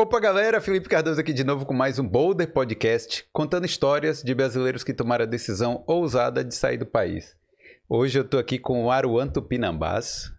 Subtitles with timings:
[0.00, 0.60] Opa, galera!
[0.60, 4.94] Felipe Cardoso aqui de novo com mais um Boulder Podcast, contando histórias de brasileiros que
[4.94, 7.36] tomaram a decisão ousada de sair do país.
[7.88, 10.32] Hoje eu tô aqui com o Aruan Tupinambás.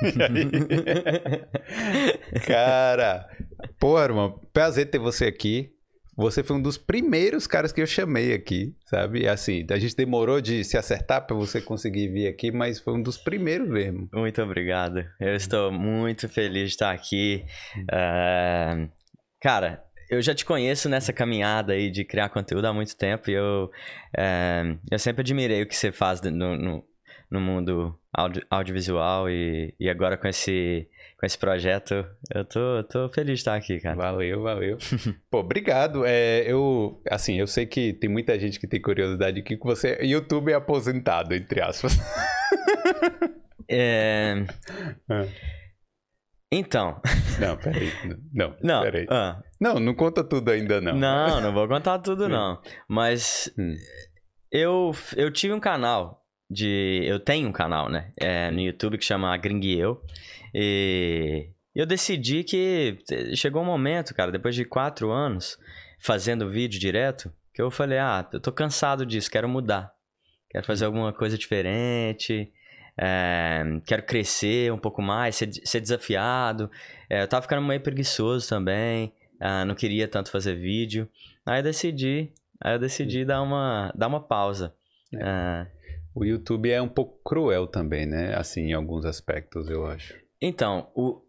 [2.46, 3.28] Cara,
[3.78, 5.71] pô, Aruan, prazer ter você aqui.
[6.16, 9.26] Você foi um dos primeiros caras que eu chamei aqui, sabe?
[9.26, 13.02] Assim, a gente demorou de se acertar para você conseguir vir aqui, mas foi um
[13.02, 14.08] dos primeiros mesmo.
[14.12, 15.04] Muito obrigado.
[15.18, 17.44] Eu estou muito feliz de estar aqui.
[17.78, 18.90] Uh,
[19.40, 23.32] cara, eu já te conheço nessa caminhada aí de criar conteúdo há muito tempo e
[23.34, 23.70] eu,
[24.18, 26.84] uh, eu sempre admirei o que você faz no, no,
[27.30, 30.86] no mundo audio, audiovisual e, e agora com esse
[31.22, 32.04] com esse projeto.
[32.34, 33.94] Eu tô, tô feliz de estar aqui, cara.
[33.94, 34.76] Valeu, valeu.
[35.30, 36.04] Pô, obrigado.
[36.04, 39.98] É, eu, assim, eu sei que tem muita gente que tem curiosidade aqui que você
[40.00, 41.96] é YouTube é aposentado, entre aspas.
[43.70, 44.44] é...
[45.08, 45.28] é.
[46.50, 47.00] Então.
[47.38, 47.92] Não, peraí.
[48.34, 49.06] Não, não peraí.
[49.08, 49.40] Ah.
[49.60, 50.96] Não, não conta tudo ainda, não.
[50.96, 52.60] Não, não vou contar tudo, não.
[52.88, 53.76] Mas hum.
[54.50, 56.21] eu, eu tive um canal
[56.52, 57.02] de.
[57.04, 58.12] Eu tenho um canal, né?
[58.16, 60.02] É, no YouTube que chama Gringueu.
[60.54, 62.98] E eu decidi que
[63.34, 65.58] chegou um momento, cara, depois de quatro anos
[65.98, 69.92] fazendo vídeo direto, que eu falei, ah, eu tô cansado disso, quero mudar.
[70.50, 72.52] Quero fazer alguma coisa diferente,
[72.98, 76.70] é, quero crescer um pouco mais, ser, ser desafiado.
[77.08, 81.08] É, eu tava ficando meio preguiçoso também, é, não queria tanto fazer vídeo.
[81.46, 82.30] Aí eu decidi,
[82.60, 84.74] aí eu decidi dar uma, dar uma pausa.
[85.14, 85.66] É.
[86.14, 88.34] O YouTube é um pouco cruel também, né?
[88.34, 90.14] Assim, em alguns aspectos, eu acho.
[90.40, 91.22] Então, o...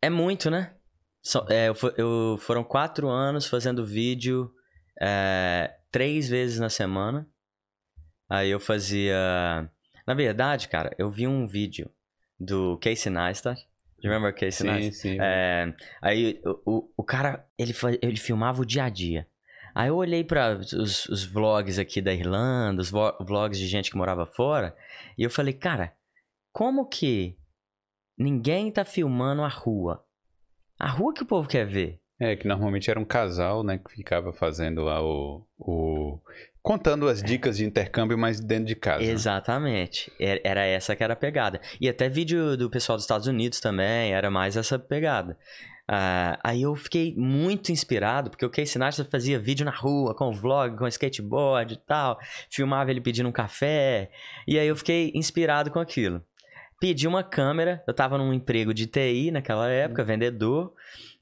[0.00, 0.74] é muito, né?
[1.22, 4.52] So, é, eu, eu, foram quatro anos fazendo vídeo
[5.00, 7.26] é, três vezes na semana.
[8.28, 9.16] Aí eu fazia.
[10.06, 11.90] Na verdade, cara, eu vi um vídeo
[12.38, 13.66] do Casey Neistat.
[14.02, 14.96] Remember Casey sim, Neistat?
[14.96, 19.26] Sim, é, aí o, o cara, ele, ele filmava o dia a dia.
[19.74, 23.96] Aí eu olhei para os, os, vlogs aqui da Irlanda, os vlogs de gente que
[23.96, 24.76] morava fora,
[25.18, 25.92] e eu falei, cara,
[26.52, 27.36] como que
[28.16, 30.04] Ninguém tá filmando a rua.
[30.78, 32.00] A rua que o povo quer ver.
[32.20, 35.44] É, que normalmente era um casal, né, que ficava fazendo lá o.
[35.58, 36.20] o...
[36.62, 39.02] contando as dicas de intercâmbio, mas dentro de casa.
[39.02, 40.12] Exatamente.
[40.20, 40.38] Né?
[40.44, 41.60] Era essa que era a pegada.
[41.80, 45.36] E até vídeo do pessoal dos Estados Unidos também, era mais essa pegada.
[45.90, 50.32] Uh, aí eu fiquei muito inspirado, porque o Casey Neistat fazia vídeo na rua, com
[50.32, 52.18] vlog, com skateboard e tal,
[52.50, 54.10] filmava ele pedindo um café,
[54.48, 56.24] e aí eu fiquei inspirado com aquilo.
[56.80, 60.08] Pedi uma câmera, eu tava num emprego de TI naquela época, uhum.
[60.08, 60.74] vendedor.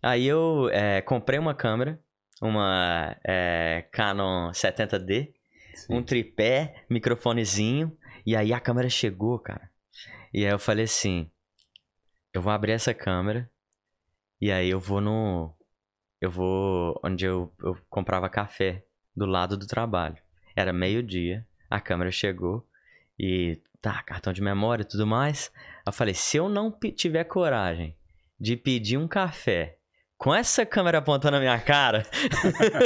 [0.03, 2.01] Aí eu é, comprei uma câmera,
[2.41, 5.33] uma é, Canon 70D,
[5.75, 5.95] Sim.
[5.95, 7.97] um tripé, microfonezinho.
[8.27, 9.71] E aí a câmera chegou, cara.
[10.33, 11.31] E aí eu falei assim:
[12.33, 13.49] eu vou abrir essa câmera.
[14.42, 15.54] E aí eu vou no.
[16.20, 18.82] Eu vou onde eu, eu comprava café,
[19.14, 20.16] do lado do trabalho.
[20.56, 22.66] Era meio-dia, a câmera chegou
[23.16, 25.53] e tá, cartão de memória e tudo mais.
[25.86, 27.97] Eu falei, se eu não tiver coragem
[28.38, 29.78] de pedir um café
[30.19, 32.04] com essa câmera apontando na minha cara,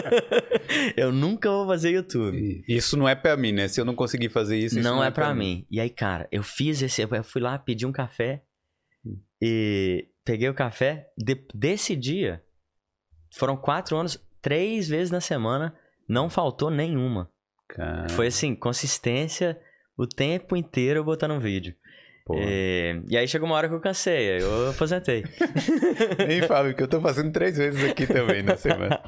[0.95, 2.65] eu nunca vou fazer YouTube.
[2.69, 3.67] Isso não é para mim, né?
[3.67, 5.39] Se eu não conseguir fazer isso, não, não é, é para mim.
[5.39, 5.67] mim.
[5.71, 8.43] E aí, cara, eu fiz esse, eu fui lá pedir um café
[9.41, 11.11] e peguei o café.
[11.17, 12.43] De, desse dia,
[13.35, 15.77] foram quatro anos, três vezes na semana,
[16.09, 17.31] não faltou nenhuma.
[17.69, 18.09] Cara.
[18.11, 19.61] Foi assim, consistência
[19.97, 21.75] o tempo inteiro botando um vídeo.
[22.35, 25.25] E, e, aí chegou uma hora que eu cansei, eu aposentei.
[26.27, 29.01] Nem falo, que eu tô fazendo três vezes aqui também na semana.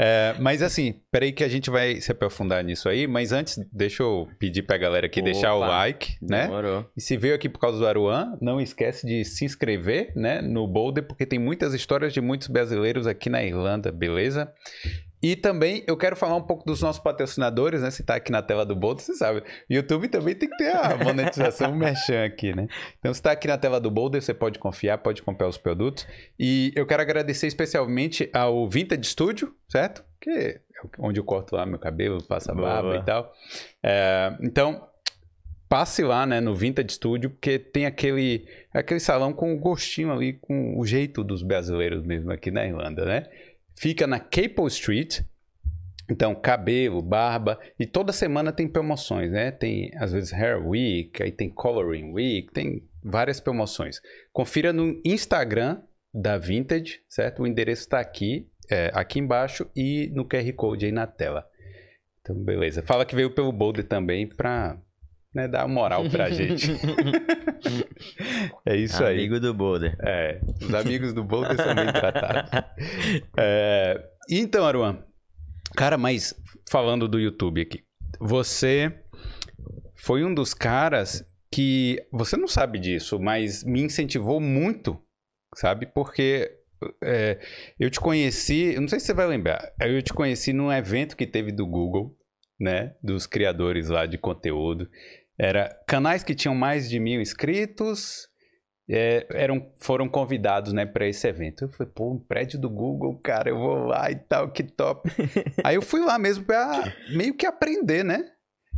[0.00, 4.02] É, mas assim, peraí que a gente vai se aprofundar nisso aí, mas antes, deixa
[4.02, 6.42] eu pedir pra galera aqui Opa, deixar o like, né?
[6.46, 6.86] Demorou.
[6.96, 10.66] E se veio aqui por causa do Aruan, não esquece de se inscrever, né, no
[10.66, 14.52] Boulder, porque tem muitas histórias de muitos brasileiros aqui na Irlanda, beleza?
[15.22, 17.90] E também eu quero falar um pouco dos nossos patrocinadores, né?
[17.90, 19.42] Se tá aqui na tela do Boulder, você sabe.
[19.68, 22.68] YouTube também tem que ter a monetização merchan aqui, né?
[22.98, 26.06] Então, se tá aqui na tela do Boulder, você pode confiar, pode comprar os produtos.
[26.38, 30.04] E eu quero agradecer especialmente ao Vintage Studio, certo?
[30.20, 30.60] Que é
[30.98, 33.32] onde eu corto lá meu cabelo, passo a barba e tal.
[33.82, 34.86] É, então,
[35.68, 40.32] passe lá, né, no Vintage Studio, porque tem aquele, aquele salão com o gostinho ali,
[40.32, 43.26] com o jeito dos brasileiros mesmo aqui na Irlanda, né?
[43.78, 45.20] Fica na Capel Street.
[46.10, 49.50] Então, cabelo, barba, e toda semana tem promoções, né?
[49.50, 54.00] Tem, às vezes, Hair Week, aí tem Coloring Week, tem várias promoções.
[54.32, 55.82] Confira no Instagram
[56.12, 57.42] da Vintage, certo?
[57.42, 61.46] O endereço está aqui, é, aqui embaixo e no QR Code aí na tela.
[62.20, 62.82] Então, beleza.
[62.82, 64.78] Fala que veio pelo Boulder também para
[65.34, 66.70] né, dar moral pra gente.
[68.66, 69.18] é isso aí.
[69.18, 69.96] Amigo do Boulder.
[70.00, 72.50] É, os amigos do Boulder são bem tratados.
[73.36, 75.04] É, então, Aruan,
[75.76, 76.34] cara, mas
[76.70, 77.82] falando do YouTube aqui,
[78.20, 78.92] você
[79.96, 85.00] foi um dos caras que você não sabe disso, mas me incentivou muito,
[85.54, 85.86] sabe?
[85.86, 86.50] Porque
[87.02, 87.40] é,
[87.78, 91.16] eu te conheci, eu não sei se você vai lembrar, eu te conheci num evento
[91.16, 92.16] que teve do Google,
[92.60, 92.94] né?
[93.02, 94.88] Dos criadores lá de conteúdo.
[95.38, 98.26] Era canais que tinham mais de mil inscritos.
[98.90, 101.64] É, eram, foram convidados, né, para esse evento.
[101.64, 105.10] Eu falei, pô, um prédio do Google, cara, eu vou lá e tal, que top.
[105.62, 108.24] Aí eu fui lá mesmo para meio que aprender, né?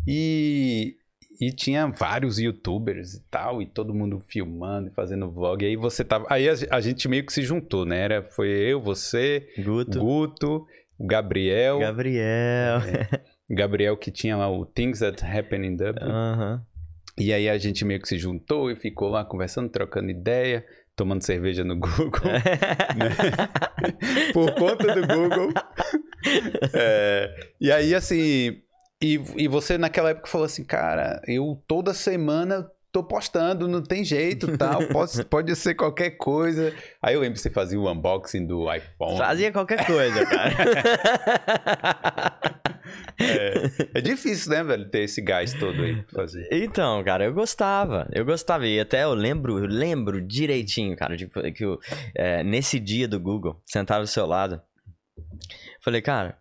[0.07, 0.97] E,
[1.41, 5.65] e tinha vários youtubers e tal, e todo mundo filmando e fazendo vlog.
[5.65, 6.27] E aí você tava.
[6.29, 8.01] Aí a, a, gente meio que se juntou, né?
[8.01, 10.67] Era, foi eu, você, Guto, Guto
[10.99, 11.79] o Gabriel.
[11.79, 12.81] Gabriel.
[12.81, 13.21] É,
[13.51, 16.07] Gabriel que tinha lá o Things That Happen in Dublin.
[16.07, 16.61] Uhum.
[17.19, 20.65] E aí a gente meio que se juntou e ficou lá conversando, trocando ideia,
[20.97, 22.21] tomando cerveja no Google.
[22.25, 22.41] né?
[24.33, 25.53] Por conta do Google.
[26.73, 28.63] É, e aí, assim,
[29.03, 34.05] e, e você naquela época falou assim, cara, eu toda semana tô postando, não tem
[34.05, 36.75] jeito, tal, pode, pode ser qualquer coisa.
[37.01, 39.19] Aí eu lembro que você fazia o unboxing do iPhone.
[39.19, 40.55] Fazia qualquer coisa, cara.
[43.19, 46.49] é, é, difícil, né, velho, ter esse gás todo aí pra fazer.
[46.51, 51.29] Então, cara, eu gostava, eu gostava, e até eu lembro, eu lembro direitinho, cara, de,
[51.55, 51.79] que eu,
[52.15, 54.61] é, nesse dia do Google, sentado do seu lado,
[55.81, 56.39] falei, cara,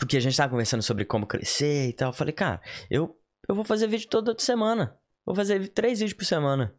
[0.00, 2.10] porque a gente tava conversando sobre como crescer e tal.
[2.10, 2.60] Falei, cara,
[2.90, 3.14] eu,
[3.46, 4.96] eu vou fazer vídeo toda semana.
[5.24, 6.74] Vou fazer três vídeos por semana.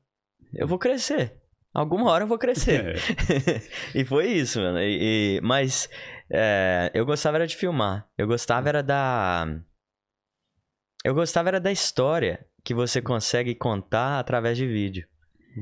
[0.54, 1.34] Eu vou crescer.
[1.74, 2.96] Alguma hora eu vou crescer.
[3.94, 4.00] É.
[4.02, 4.80] e foi isso, mano.
[4.80, 5.90] E, e, mas
[6.30, 8.08] é, eu gostava era de filmar.
[8.18, 9.48] Eu gostava era da.
[11.04, 15.08] Eu gostava era da história que você consegue contar através de vídeo.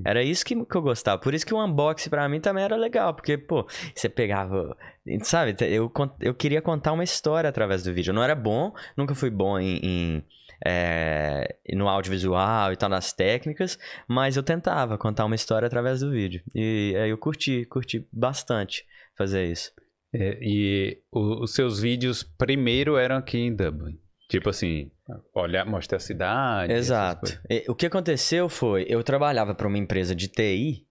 [0.05, 1.19] Era isso que, que eu gostava.
[1.19, 3.13] Por isso que o unboxing pra mim também era legal.
[3.13, 4.77] Porque, pô, você pegava.
[5.23, 8.11] Sabe, eu, eu queria contar uma história através do vídeo.
[8.11, 10.25] Eu não era bom, nunca fui bom em, em
[10.65, 13.77] é, no audiovisual e tal, nas técnicas,
[14.07, 16.41] mas eu tentava contar uma história através do vídeo.
[16.53, 18.85] E aí eu curti, curti bastante
[19.17, 19.71] fazer isso.
[20.13, 23.99] É, e o, os seus vídeos primeiro eram aqui em Dublin?
[24.27, 24.91] Tipo assim,
[25.33, 26.73] olhar, mostrar a cidade.
[26.73, 27.39] Exato.
[27.67, 30.85] O que aconteceu foi, eu trabalhava para uma empresa de TI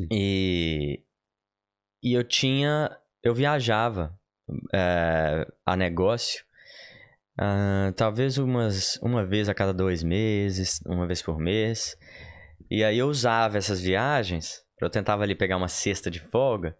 [0.00, 0.08] hum.
[0.10, 1.02] e,
[2.02, 4.18] e eu tinha, eu viajava
[4.74, 6.44] é, a negócio,
[7.38, 11.96] uh, talvez umas, uma vez a cada dois meses, uma vez por mês.
[12.70, 16.76] E aí eu usava essas viagens, eu tentava ali pegar uma cesta de folga,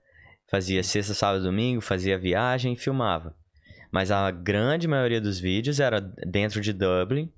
[0.50, 3.34] fazia sexta, sábado, domingo, fazia viagem e filmava.
[3.90, 7.32] Mas a grande maioria dos vídeos era dentro de Dublin,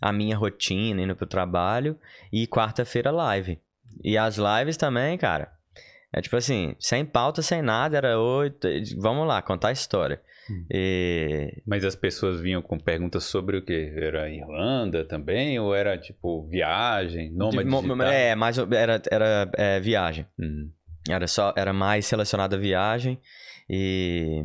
[0.00, 1.98] a minha rotina indo pro trabalho
[2.32, 3.60] e quarta-feira live.
[4.02, 5.52] E as lives também, cara.
[6.12, 8.66] É tipo assim, sem pauta, sem nada, era oito.
[8.98, 10.20] Vamos lá, contar a história.
[10.50, 10.66] Hum.
[10.70, 11.62] E...
[11.66, 13.92] Mas as pessoas vinham com perguntas sobre o que?
[13.96, 15.58] Era Irlanda também?
[15.60, 18.06] Ou era tipo viagem, nômade digital?
[18.08, 20.26] É, mais era, era é, viagem.
[20.38, 20.70] Hum.
[21.08, 23.20] Era só, era mais relacionado à viagem.
[23.68, 24.44] E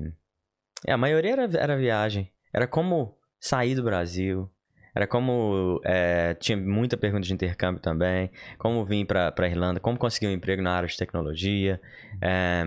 [0.86, 2.32] é, a maioria era, era viagem.
[2.54, 4.50] Era como sair do Brasil.
[4.96, 5.82] Era como.
[5.84, 8.32] É, tinha muita pergunta de intercâmbio também.
[8.58, 9.80] Como vir para a Irlanda.
[9.80, 11.82] Como conseguir um emprego na área de tecnologia.
[12.22, 12.64] É,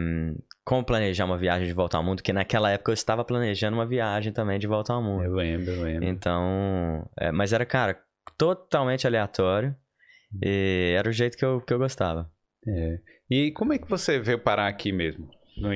[0.68, 2.22] como planejar uma viagem de volta ao mundo.
[2.22, 5.24] Que naquela época eu estava planejando uma viagem também de volta ao mundo.
[5.24, 6.06] Eu lembro, eu lembro.
[6.06, 7.08] Então.
[7.18, 7.98] É, mas era, cara,
[8.36, 9.74] totalmente aleatório.
[10.44, 12.30] E era o jeito que eu, que eu gostava.
[12.66, 12.98] É.
[13.30, 15.30] E como é que você veio parar aqui mesmo?
[15.56, 15.70] No,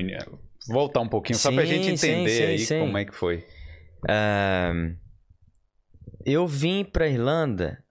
[0.69, 3.47] voltar um pouquinho, sim, só pra gente entender sim, aí sim, como é que foi.
[4.05, 4.95] Uh,
[6.27, 7.83] eu vim pra Irlanda,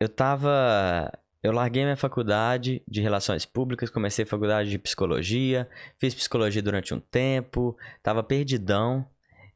[0.00, 1.08] eu tava.
[1.42, 6.92] Eu larguei minha faculdade de Relações Públicas, comecei a faculdade de Psicologia, fiz Psicologia durante
[6.92, 9.06] um tempo, tava perdidão.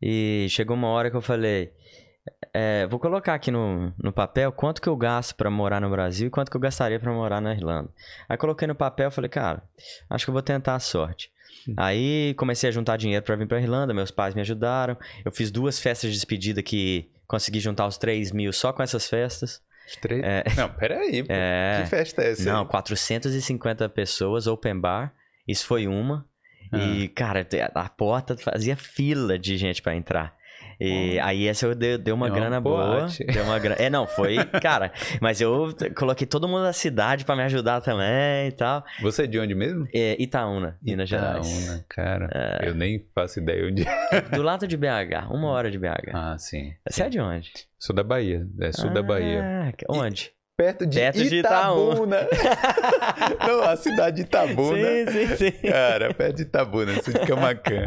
[0.01, 1.73] E chegou uma hora que eu falei:
[2.53, 6.29] é, vou colocar aqui no, no papel quanto que eu gasto para morar no Brasil
[6.29, 7.91] e quanto que eu gastaria para morar na Irlanda.
[8.29, 9.62] Aí coloquei no papel e falei: cara,
[10.09, 11.33] acho que eu vou tentar a sorte.
[11.77, 14.97] Aí comecei a juntar dinheiro para vir para Irlanda, meus pais me ajudaram.
[15.25, 19.09] Eu fiz duas festas de despedida que consegui juntar os 3 mil só com essas
[19.09, 19.61] festas.
[20.25, 20.45] É...
[20.57, 21.25] Não, peraí.
[21.29, 21.81] É...
[21.83, 22.53] que festa é essa?
[22.53, 25.15] Não, 450 pessoas, open bar.
[25.47, 26.27] Isso foi uma.
[26.73, 26.79] Ah.
[26.79, 30.35] E, cara, a porta fazia fila de gente para entrar.
[30.83, 33.07] E aí essa eu dei, deu uma é grana boa.
[33.33, 33.81] Deu uma grana.
[33.81, 34.93] É, não, foi, cara.
[35.21, 38.85] mas eu coloquei todo mundo da cidade para me ajudar também e tal.
[39.01, 39.87] Você é de onde mesmo?
[39.95, 41.47] É, Itaúna, Minas Gerais.
[41.47, 42.29] Itaúna, cara.
[42.33, 42.69] É...
[42.69, 44.21] Eu nem faço ideia onde é.
[44.35, 46.11] Do lado de BH, uma hora de BH.
[46.12, 46.73] Ah, sim.
[46.89, 47.53] Você é de onde?
[47.79, 49.73] Sou da Bahia, é sul ah, da Bahia.
[49.89, 50.33] Onde?
[50.56, 52.18] Perto de perto Itabuna.
[52.21, 54.76] De Não, a cidade de Itabuna.
[54.76, 55.68] Sim, sim, sim.
[55.68, 57.87] Cara, perto de Itabuna, sul de Camacan.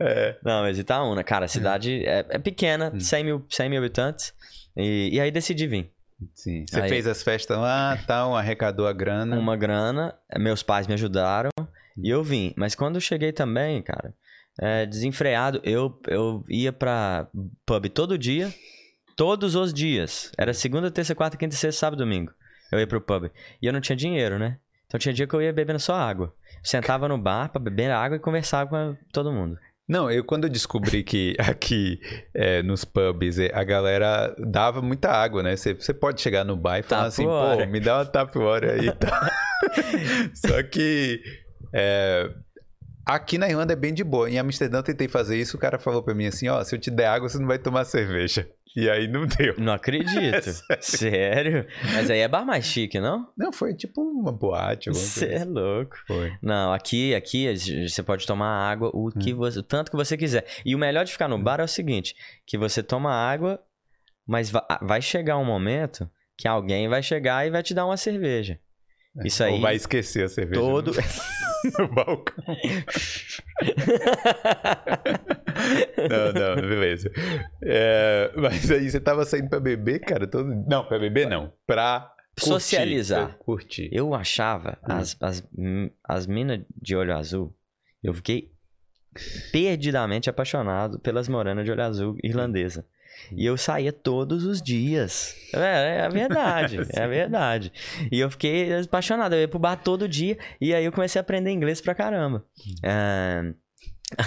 [0.00, 0.36] É.
[0.42, 3.24] Não, mas Itaúna, cara, a cidade é, é pequena, 100 hum.
[3.26, 4.32] mil, 100 mil habitantes.
[4.76, 5.92] E, e aí decidi vir.
[6.32, 6.64] Sim.
[6.66, 9.38] Você aí, fez as festas lá, tal, arrecadou a grana.
[9.38, 11.50] Uma grana, meus pais me ajudaram
[11.96, 12.52] e eu vim.
[12.56, 14.14] Mas quando eu cheguei também, cara,
[14.58, 17.28] é, desenfreado, eu, eu ia pra
[17.66, 18.52] pub todo dia
[19.16, 20.32] Todos os dias.
[20.36, 22.32] Era segunda, terça, quarta, quinta, sexta, sábado, domingo.
[22.72, 23.30] Eu ia pro pub.
[23.62, 24.58] E eu não tinha dinheiro, né?
[24.86, 26.34] Então tinha dia que eu ia bebendo só água.
[26.56, 29.58] Eu sentava no bar pra beber água e conversava com todo mundo.
[29.86, 32.00] Não, eu quando eu descobri que aqui
[32.32, 35.56] é, nos pubs a galera dava muita água, né?
[35.56, 38.88] Você, você pode chegar no bar e falar assim, pô, me dá uma tapioca aí
[38.88, 39.30] e tá.
[40.34, 41.22] Só que
[41.72, 42.30] é,
[43.06, 44.30] Aqui na Irlanda é bem de boa.
[44.30, 46.80] Em Amsterdã eu tentei fazer isso, o cara falou pra mim assim, ó, se eu
[46.80, 48.48] te der água, você não vai tomar cerveja.
[48.76, 49.54] E aí não deu.
[49.58, 50.14] Não acredito.
[50.68, 50.82] É sério.
[50.82, 51.66] sério.
[51.92, 53.28] Mas aí é bar mais chique, não?
[53.36, 54.90] Não, foi tipo uma boate.
[54.90, 55.96] Você é louco.
[56.06, 56.32] Foi.
[56.42, 57.46] Não, aqui, aqui
[57.86, 59.36] você pode tomar água o que hum.
[59.36, 60.44] você, tanto que você quiser.
[60.64, 63.60] E o melhor de ficar no bar é o seguinte, que você toma água,
[64.26, 64.50] mas
[64.82, 68.58] vai chegar um momento que alguém vai chegar e vai te dar uma cerveja.
[69.18, 69.52] É, Isso aí.
[69.52, 70.60] Ou vai esquecer a cerveja.
[70.60, 70.92] Todo.
[71.78, 72.44] No balcão.
[76.10, 77.10] não, não, beleza.
[77.62, 80.26] É, mas aí você tava saindo pra beber, cara?
[80.26, 80.54] Todo...
[80.68, 81.52] Não, pra beber não.
[81.66, 83.38] Pra curtir, socializar.
[83.38, 83.88] Curtir.
[83.92, 84.92] Eu achava hum.
[84.92, 85.48] as, as,
[86.06, 87.56] as minas de olho azul,
[88.02, 88.52] eu fiquei
[89.52, 92.86] perdidamente apaixonado pelas moranas de olho azul irlandesa.
[93.32, 95.34] E eu saía todos os dias.
[95.52, 97.72] É, é a verdade, é a verdade.
[98.10, 99.34] E eu fiquei apaixonado.
[99.34, 102.44] Eu ia pro bar todo dia e aí eu comecei a aprender inglês pra caramba.
[102.82, 103.52] É,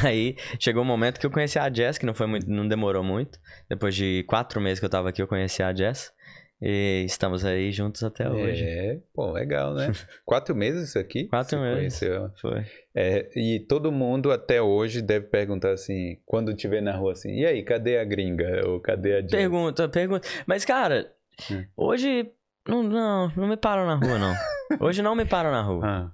[0.03, 3.03] aí chegou um momento que eu conheci a Jess, que não, foi muito, não demorou
[3.03, 3.39] muito.
[3.69, 6.11] Depois de quatro meses que eu tava aqui, eu conheci a Jess.
[6.59, 8.63] E estamos aí juntos até hoje.
[8.63, 9.91] É, pô, legal, né?
[10.25, 11.25] Quatro meses isso aqui?
[11.27, 11.77] Quatro meses.
[11.99, 12.31] Conheceu.
[12.41, 12.65] Foi.
[12.95, 17.45] É, e todo mundo até hoje deve perguntar assim, quando tiver na rua assim, e
[17.45, 18.67] aí, cadê a gringa?
[18.67, 19.23] Ou cadê a?
[19.23, 20.27] Pergunta, pergunta.
[20.47, 21.13] Mas, cara,
[21.51, 21.63] hum.
[21.77, 22.31] hoje
[22.67, 24.33] não, não, não me param na rua, não.
[24.81, 25.85] hoje não me param na rua.
[25.85, 26.11] Ah.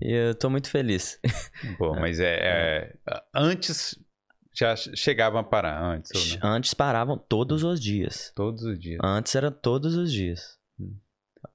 [0.00, 1.20] E eu tô muito feliz.
[1.76, 2.92] Pô, mas é, é
[3.34, 3.98] antes
[4.60, 6.38] já chegavam a parar antes?
[6.42, 8.32] Antes paravam todos os dias.
[8.34, 9.00] Todos os dias.
[9.02, 10.58] Antes era todos os dias.
[10.78, 10.94] Hum.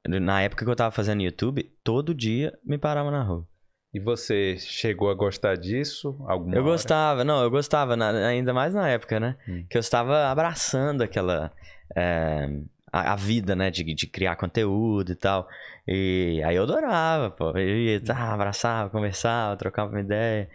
[0.07, 3.47] Na época que eu tava fazendo YouTube, todo dia me parava na rua.
[3.93, 6.17] E você chegou a gostar disso?
[6.27, 6.71] Alguma eu hora?
[6.71, 9.38] gostava, não, eu gostava, na, ainda mais na época, né?
[9.47, 9.65] Hum.
[9.69, 11.51] Que eu estava abraçando aquela.
[11.95, 12.50] É,
[12.91, 13.71] a, a, vida, né?
[13.71, 15.47] De, de criar conteúdo e tal.
[15.88, 17.51] E aí eu adorava, pô.
[17.51, 20.50] Eu ia, tá, abraçava, conversava, trocava uma ideia.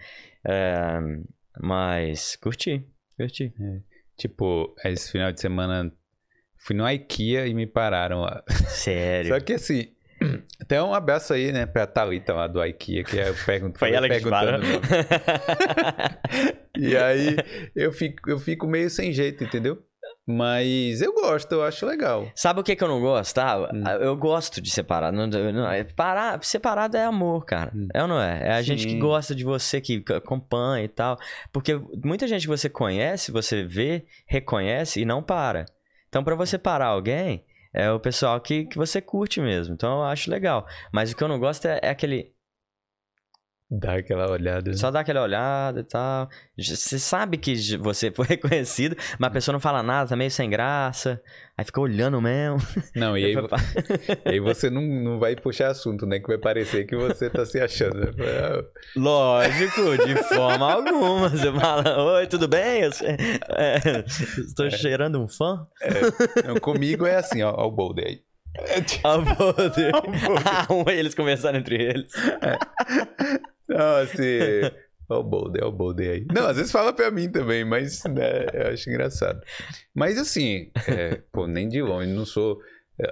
[0.45, 0.99] É,
[1.59, 3.53] mas curti, curti.
[3.61, 3.81] É.
[4.17, 5.93] Tipo, esse final de semana
[6.59, 8.45] fui no IKEA e me pararam lá.
[8.69, 9.35] Sério?
[9.35, 9.89] Só que assim,
[10.69, 13.79] tem um abraço aí, né, pra Thalita lá do IKEA, que eu pergunto.
[13.79, 14.67] Foi ela que perguntando.
[16.77, 17.37] e aí
[17.75, 19.83] eu fico, eu fico meio sem jeito, entendeu?
[20.37, 22.31] Mas eu gosto, eu acho legal.
[22.35, 23.71] Sabe o que, que eu não gostava?
[23.75, 23.85] Hum.
[24.01, 25.13] Eu gosto de separar.
[25.13, 27.73] Não, não, é, parar, separado é amor, cara.
[27.75, 27.89] Hum.
[27.93, 28.49] É ou não é?
[28.49, 28.65] É a Sim.
[28.65, 31.19] gente que gosta de você, que acompanha e tal.
[31.53, 35.67] Porque muita gente que você conhece, você vê, reconhece e não para.
[36.09, 39.75] Então, para você parar alguém, é o pessoal que, que você curte mesmo.
[39.75, 40.67] Então, eu acho legal.
[40.93, 42.33] Mas o que eu não gosto é, é aquele
[43.73, 44.77] Dá aquela olhada.
[44.77, 46.29] Só dá aquela olhada e tal.
[46.59, 50.51] Você sabe que você foi reconhecido, mas a pessoa não fala nada, tá meio sem
[50.51, 51.23] graça.
[51.57, 52.59] Aí fica olhando mesmo.
[52.97, 53.35] Não, e aí,
[54.27, 56.19] aí você não, não vai puxar assunto, né?
[56.19, 58.01] Que vai parecer que você tá se achando.
[58.01, 58.65] Né?
[58.97, 61.29] Lógico, de forma alguma.
[61.29, 62.83] Você fala, oi, tudo bem?
[62.83, 62.91] Eu,
[63.51, 64.05] é,
[64.37, 64.71] estou é.
[64.71, 65.65] cheirando um fã.
[65.81, 66.49] É.
[66.49, 68.21] Não, comigo é assim, ó, ó o Boulder aí.
[69.05, 69.93] A Boulder.
[70.45, 72.13] Ah, eles conversaram entre eles.
[72.43, 72.59] É.
[73.71, 74.39] Não, assim.
[75.09, 76.27] Olha o Boulder, olha o Boulder aí.
[76.33, 79.41] Não, às vezes fala pra mim também, mas né, eu acho engraçado.
[79.93, 82.61] Mas assim, é, pô, nem de longe, não sou.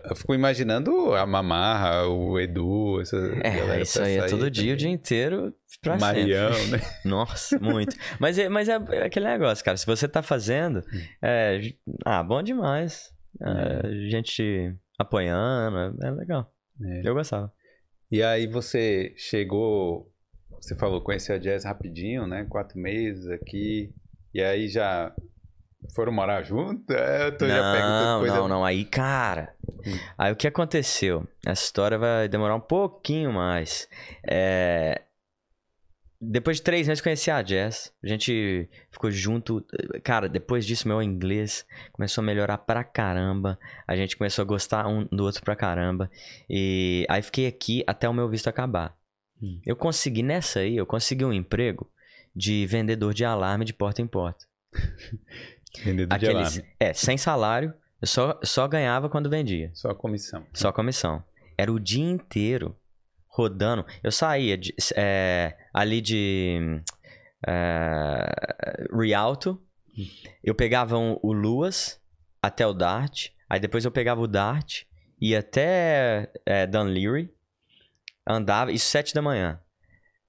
[0.05, 3.81] Eu fico imaginando a Mamarra, o Edu, essa é, galera.
[3.81, 4.51] Isso aí é todo também.
[4.53, 6.79] dia, o dia inteiro pra Marião, sempre.
[6.79, 6.83] né?
[7.05, 7.97] Nossa, muito.
[8.21, 9.77] mas é, mas é, é aquele negócio, cara.
[9.77, 11.01] Se você tá fazendo, hum.
[11.23, 11.61] é,
[12.05, 13.11] ah, bom demais.
[13.41, 16.53] É, gente apoiando, é legal.
[16.85, 17.09] É.
[17.09, 17.53] Eu gostava.
[18.11, 20.13] E aí você chegou
[20.61, 22.47] você falou, conheceu a Jazz rapidinho, né?
[22.49, 23.93] Quatro meses aqui.
[24.35, 25.13] E aí já
[25.95, 26.93] Foram morar junto?
[26.93, 28.37] É, eu tô não, já pego coisa...
[28.37, 28.65] não, não.
[28.65, 29.55] Aí, cara.
[29.87, 29.97] Hum.
[30.19, 31.27] Aí o que aconteceu?
[31.47, 33.89] Essa história vai demorar um pouquinho mais.
[34.29, 35.03] É...
[36.21, 37.93] Depois de três meses conheci a Jess.
[38.03, 39.65] A gente ficou junto.
[40.03, 43.57] Cara, depois disso, meu inglês começou a melhorar pra caramba.
[43.87, 46.11] A gente começou a gostar um do outro pra caramba.
[46.51, 48.98] E aí fiquei aqui até o meu visto acabar.
[49.43, 49.61] Hum.
[49.65, 51.91] Eu consegui, nessa aí, eu consegui um emprego
[52.35, 54.47] de vendedor de alarme de porta em porta.
[55.85, 56.75] vendedor Aqueles, de alarme.
[56.79, 57.73] É, sem salário.
[58.01, 59.71] Eu só, só ganhava quando vendia.
[59.75, 60.47] Só comissão.
[60.53, 61.23] Só comissão.
[61.57, 62.77] Era o dia inteiro
[63.27, 63.85] rodando.
[64.03, 66.81] Eu saía de, é, ali de
[67.47, 69.61] é, Rialto.
[70.43, 72.01] Eu pegava um, o Luas
[72.41, 73.29] até o Dart.
[73.49, 74.83] Aí depois eu pegava o Dart.
[75.21, 77.33] Ia até é, Dunleary.
[78.29, 78.71] Andava.
[78.71, 79.59] Isso sete da manhã.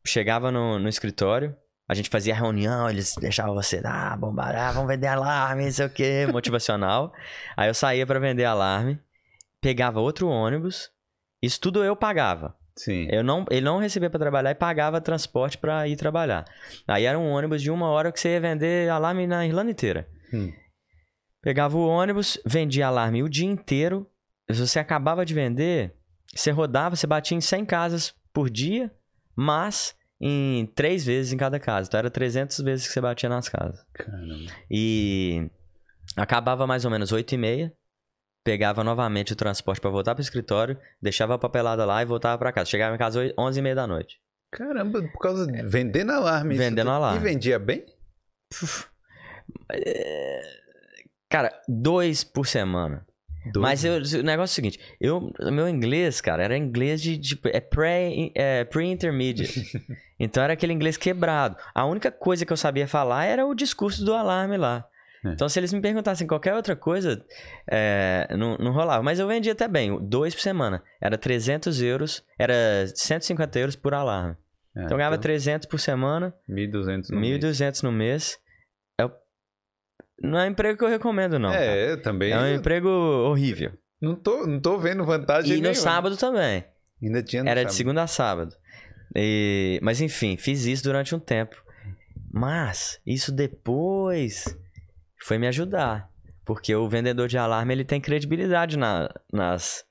[0.06, 1.56] Chegava no, no escritório.
[1.89, 5.89] A gente fazia reunião, eles deixavam você, ah, bombará, vamos vender alarme, não sei o
[5.89, 7.12] que, motivacional.
[7.58, 9.00] Aí eu saía para vender alarme,
[9.60, 10.91] pegava outro ônibus,
[11.41, 12.56] isso tudo eu pagava.
[12.77, 13.08] Sim.
[13.12, 16.46] Eu não, ele não recebia para trabalhar e pagava transporte para ir trabalhar.
[16.88, 20.08] Aí era um ônibus de uma hora que você ia vender alarme na Irlanda inteira.
[20.32, 20.53] Hum.
[21.41, 24.08] Pegava o ônibus, vendia alarme o dia inteiro.
[24.51, 25.96] Se você acabava de vender,
[26.34, 28.92] você rodava, você batia em 100 casas por dia,
[29.36, 31.88] mas em três vezes em cada casa.
[31.88, 33.86] Então era 300 vezes que você batia nas casas.
[33.94, 34.52] Caramba.
[34.70, 35.50] E
[36.16, 37.74] acabava mais ou menos 8 e meia.
[38.44, 42.54] Pegava novamente o transporte para voltar pro escritório, deixava a papelada lá e voltava para
[42.54, 42.70] casa.
[42.70, 44.20] Chegava em casa 11 e meia da noite.
[44.52, 46.58] Caramba, por causa de vendendo alarme.
[46.58, 47.20] Vendendo alarme.
[47.20, 47.86] E vendia bem?
[49.72, 50.42] É,
[51.30, 53.06] cara, dois por semana.
[53.46, 53.62] Doido.
[53.62, 57.39] Mas eu, o negócio é o seguinte, eu, meu inglês, cara, era inglês de, de
[57.46, 59.65] é pré, é, pre-intermediate.
[60.19, 61.55] então era aquele inglês quebrado.
[61.74, 64.86] A única coisa que eu sabia falar era o discurso do alarme lá.
[65.24, 65.29] É.
[65.29, 67.24] Então, se eles me perguntassem qualquer outra coisa,
[67.69, 69.03] é, não, não rolava.
[69.03, 70.81] Mas eu vendia até bem, dois por semana.
[71.01, 74.36] Era 300 euros, era 150 euros por alarme.
[74.75, 76.34] É, então, eu ganhava então, 300 por semana.
[76.50, 77.81] 1.200 no 1.200 mês.
[77.81, 78.39] no mês.
[80.22, 81.52] Não é um emprego que eu recomendo, não.
[81.52, 82.04] É, tá?
[82.04, 82.32] também.
[82.32, 83.72] É um emprego horrível.
[84.02, 86.64] Não tô, não tô vendo vantagem E no sábado também.
[87.02, 87.68] Ainda tinha Era sábado.
[87.68, 88.56] de segunda a sábado.
[89.16, 89.80] E...
[89.82, 91.62] Mas enfim, fiz isso durante um tempo.
[92.32, 94.58] Mas isso depois
[95.24, 96.10] foi me ajudar.
[96.46, 99.86] Porque o vendedor de alarme ele tem credibilidade na, nas.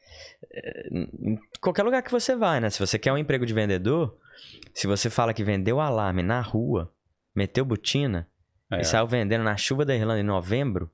[0.52, 2.68] Eh, em qualquer lugar que você vai, né?
[2.70, 4.16] Se você quer um emprego de vendedor,
[4.74, 6.92] se você fala que vendeu alarme na rua,
[7.34, 8.28] meteu botina,
[8.70, 8.80] é.
[8.80, 10.90] E saiu vendendo na chuva da Irlanda em novembro.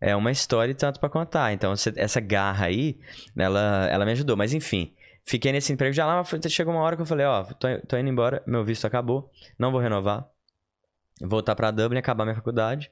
[0.00, 1.52] É uma história e tanto para contar.
[1.52, 2.98] Então, essa garra aí,
[3.36, 4.36] ela, ela me ajudou.
[4.36, 4.94] Mas, enfim,
[5.24, 6.24] fiquei nesse emprego de alarme.
[6.48, 9.70] Chegou uma hora que eu falei: Ó, tô, tô indo embora, meu visto acabou, não
[9.70, 10.26] vou renovar.
[11.20, 12.90] Voltar para Dublin, acabar minha faculdade.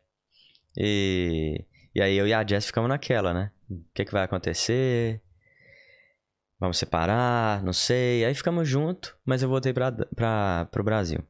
[0.76, 3.50] E, e aí eu e a Jess ficamos naquela, né?
[3.70, 5.22] O que, que vai acontecer?
[6.60, 7.62] Vamos separar?
[7.62, 8.24] Não sei.
[8.24, 11.24] Aí ficamos juntos, mas eu voltei para o Brasil.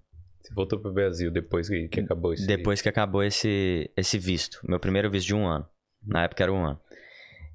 [0.48, 2.46] Você voltou pro Brasil depois que, que acabou esse...
[2.46, 4.58] Depois que acabou esse, esse visto.
[4.66, 5.66] Meu primeiro visto de um ano.
[6.02, 6.80] Na época era um ano.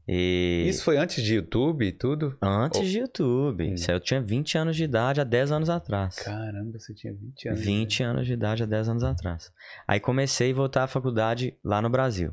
[0.07, 0.65] E...
[0.67, 2.37] Isso foi antes de YouTube e tudo?
[2.39, 2.85] Antes Ou...
[2.85, 3.63] de YouTube.
[3.63, 3.73] Hum.
[3.73, 6.17] Isso aí eu tinha 20 anos de idade há 10 anos atrás.
[6.17, 7.59] Caramba, você tinha 20 anos.
[7.61, 8.09] 20 né?
[8.09, 9.51] anos de idade há 10 anos atrás.
[9.87, 12.31] Aí comecei a voltar à faculdade lá no Brasil.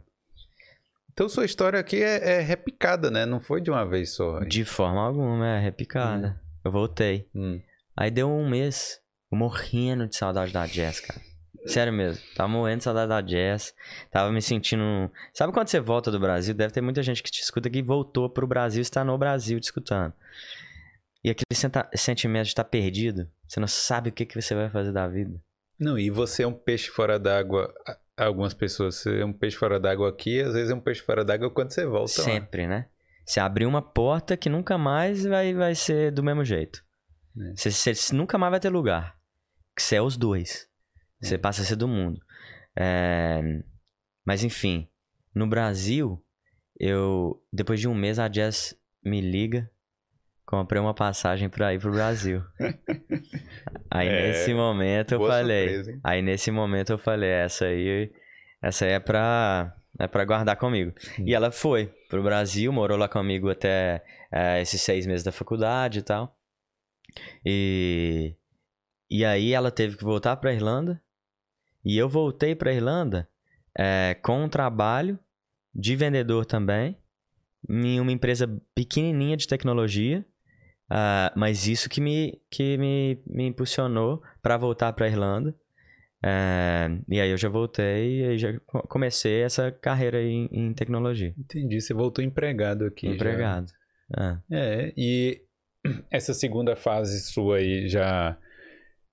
[1.12, 3.24] Então sua história aqui é, é repicada, né?
[3.24, 4.40] Não foi de uma vez só.
[4.40, 6.38] De forma alguma, é repicada.
[6.38, 6.50] Hum.
[6.64, 7.26] Eu voltei.
[7.34, 7.60] Hum.
[7.96, 8.99] Aí deu um mês
[9.36, 11.20] morrendo de saudade da Jess, cara.
[11.66, 12.22] Sério mesmo.
[12.34, 13.74] Tava morrendo de saudade da Jess.
[14.10, 15.10] Tava me sentindo.
[15.32, 16.54] Sabe quando você volta do Brasil?
[16.54, 19.60] Deve ter muita gente que te escuta que voltou pro Brasil e está no Brasil
[19.60, 20.12] te escutando.
[21.22, 23.28] E aquele sentimento de estar perdido.
[23.46, 25.38] Você não sabe o que, que você vai fazer da vida.
[25.78, 27.72] Não, e você é um peixe fora d'água.
[28.16, 31.24] Algumas pessoas, você é um peixe fora d'água aqui, às vezes é um peixe fora
[31.24, 32.22] d'água quando você volta.
[32.22, 32.68] Sempre, lá.
[32.68, 32.86] né?
[33.24, 36.82] Você abriu uma porta que nunca mais vai, vai ser do mesmo jeito.
[37.38, 37.54] É.
[37.54, 39.19] Você, você nunca mais vai ter lugar
[39.80, 40.68] que você é os dois.
[41.20, 41.38] Você é.
[41.38, 42.20] passa a ser do mundo.
[42.76, 43.40] É...
[44.24, 44.88] Mas enfim,
[45.34, 46.22] no Brasil,
[46.78, 49.70] eu depois de um mês a Jess me liga,
[50.44, 52.42] comprei uma passagem para ir pro Brasil.
[53.90, 54.28] aí é...
[54.28, 58.12] nesse momento eu falei, surpresa, aí nesse momento eu falei, essa aí,
[58.62, 60.92] essa aí é para é para guardar comigo.
[61.18, 61.24] Hum.
[61.26, 65.98] E ela foi pro Brasil, morou lá comigo até é, esses seis meses da faculdade
[65.98, 66.36] e tal.
[67.44, 68.36] E
[69.10, 71.00] e aí ela teve que voltar para Irlanda.
[71.84, 73.28] E eu voltei para Irlanda
[73.76, 75.18] é, com um trabalho
[75.74, 76.96] de vendedor também,
[77.68, 80.24] em uma empresa pequenininha de tecnologia.
[80.90, 85.54] Uh, mas isso que me, que me, me impulsionou para voltar para Irlanda.
[86.22, 88.52] É, e aí eu já voltei e já
[88.88, 91.34] comecei essa carreira em, em tecnologia.
[91.38, 93.06] Entendi, você voltou empregado aqui.
[93.06, 93.72] Empregado.
[94.18, 94.38] É.
[94.50, 95.40] é, e
[96.10, 98.36] essa segunda fase sua aí já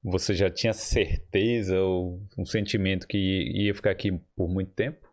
[0.09, 5.05] você já tinha certeza ou um sentimento que ia ficar aqui por muito tempo?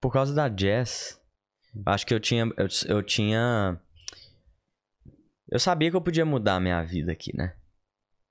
[0.00, 1.20] Por causa da jazz,
[1.86, 3.80] acho que eu tinha, eu, eu tinha,
[5.48, 7.54] eu sabia que eu podia mudar a minha vida aqui, né?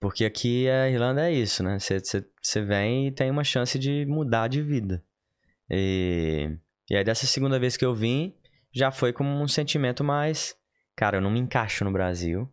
[0.02, 1.78] Porque aqui a Irlanda é isso, né?
[1.80, 5.02] Você vem e tem uma chance de mudar de vida.
[5.70, 6.58] E,
[6.90, 8.36] e aí dessa segunda vez que eu vim,
[8.74, 10.57] já foi com um sentimento mais
[10.98, 12.52] cara, eu não me encaixo no Brasil.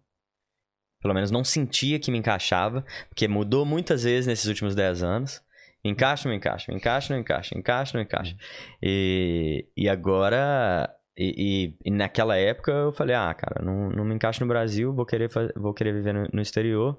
[1.02, 5.42] Pelo menos não sentia que me encaixava, porque mudou muitas vezes nesses últimos 10 anos.
[5.85, 8.37] Encaixa, não encaixa, encaixa, não encaixa, encaixa, não encaixa.
[8.83, 14.14] E, e agora, e, e, e, naquela época eu falei, ah, cara, não, não me
[14.14, 16.98] encaixo no Brasil, vou querer, vou querer viver no, no exterior.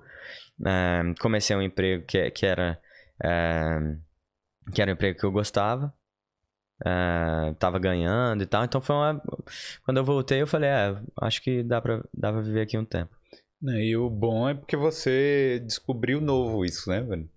[0.65, 2.79] É, comecei um emprego que, que era
[3.23, 3.79] é,
[4.73, 5.93] que era um emprego que eu gostava.
[6.81, 8.65] Uh, tava ganhando e tal.
[8.65, 9.21] Então foi uma.
[9.83, 12.85] Quando eu voltei, eu falei, é, acho que dá pra, dá pra viver aqui um
[12.85, 13.15] tempo.
[13.63, 17.29] E o bom é porque você descobriu novo isso, né, velho?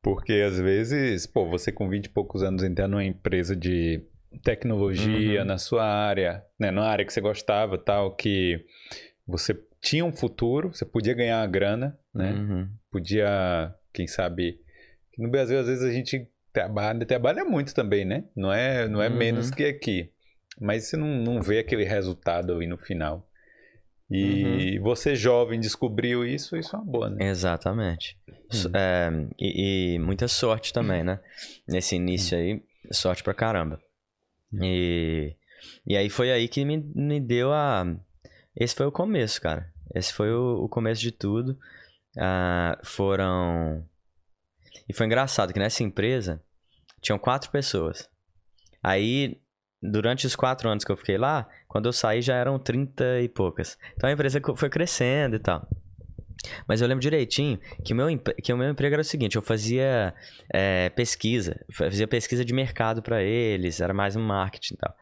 [0.00, 4.02] Porque às vezes, pô, você com 20 e poucos anos entrar numa empresa de
[4.42, 5.46] tecnologia uhum.
[5.46, 8.64] na sua área, né, na área que você gostava, tal, que
[9.26, 12.32] você tinha um futuro, você podia ganhar uma grana, né?
[12.32, 12.68] Uhum.
[12.90, 14.60] Podia, quem sabe,
[15.18, 18.24] no Brasil às vezes a gente Trabalha, trabalha muito também, né?
[18.34, 19.14] Não é, não é uhum.
[19.14, 20.10] menos que aqui.
[20.58, 23.28] Mas você não, não vê aquele resultado aí no final.
[24.10, 24.84] E uhum.
[24.84, 27.28] você jovem descobriu isso, isso é uma boa, né?
[27.28, 28.18] Exatamente.
[28.26, 28.72] Uhum.
[28.74, 31.20] É, e, e, muita sorte também, né?
[31.68, 33.78] Nesse início aí, sorte pra caramba.
[34.62, 35.36] E,
[35.86, 37.84] e aí foi aí que me, me deu a...
[38.58, 39.70] Esse foi o começo, cara.
[39.94, 41.58] Esse foi o, o começo de tudo.
[42.16, 43.86] Ah, foram...
[44.88, 46.42] E foi engraçado que nessa empresa,
[47.06, 48.08] tinham quatro pessoas.
[48.82, 49.40] Aí,
[49.80, 53.28] durante os quatro anos que eu fiquei lá, quando eu saí já eram trinta e
[53.28, 53.78] poucas.
[53.94, 55.68] Então a empresa foi crescendo e tal.
[56.66, 58.06] Mas eu lembro direitinho que o meu,
[58.42, 60.14] que o meu emprego era o seguinte: eu fazia
[60.52, 64.94] é, pesquisa, fazia pesquisa de mercado para eles, era mais um marketing e tal.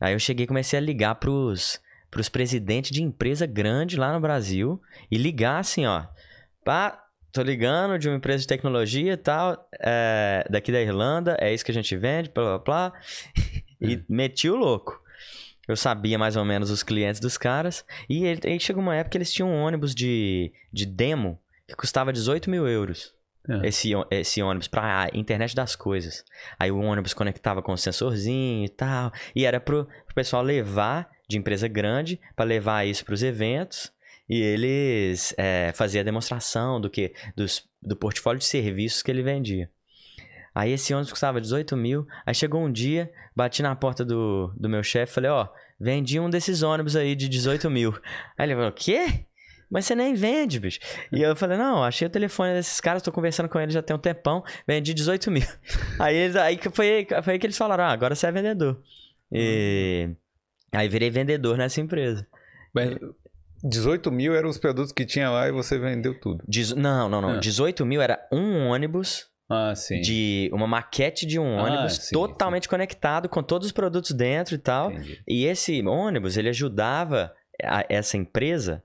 [0.00, 1.80] Aí eu cheguei e comecei a ligar pros,
[2.10, 4.80] pros presidentes de empresa grande lá no Brasil
[5.10, 6.06] e ligar assim, ó.
[6.64, 7.05] Pá,
[7.36, 11.64] tô ligando de uma empresa de tecnologia e tal, é, daqui da Irlanda, é isso
[11.64, 12.92] que a gente vende, blá blá blá.
[13.80, 14.00] e é.
[14.08, 15.00] meti o louco.
[15.68, 17.84] Eu sabia mais ou menos os clientes dos caras.
[18.08, 21.74] E ele, aí chegou uma época que eles tinham um ônibus de, de demo que
[21.74, 23.14] custava 18 mil euros.
[23.48, 23.68] É.
[23.68, 26.24] Esse, esse ônibus pra internet das coisas.
[26.58, 29.12] Aí o ônibus conectava com o sensorzinho e tal.
[29.34, 33.92] E era pro, pro pessoal levar de empresa grande para levar isso para os eventos
[34.28, 39.22] e eles é, faziam a demonstração do que dos, do portfólio de serviços que ele
[39.22, 39.70] vendia.
[40.54, 42.06] Aí esse ônibus custava 18 mil.
[42.24, 46.30] Aí chegou um dia, bati na porta do, do meu chefe falei, ó, vendi um
[46.30, 47.92] desses ônibus aí de 18 mil.
[48.38, 49.26] Aí ele falou, o quê?
[49.70, 50.78] Mas você nem vende, bicho.
[51.12, 53.94] E eu falei, não, achei o telefone desses caras, tô conversando com eles já tem
[53.94, 55.46] um tempão, vendi 18 mil.
[56.00, 58.80] aí, aí foi, foi aí que eles falaram, ah, agora você é vendedor.
[59.30, 60.08] E
[60.72, 62.26] aí virei vendedor nessa empresa.
[62.72, 62.96] Mas
[63.62, 66.44] 18 mil eram os produtos que tinha lá e você vendeu tudo.
[66.46, 66.76] Dezo...
[66.76, 67.30] Não, não, não.
[67.30, 67.38] Ah.
[67.38, 69.26] 18 mil era um ônibus.
[69.48, 70.00] Ah, sim.
[70.00, 72.70] De uma maquete de um ah, ônibus ah, sim, totalmente sim.
[72.70, 74.90] conectado com todos os produtos dentro e tal.
[74.90, 75.22] Entendi.
[75.26, 78.82] E esse ônibus, ele ajudava a, essa empresa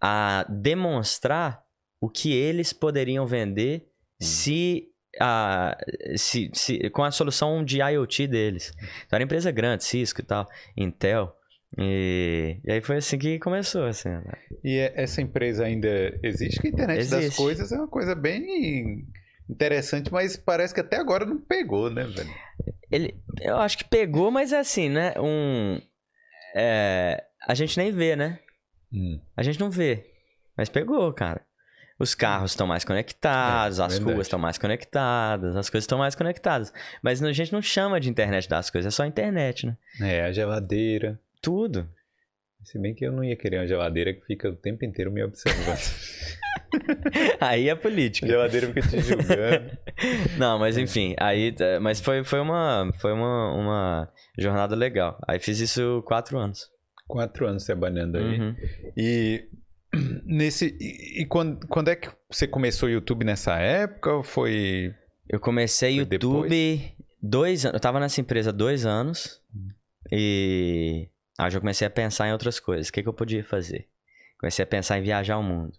[0.00, 1.62] a demonstrar
[2.00, 3.88] o que eles poderiam vender
[4.20, 4.24] hum.
[4.24, 4.88] se
[5.20, 5.76] a,
[6.16, 8.72] se, se, com a solução de IoT deles.
[9.06, 11.35] Então, era empresa grande, Cisco e tal, Intel.
[11.78, 14.08] E, e aí foi assim que começou, assim.
[14.08, 14.22] Né?
[14.64, 16.60] E é, essa empresa ainda existe?
[16.60, 17.26] Que a internet existe.
[17.26, 19.06] das coisas é uma coisa bem
[19.48, 22.34] interessante, mas parece que até agora não pegou, né, velho?
[22.90, 25.12] Ele, eu acho que pegou, mas é assim, né?
[25.18, 25.80] Um,
[26.54, 28.38] é, a gente nem vê, né?
[28.92, 29.20] Hum.
[29.36, 30.06] A gente não vê,
[30.56, 31.42] mas pegou, cara.
[31.98, 34.14] Os carros estão mais conectados, é, as verdade.
[34.14, 36.72] ruas estão mais conectadas, as coisas estão mais conectadas.
[37.02, 39.76] Mas a gente não chama de internet das coisas, é só internet, né?
[40.00, 41.18] É, a geladeira.
[41.46, 41.88] Tudo.
[42.64, 45.22] Se bem que eu não ia querer uma geladeira que fica o tempo inteiro me
[45.22, 45.78] observando.
[47.40, 48.26] aí é política.
[48.26, 49.70] A geladeira fica te julgando.
[50.36, 55.16] não, mas enfim, aí, é, mas foi, foi, uma, foi uma, uma jornada legal.
[55.28, 56.68] Aí fiz isso quatro anos.
[57.06, 58.40] Quatro anos trabalhando aí.
[58.40, 58.56] Uhum.
[58.96, 59.48] E
[60.26, 64.12] nesse e, e, quando, quando é que você começou o YouTube nessa época?
[64.12, 64.92] Ou foi?
[65.28, 66.92] Eu comecei foi YouTube depois?
[67.22, 67.74] dois anos.
[67.74, 69.40] Eu tava nessa empresa dois anos.
[69.54, 69.68] Uhum.
[70.10, 72.88] E Aí eu já comecei a pensar em outras coisas.
[72.88, 73.88] O que, que eu podia fazer?
[74.38, 75.72] Comecei a pensar em viajar ao mundo.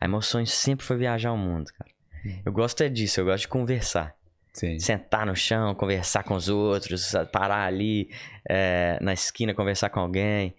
[0.00, 1.90] Aí meu sonho sempre foi viajar ao mundo, cara.
[2.24, 2.40] Hum.
[2.44, 4.16] Eu gosto é disso, eu gosto de conversar.
[4.52, 4.78] Sim.
[4.78, 8.10] Sentar no chão, conversar com os outros, parar ali
[8.48, 10.54] é, na esquina, conversar com alguém.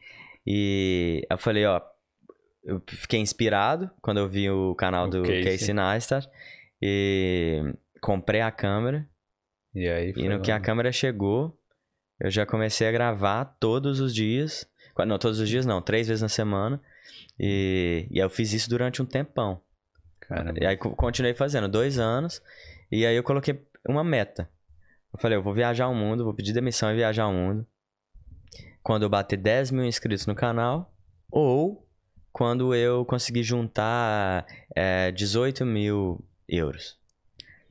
[0.46, 1.82] E eu falei, ó,
[2.64, 6.30] eu fiquei inspirado quando eu vi o canal do Casey, Casey Neistat.
[6.82, 7.62] E
[8.02, 9.06] comprei a câmera.
[9.76, 10.42] E aí E no lá.
[10.42, 11.59] que a câmera chegou,
[12.20, 14.68] eu já comecei a gravar todos os dias.
[15.08, 16.82] Não, todos os dias não, três vezes na semana.
[17.40, 19.62] E, e aí eu fiz isso durante um tempão.
[20.20, 20.60] Caramba.
[20.62, 22.42] E aí continuei fazendo, dois anos.
[22.92, 24.50] E aí eu coloquei uma meta.
[25.14, 27.66] Eu falei, eu vou viajar ao mundo, vou pedir demissão e viajar ao mundo.
[28.84, 30.94] Quando eu bater 10 mil inscritos no canal,
[31.32, 31.88] ou
[32.32, 36.98] quando eu conseguir juntar é, 18 mil euros.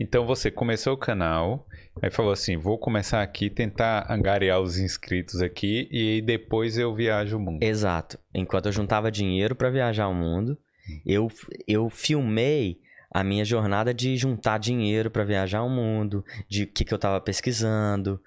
[0.00, 1.66] Então você começou o canal,
[2.02, 7.36] aí falou assim: vou começar aqui, tentar angariar os inscritos aqui e depois eu viajo
[7.36, 7.62] o mundo.
[7.62, 8.18] Exato.
[8.34, 10.58] Enquanto eu juntava dinheiro para viajar o mundo,
[11.04, 11.28] eu,
[11.66, 12.80] eu filmei
[13.10, 16.96] a minha jornada de juntar dinheiro para viajar o mundo, de o que, que eu
[16.96, 18.20] estava pesquisando,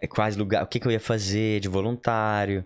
[0.00, 2.64] é, quais lugares, o que, que eu ia fazer de voluntário,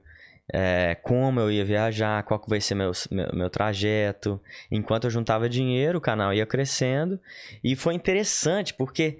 [0.53, 4.40] é, como eu ia viajar, qual que vai ser meu, meu, meu, trajeto.
[4.70, 7.20] Enquanto eu juntava dinheiro, o canal ia crescendo.
[7.62, 9.18] E foi interessante, porque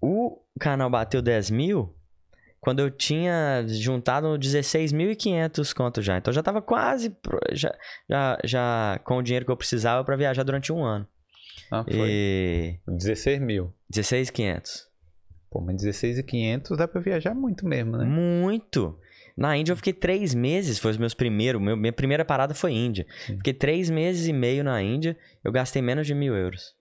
[0.00, 1.94] o canal bateu 10 mil
[2.60, 6.18] quando eu tinha juntado 16.500 contos já.
[6.18, 7.16] Então já estava quase
[7.52, 7.74] já,
[8.08, 11.06] já, já com o dinheiro que eu precisava para viajar durante um ano.
[11.70, 12.10] Ah, foi.
[12.10, 12.78] E...
[12.86, 13.72] 16 mil.
[13.92, 14.90] 16.500.
[15.50, 18.04] Pô, mas 16.500 dá para viajar muito mesmo, né?
[18.04, 18.98] Muito.
[19.36, 21.60] Na Índia eu fiquei três meses, foi os meus primeiros.
[21.60, 23.06] Meu, minha primeira parada foi Índia.
[23.26, 26.74] Fiquei três meses e meio na Índia, eu gastei menos de mil euros.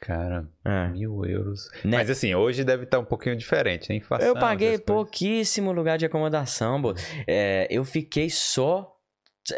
[0.00, 0.88] Cara, é.
[0.88, 1.68] mil euros.
[1.84, 1.96] Né?
[1.98, 3.96] Mas assim, hoje deve estar um pouquinho diferente, né?
[3.96, 6.94] Inflação, eu paguei pouquíssimo lugar de acomodação, bo.
[7.26, 8.94] É, eu fiquei só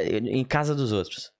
[0.00, 1.30] em casa dos outros.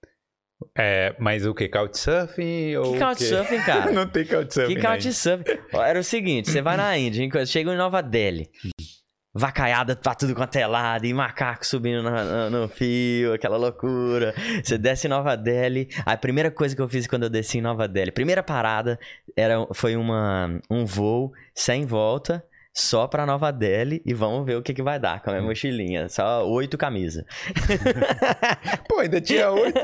[0.76, 1.68] É, mas o que?
[1.68, 2.76] Couchsurfing?
[2.76, 3.90] Ou que Couchsurfing, cara?
[3.92, 4.74] Não tem Couchsurfing.
[4.74, 5.44] Que Couchsurfing?
[5.72, 8.50] Era o seguinte: você vai na Índia, chega em Nova Delhi
[9.32, 14.34] vacaiada pra tudo quanto é lado, e macaco subindo no, no, no, fio, aquela loucura.
[14.62, 15.88] Você desce em Nova Delhi.
[16.04, 18.98] A primeira coisa que eu fiz quando eu desci em Nova Delhi, primeira parada,
[19.36, 22.44] era, foi uma, um voo sem volta.
[22.72, 25.44] Só pra Nova Delhi e vamos ver o que, que vai dar com a minha
[25.44, 26.08] mochilinha.
[26.08, 27.24] Só oito camisas.
[28.88, 29.80] Pô, ainda tinha oito.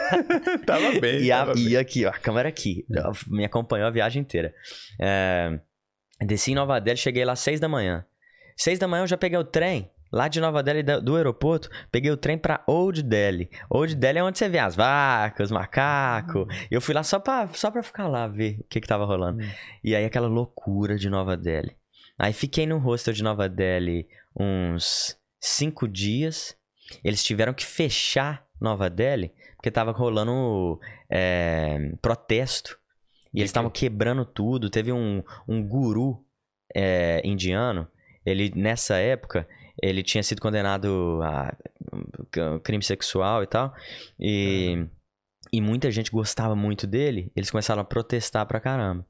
[0.64, 1.20] tava bem.
[1.20, 2.86] E, a, e aqui, ó, a câmera aqui.
[3.28, 4.54] Me acompanhou a viagem inteira.
[4.98, 5.60] É,
[6.22, 8.06] desci em Nova Delhi, cheguei lá às seis da manhã.
[8.56, 9.90] Seis da manhã eu já peguei o trem.
[10.14, 13.50] Lá de Nova Delhi, do aeroporto, peguei o trem pra Old Delhi.
[13.68, 16.42] Old Delhi é onde você vê as vacas, os macacos.
[16.42, 16.66] Hum.
[16.70, 19.42] Eu fui lá só pra, só pra ficar lá, ver o que que tava rolando.
[19.42, 19.50] Hum.
[19.82, 21.76] E aí aquela loucura de Nova Delhi.
[22.16, 24.06] Aí fiquei no hostel de Nova Delhi
[24.38, 26.56] uns cinco dias.
[27.02, 30.78] Eles tiveram que fechar Nova Delhi porque tava rolando
[31.10, 32.78] é, protesto.
[33.32, 34.70] E eles estavam quebrando tudo.
[34.70, 36.24] Teve um, um guru
[36.72, 37.88] é, indiano
[38.24, 39.46] ele, nessa época,
[39.80, 41.56] ele tinha sido condenado a
[42.62, 43.74] crime sexual e tal.
[44.18, 44.88] E, uhum.
[45.52, 47.30] e muita gente gostava muito dele.
[47.34, 49.06] Eles começaram a protestar pra caramba.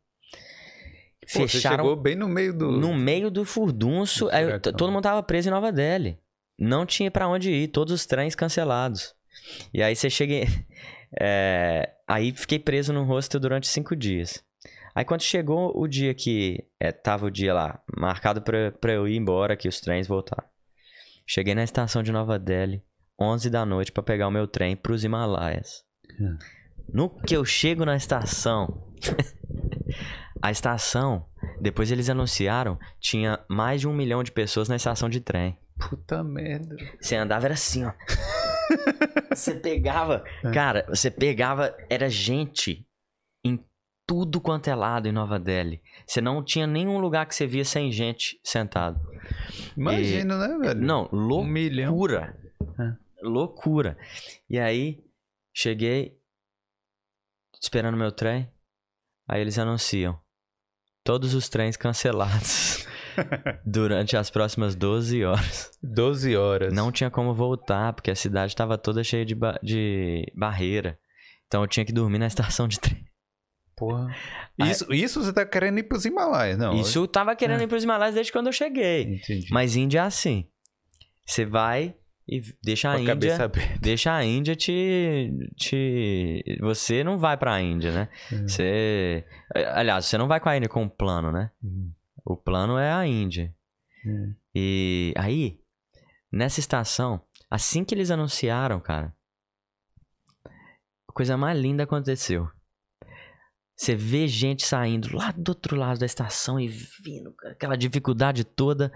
[1.33, 1.85] Pô, Fecharam.
[1.85, 2.73] Chegou bem no meio do.
[2.73, 4.29] No meio do furdunço.
[4.31, 6.19] Aí, todo mundo tava preso em Nova Delhi.
[6.59, 7.69] Não tinha para onde ir.
[7.69, 9.15] Todos os trens cancelados.
[9.73, 10.35] E aí você chega.
[11.21, 11.93] É...
[12.09, 14.43] Aí fiquei preso no hostel durante cinco dias.
[14.95, 19.09] Aí quando chegou o dia que é, tava o dia lá, marcado pra, pra eu
[19.09, 20.49] ir embora, que os trens voltaram.
[21.27, 22.83] Cheguei na estação de Nova Delhi,
[23.21, 25.83] 11 da noite, para pegar o meu trem pros Himalaias.
[26.21, 26.39] Hum.
[26.93, 28.87] No que eu chego na estação,
[30.41, 31.27] a estação,
[31.61, 35.59] depois eles anunciaram, tinha mais de um milhão de pessoas na estação de trem.
[35.77, 36.77] Puta merda.
[37.01, 37.93] Você andava, era assim, ó.
[39.35, 40.51] você pegava, é.
[40.53, 42.87] cara, você pegava, era gente
[44.07, 45.83] tudo quanto é lado em Nova Delhi.
[46.07, 49.01] Você não tinha nenhum lugar que você via sem gente sentado.
[49.77, 50.81] Imagina, né, velho?
[50.81, 52.37] Não, loucura.
[52.61, 52.83] Um.
[52.83, 52.97] É.
[53.23, 53.97] Loucura.
[54.49, 55.03] E aí,
[55.53, 56.19] cheguei
[57.61, 58.51] esperando meu trem.
[59.27, 60.21] Aí eles anunciam
[61.03, 62.87] todos os trens cancelados
[63.65, 65.71] durante as próximas 12 horas.
[65.83, 66.73] 12 horas.
[66.73, 70.99] Não tinha como voltar, porque a cidade estava toda cheia de, ba de barreira.
[71.47, 73.05] Então eu tinha que dormir na estação de trem.
[73.77, 74.15] Porra.
[74.59, 76.75] Isso, Aí, isso você tá querendo ir pros Himalaias, não?
[76.75, 77.65] Isso eu tava querendo é.
[77.65, 79.15] ir pros Himalaias desde quando eu cheguei.
[79.15, 79.49] Entendi.
[79.51, 80.47] Mas Índia é assim.
[81.27, 81.95] Você vai
[82.27, 83.51] e deixa a, a Índia.
[83.81, 86.43] Deixa a Índia te, te.
[86.61, 88.09] Você não vai pra Índia, né?
[88.33, 88.49] Uhum.
[88.49, 89.27] Você.
[89.73, 91.51] Aliás, você não vai com a Índia com um plano, né?
[91.63, 91.93] Uhum.
[92.25, 93.55] O plano é a Índia.
[94.07, 94.35] Uhum.
[94.55, 95.59] E aí,
[96.33, 99.15] nessa estação, assim que eles anunciaram, cara,
[101.13, 102.49] coisa mais linda aconteceu.
[103.77, 108.93] Você vê gente saindo lá do outro lado da estação e vindo aquela dificuldade toda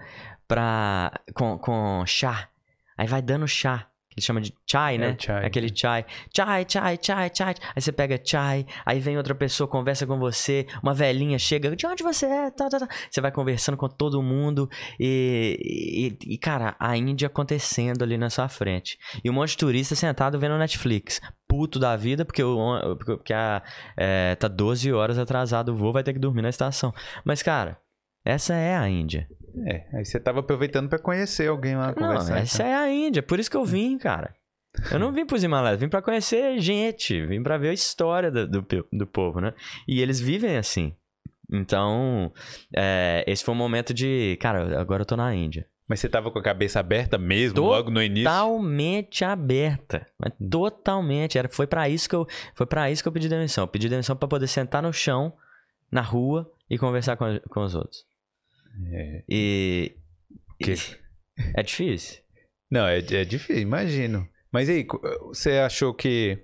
[0.47, 2.49] pra, com, com chá.
[2.97, 3.89] Aí vai dando chá
[4.19, 5.15] ele chama de chai, né?
[5.17, 6.05] É chai, Aquele chai.
[6.35, 7.55] Chai, chai, chai, chai.
[7.75, 11.87] Aí você pega chai, aí vem outra pessoa, conversa com você, uma velhinha chega, de
[11.87, 12.51] onde você é?
[12.51, 12.87] Tá, tá, tá.
[13.09, 18.29] Você vai conversando com todo mundo e, e, e, cara, a Índia acontecendo ali na
[18.29, 18.97] sua frente.
[19.23, 21.21] E um monte de turista sentado vendo Netflix.
[21.49, 23.63] Puto da vida, porque, o, porque a,
[23.97, 26.93] é, tá 12 horas atrasado o voo, vai ter que dormir na estação.
[27.25, 27.77] Mas, cara,
[28.23, 29.27] essa é a Índia.
[29.65, 32.65] É, aí você tava aproveitando para conhecer alguém lá, Não, essa então.
[32.67, 34.33] é a Índia, por isso que eu vim, cara.
[34.91, 38.47] Eu não vim pros Himalaias, vim para conhecer gente, vim para ver a história do,
[38.47, 39.53] do, do, povo, né?
[39.87, 40.95] E eles vivem assim.
[41.51, 42.31] Então,
[42.75, 45.65] é, esse foi um momento de, cara, agora eu tô na Índia.
[45.89, 48.29] Mas você tava com a cabeça aberta mesmo, totalmente logo no início?
[48.29, 50.05] Totalmente aberta.
[50.49, 51.35] Totalmente.
[51.35, 53.63] Era, foi para isso que eu, foi para isso que eu pedi demissão.
[53.63, 55.33] Eu pedi demissão para poder sentar no chão,
[55.91, 58.05] na rua e conversar com, com os outros.
[58.93, 59.23] É...
[59.27, 59.95] E,
[60.63, 60.75] que...
[61.55, 62.21] É difícil.
[62.69, 64.29] Não, é, é difícil, imagino.
[64.51, 64.85] Mas aí,
[65.27, 66.37] você achou que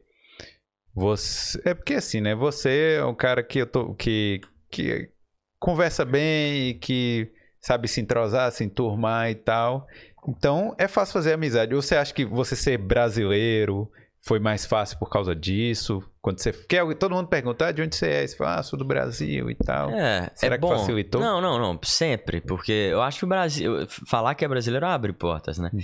[0.94, 1.62] você.
[1.66, 2.34] É porque assim, né?
[2.34, 3.94] Você é um cara que eu tô.
[3.94, 5.12] que, que
[5.60, 7.32] conversa bem e que
[7.66, 9.88] sabe se entrosar, se enturmar e tal.
[10.28, 11.74] Então é fácil fazer amizade.
[11.74, 16.04] Ou você acha que você ser brasileiro foi mais fácil por causa disso?
[16.22, 18.86] Quando você quer, todo mundo perguntar de onde você é, você fala, ah, sou do
[18.86, 19.90] Brasil e tal.
[19.90, 20.78] É, Será é que bom.
[20.78, 21.20] facilitou?
[21.20, 25.12] Não, não, não, sempre, porque eu acho que o Brasil, falar que é brasileiro abre
[25.12, 25.72] portas, né?
[25.74, 25.80] Hum.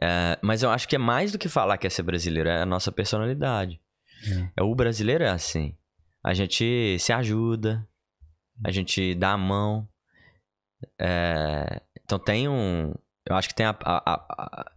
[0.00, 2.62] É, mas eu acho que é mais do que falar que é ser brasileiro, é
[2.62, 3.80] a nossa personalidade.
[4.56, 5.76] É, o brasileiro é assim.
[6.22, 7.84] A gente se ajuda,
[8.64, 9.88] a gente dá a mão.
[10.98, 12.94] É, então tem um,
[13.26, 14.72] eu acho que tem a, a, a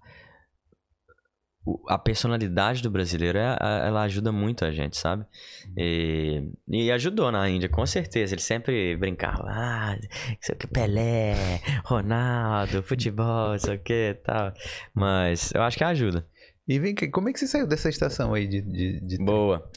[1.87, 5.25] a personalidade do brasileiro, é, ela ajuda muito a gente, sabe?
[5.65, 5.73] Uhum.
[5.77, 8.33] E, e ajudou na Índia, com certeza.
[8.33, 9.97] Ele sempre brincava, ah,
[10.39, 14.53] sei o que, Pelé, Ronaldo, futebol, sei o que tal.
[14.93, 16.25] Mas eu acho que ajuda.
[16.67, 19.17] E vem cá, como é que você saiu dessa estação aí de, de, de...
[19.17, 19.69] Boa.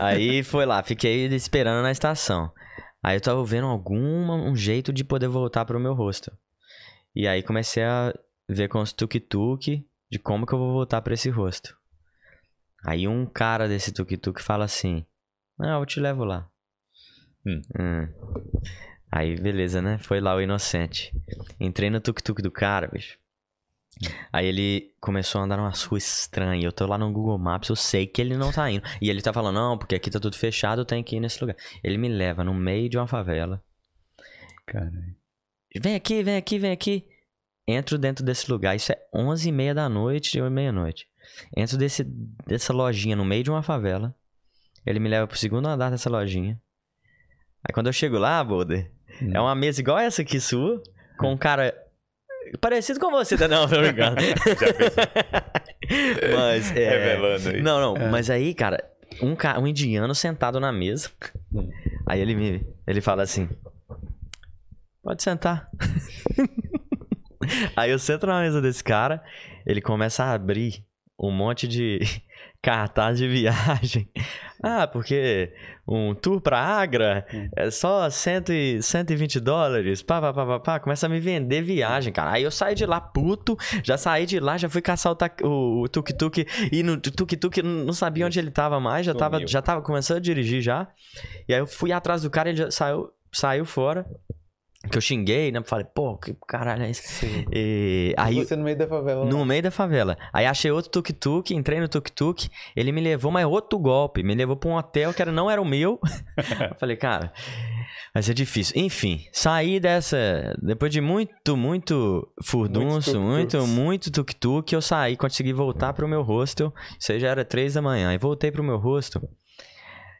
[0.00, 2.50] aí foi lá, fiquei esperando na estação.
[3.04, 6.32] Aí eu tava vendo algum um jeito de poder voltar pro meu rosto.
[7.14, 8.14] E aí comecei a
[8.48, 11.76] ver com os tuk-tuk de como que eu vou voltar para esse rosto.
[12.82, 15.04] Aí um cara desse tuk-tuk fala assim:
[15.58, 16.48] Não, eu te levo lá.
[17.46, 17.60] Hum.
[17.78, 18.08] Hum.
[19.12, 19.98] Aí beleza, né?
[19.98, 21.12] Foi lá o inocente.
[21.60, 23.18] Entrei no tuk-tuk do cara, bicho.
[24.32, 26.64] Aí ele começou a andar numa rua estranha.
[26.64, 28.82] Eu tô lá no Google Maps, eu sei que ele não tá indo.
[29.00, 31.40] E ele tá falando, não, porque aqui tá tudo fechado, eu tenho que ir nesse
[31.40, 31.56] lugar.
[31.82, 33.62] Ele me leva no meio de uma favela.
[34.66, 35.14] Caralho.
[35.80, 37.06] Vem aqui, vem aqui, vem aqui.
[37.66, 41.08] Entro dentro desse lugar, isso é 11 e meia da noite ou meia-noite.
[41.56, 42.04] Entro desse,
[42.46, 44.14] dessa lojinha no meio de uma favela.
[44.84, 46.60] Ele me leva pro segundo andar dessa lojinha.
[47.66, 49.30] Aí quando eu chego lá, Boulder, hum.
[49.32, 50.82] é uma mesa igual essa aqui sua,
[51.16, 51.74] com um cara
[52.60, 53.48] parecido com você, tá?
[53.48, 54.16] Não, tô brincando.
[56.36, 56.88] mas é...
[56.88, 57.62] Revelando aí.
[57.62, 58.08] Não, não, é.
[58.08, 58.82] mas aí, cara,
[59.22, 61.10] um, um indiano sentado na mesa.
[61.52, 61.68] Hum.
[62.06, 63.48] Aí ele me ele fala assim:
[65.02, 65.68] Pode sentar.
[67.76, 69.22] Aí eu sento na mesa desse cara,
[69.66, 70.82] ele começa a abrir
[71.20, 72.00] um monte de
[72.64, 74.08] cartaz de viagem.
[74.62, 75.52] Ah, porque
[75.86, 77.50] um tour pra Agra hum.
[77.54, 80.00] é só cento e, 120 dólares.
[80.00, 80.80] Pá, pá, pá, pá, pá.
[80.80, 82.32] Começa a me vender viagem, cara.
[82.32, 86.46] Aí eu saí de lá puto, já saí de lá, já fui caçar o tuk-tuk
[86.72, 90.20] e no tuk-tuk não sabia onde ele tava mais, já tava, já tava começando a
[90.20, 90.88] dirigir já.
[91.46, 94.06] E aí eu fui atrás do cara, ele já saiu, saiu fora
[94.90, 95.62] que eu xinguei, né?
[95.64, 97.02] Falei, pô, que caralho é isso?
[97.02, 97.44] Sim.
[97.52, 99.24] E aí, você no meio da favela.
[99.24, 100.16] No meio da favela.
[100.32, 104.22] Aí achei outro tuk-tuk, entrei no tuk-tuk, ele me levou, mas outro golpe.
[104.22, 105.98] Me levou pra um hotel que era, não era o meu.
[106.70, 107.32] eu falei, cara,
[108.12, 108.80] vai ser difícil.
[108.80, 110.56] Enfim, saí dessa.
[110.62, 116.72] Depois de muito, muito furdunço, muito, muito tuk-tuk, eu saí, consegui voltar pro meu hostel.
[116.98, 118.10] Isso aí já era três da manhã.
[118.10, 119.22] Aí voltei pro meu hostel.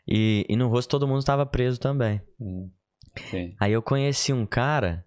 [0.07, 2.21] E, e no hostel todo mundo estava preso também.
[2.41, 2.71] Hum.
[3.31, 3.55] Sim.
[3.61, 5.05] Aí eu conheci um cara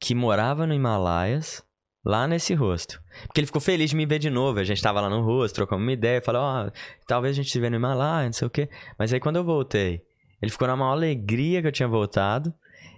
[0.00, 1.62] que morava no Himalaias,
[2.04, 3.02] lá nesse rosto.
[3.26, 4.58] Porque ele ficou feliz de me ver de novo.
[4.58, 6.72] A gente tava lá no rosto, trocamos uma ideia, falou, ó, oh,
[7.06, 8.68] talvez a gente se vê no Himalaia, não sei o quê.
[8.98, 10.02] Mas aí quando eu voltei,
[10.42, 12.52] ele ficou na maior alegria que eu tinha voltado.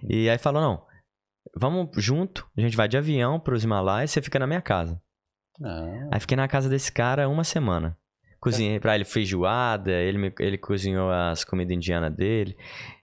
[0.07, 0.83] E aí falou, não,
[1.55, 5.01] vamos junto, a gente vai de avião pros Himalaias, você fica na minha casa.
[5.63, 6.09] Ah.
[6.11, 7.97] Aí fiquei na casa desse cara uma semana.
[8.39, 12.55] Cozinhei pra ele feijoada, ele, me, ele cozinhou as comidas indianas dele.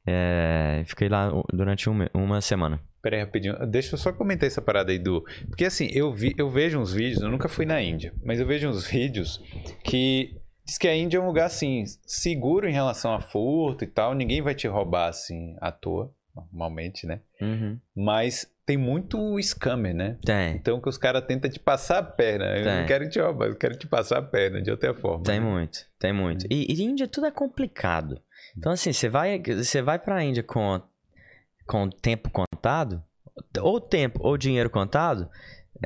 [0.07, 2.80] É, fiquei lá durante uma, uma semana.
[3.02, 3.55] Peraí, rapidinho.
[3.66, 5.24] Deixa eu só comentar essa parada aí do.
[5.48, 8.46] Porque assim, eu, vi, eu vejo uns vídeos, eu nunca fui na Índia, mas eu
[8.46, 9.42] vejo uns vídeos
[9.82, 13.86] que Diz que a Índia é um lugar, assim, seguro em relação a furto e
[13.86, 14.14] tal.
[14.14, 17.20] Ninguém vai te roubar, assim, à toa, normalmente, né?
[17.40, 17.78] Uhum.
[17.94, 20.16] Mas tem muito scammer, né?
[20.24, 20.57] Tem.
[20.57, 22.46] Então que os caras tentam te passar a perna.
[22.57, 22.76] Eu Tem.
[22.78, 25.22] não quero te roubar, eu quero te passar a perna de outra forma.
[25.22, 25.46] Tem né?
[25.46, 26.46] muito, tem muito.
[26.50, 28.18] E, e Índia tudo é complicado.
[28.57, 30.80] Então, assim, você vai, você vai pra Índia com,
[31.66, 33.02] com tempo contado,
[33.61, 35.28] ou tempo ou dinheiro contado,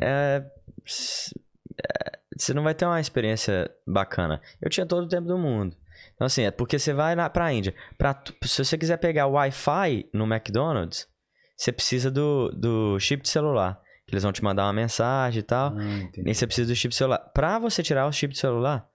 [0.00, 0.44] é,
[0.84, 4.40] é, você não vai ter uma experiência bacana.
[4.60, 5.76] Eu tinha todo o tempo do mundo.
[6.14, 7.74] Então, assim, é porque você vai na, pra Índia.
[7.96, 11.08] Pra, se você quiser pegar o Wi-Fi no McDonald's,
[11.56, 13.80] você precisa do, do chip de celular.
[14.06, 15.74] Que eles vão te mandar uma mensagem e tal.
[15.76, 16.08] Ah.
[16.16, 17.18] E você precisa do chip de celular.
[17.34, 18.88] Pra você tirar o chip de celular,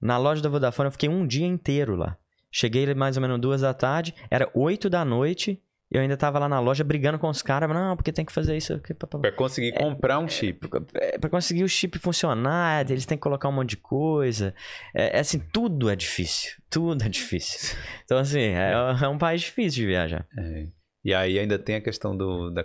[0.00, 2.16] na loja da Vodafone eu fiquei um dia inteiro lá.
[2.50, 6.38] Cheguei mais ou menos duas da tarde, era oito da noite, e eu ainda tava
[6.38, 7.68] lá na loja brigando com os caras.
[7.70, 8.74] Não, porque tem que fazer isso.
[8.74, 8.92] aqui.
[8.94, 10.68] Pra conseguir comprar um chip.
[10.94, 14.54] É, Pra conseguir o chip funcionar, eles têm que colocar um monte de coisa.
[14.94, 16.52] É, é assim, tudo é difícil.
[16.70, 17.76] Tudo é difícil.
[18.04, 18.72] Então, assim, é,
[19.02, 20.26] é um país difícil de viajar.
[20.38, 20.66] É.
[21.04, 22.64] E aí ainda tem a questão do, da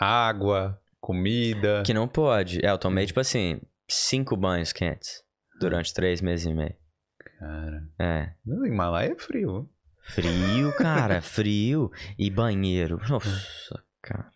[0.00, 1.82] água, comida.
[1.84, 2.64] Que não pode.
[2.64, 5.22] É, eu tomei, tipo assim, cinco banhos quentes
[5.60, 6.74] durante três meses e meio.
[7.38, 8.30] Cara, É.
[8.44, 9.68] no Himalaia é frio.
[10.02, 11.90] Frio, cara, frio.
[12.18, 13.00] E banheiro.
[13.08, 14.30] Nossa, cara.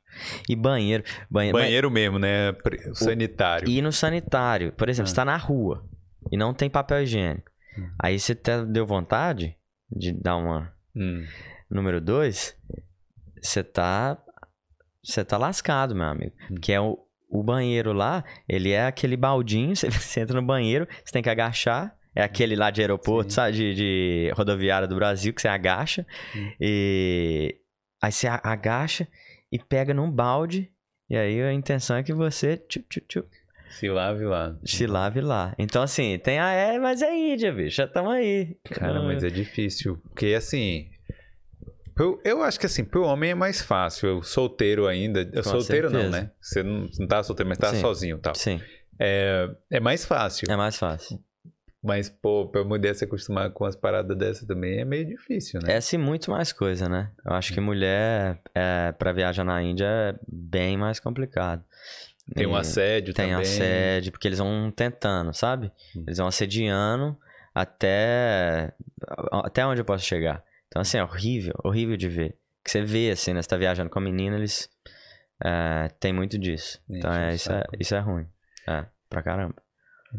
[0.49, 1.05] E banheiro.
[1.31, 1.57] Banheiro.
[1.59, 2.53] Banheiro mesmo, né?
[2.95, 3.69] Sanitário.
[3.69, 4.73] E no sanitário.
[4.73, 5.11] Por exemplo, Ah.
[5.11, 5.85] você tá na rua
[6.31, 7.51] e não tem papel higiênico.
[7.79, 7.89] Hum.
[7.99, 9.57] Aí você até deu vontade
[9.91, 10.73] de dar uma.
[10.95, 11.25] Hum.
[11.71, 12.57] Número dois,
[13.41, 14.19] você tá.
[15.03, 16.33] Você tá lascado, meu amigo.
[16.51, 16.57] Hum.
[16.61, 16.99] Que é o,
[17.31, 21.31] o banheiro lá, ele é aquele baldinho, você, você entra no banheiro, você tem que
[21.31, 21.97] agachar.
[22.15, 23.37] É aquele lá de aeroporto, Sim.
[23.37, 23.57] sabe?
[23.57, 26.05] De, de rodoviária do Brasil, que você agacha.
[26.61, 27.57] E
[28.03, 29.07] aí você agacha
[29.53, 30.71] e pega num balde.
[31.09, 33.25] E aí a intenção é que você tchu, tchu, tchu,
[33.71, 34.57] Se lave lá.
[34.65, 35.55] se lave lá.
[35.59, 36.53] Então, assim, tem a.
[36.53, 37.77] É, mas é Índia, bicho.
[37.77, 38.57] Já estamos aí.
[38.65, 39.97] Cara, mas é difícil.
[40.09, 40.89] Porque assim.
[41.99, 44.09] Eu, eu acho que assim, pro homem é mais fácil.
[44.09, 45.25] Eu solteiro ainda.
[45.27, 46.23] Com solteiro não, certeza.
[46.23, 46.31] né?
[46.41, 47.81] Você não, não tá solteiro, mas tá Sim.
[47.81, 48.35] sozinho e tal.
[48.35, 48.61] Sim,
[48.99, 50.47] É, é mais fácil.
[50.51, 51.19] é mais fácil.
[51.83, 55.75] Mas, pô, pra mulher se acostumar com as paradas dessas também é meio difícil, né?
[55.75, 57.11] Essa e muito mais coisa, né?
[57.25, 61.65] Eu acho que mulher, é, pra viajar na Índia, é bem mais complicado.
[62.35, 63.43] Tem um assédio Tem também.
[63.43, 65.73] assédio, porque eles vão tentando, sabe?
[65.97, 66.05] Hum.
[66.07, 67.17] Eles vão assediando
[67.55, 68.73] até.
[69.33, 70.45] Até onde eu posso chegar.
[70.69, 72.37] Então, assim, é horrível, horrível de ver.
[72.63, 73.43] Que você vê, assim, né?
[73.43, 74.69] Você tá viajando com a menina, eles.
[75.43, 76.79] É, tem muito disso.
[76.89, 78.27] Então, é, isso, é, isso é ruim.
[78.69, 79.55] É, pra caramba.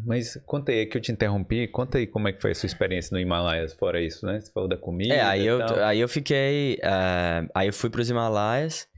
[0.04, 2.66] Mas conta aí, que eu te interrompi, conta aí como é que foi a sua
[2.66, 4.40] experiência no Himalaias, fora isso, né?
[4.40, 5.78] Você falou da comida É, aí eu, tal.
[5.84, 6.78] aí eu fiquei.
[6.82, 8.88] é, aí eu fui pros Himalaias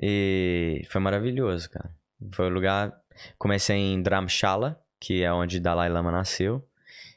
[0.00, 1.90] e foi maravilhoso, cara.
[2.32, 2.92] Foi o lugar.
[3.38, 6.66] Comecei em Dharamshala, que é onde Dalai Lama nasceu.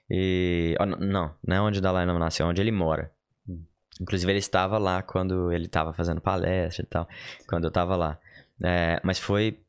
[0.10, 0.76] E.
[0.80, 3.12] oh, não, não é onde Dalai Lama nasceu, é onde ele mora.
[3.50, 3.64] Hum.
[4.00, 7.08] Inclusive, ele estava lá quando ele estava fazendo palestra e tal,
[7.48, 8.20] quando eu estava lá.
[8.64, 9.60] É, mas foi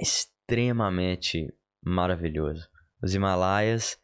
[0.00, 1.52] extremamente
[1.84, 2.68] maravilhoso.
[3.02, 3.96] Os Himalaias.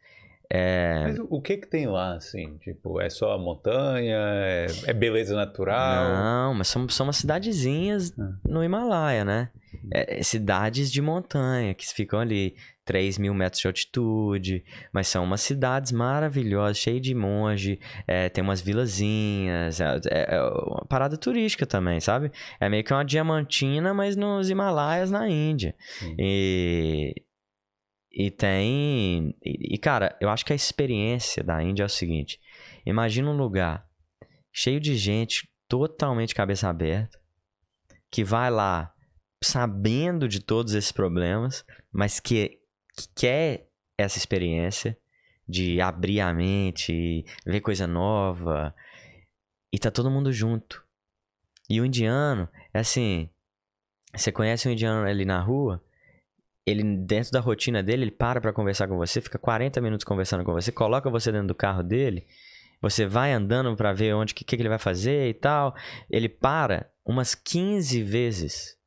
[0.51, 2.57] É, Mas o, que que tem lá, assim?
[2.57, 4.17] Tipo, é só a montanha?
[4.17, 6.11] É, é beleza natural?
[6.15, 8.31] Não, mas são, são umas cidadezinhas Ah.
[8.43, 9.51] no Himalaia, né?
[9.93, 15.23] É, é cidades de montanha que ficam ali 3 mil metros de altitude, mas são
[15.23, 21.15] umas cidades maravilhosas, cheias de monge, é, tem umas vilazinhas, é, é- é uma parada
[21.15, 22.31] turística também, sabe?
[22.59, 25.75] É meio que uma diamantina, mas nos Himalaias, na Índia.
[25.99, 26.15] Sim.
[26.17, 27.13] E,
[28.11, 29.35] e tem.
[29.43, 32.39] E, cara, eu acho que a experiência da Índia é o seguinte:
[32.85, 33.87] imagina um lugar
[34.51, 37.19] cheio de gente totalmente cabeça aberta,
[38.09, 38.93] que vai lá
[39.41, 42.59] sabendo de todos esses problemas, mas que,
[42.97, 44.97] que quer essa experiência
[45.47, 48.73] de abrir a mente, ver coisa nova.
[49.71, 50.83] E tá todo mundo junto.
[51.69, 53.29] E o indiano, é assim.
[54.15, 55.83] Você conhece um indiano ali na rua,
[56.69, 60.43] ele dentro da rotina dele, ele para pra conversar com você, fica 40 minutos conversando
[60.43, 62.25] com você, coloca você dentro do carro dele,
[62.81, 65.75] você vai andando pra ver onde que, que ele vai fazer e tal.
[66.09, 68.77] Ele para umas 15 vezes.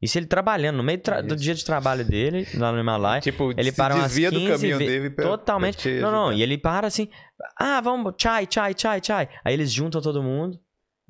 [0.00, 3.20] Isso ele trabalhando, no meio tra- do dia de trabalho dele, lá no Himalaia.
[3.20, 5.88] Tipo, Ele para umas desvia do 15 caminho dele pra, Totalmente.
[5.88, 6.32] pra não, não.
[6.32, 7.08] E ele para assim.
[7.56, 9.28] Ah, vamos, chai, chai, chai, chai.
[9.44, 10.58] Aí eles juntam todo mundo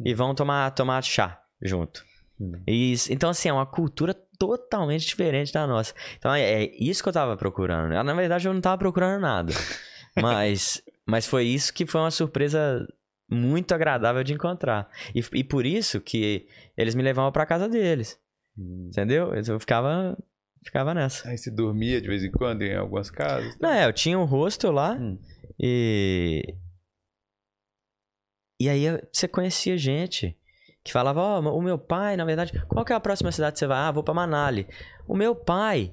[0.04, 2.04] e vão tomar, tomar chá junto.
[2.38, 2.52] Hum.
[2.68, 5.94] E então, assim, é uma cultura totalmente diferente da nossa.
[6.18, 7.92] Então, é, é isso que eu tava procurando.
[7.92, 9.52] Na verdade, eu não tava procurando nada.
[10.20, 12.84] mas, mas foi isso que foi uma surpresa
[13.30, 14.90] muito agradável de encontrar.
[15.14, 18.18] E, e por isso que eles me levavam pra casa deles.
[18.58, 18.88] Hum.
[18.88, 19.32] Entendeu?
[19.32, 20.18] Eu ficava,
[20.64, 21.28] ficava nessa.
[21.28, 23.56] Aí você dormia de vez em quando em algumas casas?
[23.60, 24.94] Não, é, eu tinha um hostel lá.
[24.94, 25.16] Hum.
[25.56, 26.56] E.
[28.60, 30.36] E aí você conhecia gente
[30.84, 33.54] que falava: Ó, oh, o meu pai, na verdade, qual que é a próxima cidade
[33.54, 33.78] que você vai?
[33.78, 34.66] Ah, vou pra Manali.
[35.06, 35.92] O meu pai.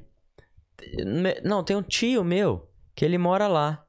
[1.44, 3.84] Não, tem um tio meu que ele mora lá.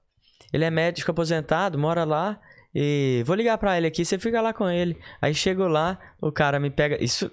[0.52, 2.40] Ele é médico aposentado, mora lá.
[2.74, 4.98] E vou ligar pra ele aqui, você fica lá com ele.
[5.20, 7.02] Aí chego lá, o cara me pega.
[7.02, 7.30] Isso.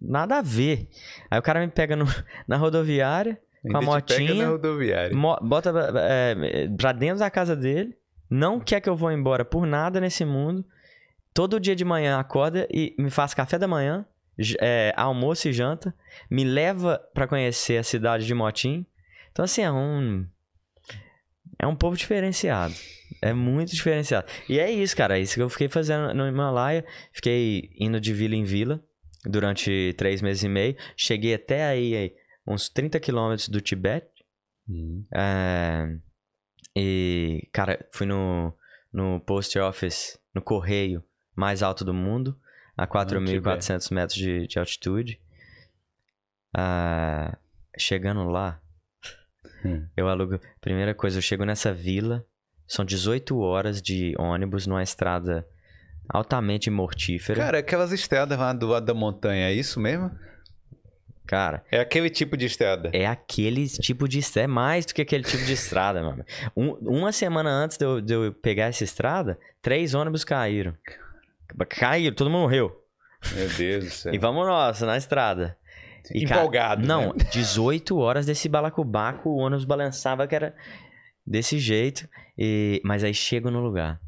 [0.00, 0.88] Nada a ver.
[1.30, 2.06] Aí o cara me pega no,
[2.46, 4.28] na rodoviária, com a motinha.
[4.28, 5.16] Pega na rodoviária.
[5.16, 7.96] Mo, bota é, pra dentro da casa dele.
[8.30, 10.64] Não quer que eu vou embora por nada nesse mundo.
[11.32, 14.04] Todo dia de manhã acorda e me faz café da manhã,
[14.60, 15.94] é, almoço e janta.
[16.30, 18.86] Me leva para conhecer a cidade de Motim.
[19.30, 20.26] Então, assim, é um.
[21.60, 22.74] É um povo diferenciado.
[23.20, 24.28] É muito diferenciado.
[24.48, 25.18] E é isso, cara.
[25.18, 26.84] É isso que eu fiquei fazendo no Himalaia.
[27.12, 28.82] Fiquei indo de vila em vila
[29.24, 30.76] durante três meses e meio.
[30.96, 32.14] Cheguei até aí,
[32.46, 34.24] uns 30 quilômetros do Tibete.
[34.68, 35.04] Uhum.
[35.12, 35.96] É...
[36.76, 38.54] E, cara, fui no,
[38.92, 41.02] no post office, no correio
[41.38, 42.36] mais alto do mundo,
[42.76, 45.20] a 4.400 metros de, de altitude.
[46.52, 47.38] Ah,
[47.78, 48.60] chegando lá,
[49.64, 49.86] hum.
[49.96, 50.40] eu alugo.
[50.60, 52.26] Primeira coisa, eu chego nessa vila,
[52.66, 55.46] são 18 horas de ônibus numa estrada
[56.08, 57.40] altamente mortífera.
[57.40, 60.10] Cara, aquelas estradas lá do lado da montanha, é isso mesmo?
[61.24, 61.62] Cara.
[61.70, 62.90] É aquele tipo de estrada.
[62.92, 64.44] É aquele tipo de estrada.
[64.44, 66.24] É mais do que aquele tipo de estrada, mano.
[66.56, 70.74] Um, uma semana antes de eu, de eu, pegar essa estrada, três ônibus caíram.
[71.68, 72.84] Caíram, todo mundo morreu.
[73.34, 74.14] Meu Deus do céu.
[74.14, 75.56] e vamos nós, na estrada.
[76.14, 76.86] E, Empolgado.
[76.86, 77.24] Não, né?
[77.32, 80.54] 18 horas desse balacobaco, o ônibus balançava que era
[81.26, 82.08] desse jeito.
[82.36, 82.80] E...
[82.84, 84.00] Mas aí chego no lugar.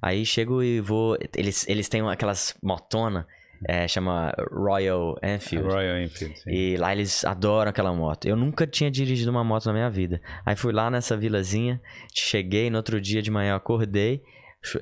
[0.00, 1.16] Aí chego e vou.
[1.36, 3.26] Eles, eles têm aquelas motona,
[3.64, 5.68] é, chama Royal Enfield.
[5.68, 6.40] Royal Enfield.
[6.40, 6.50] Sim.
[6.50, 8.26] E lá eles adoram aquela moto.
[8.26, 10.20] Eu nunca tinha dirigido uma moto na minha vida.
[10.44, 11.80] Aí fui lá nessa vilazinha,
[12.12, 14.24] cheguei no outro dia de manhã, acordei,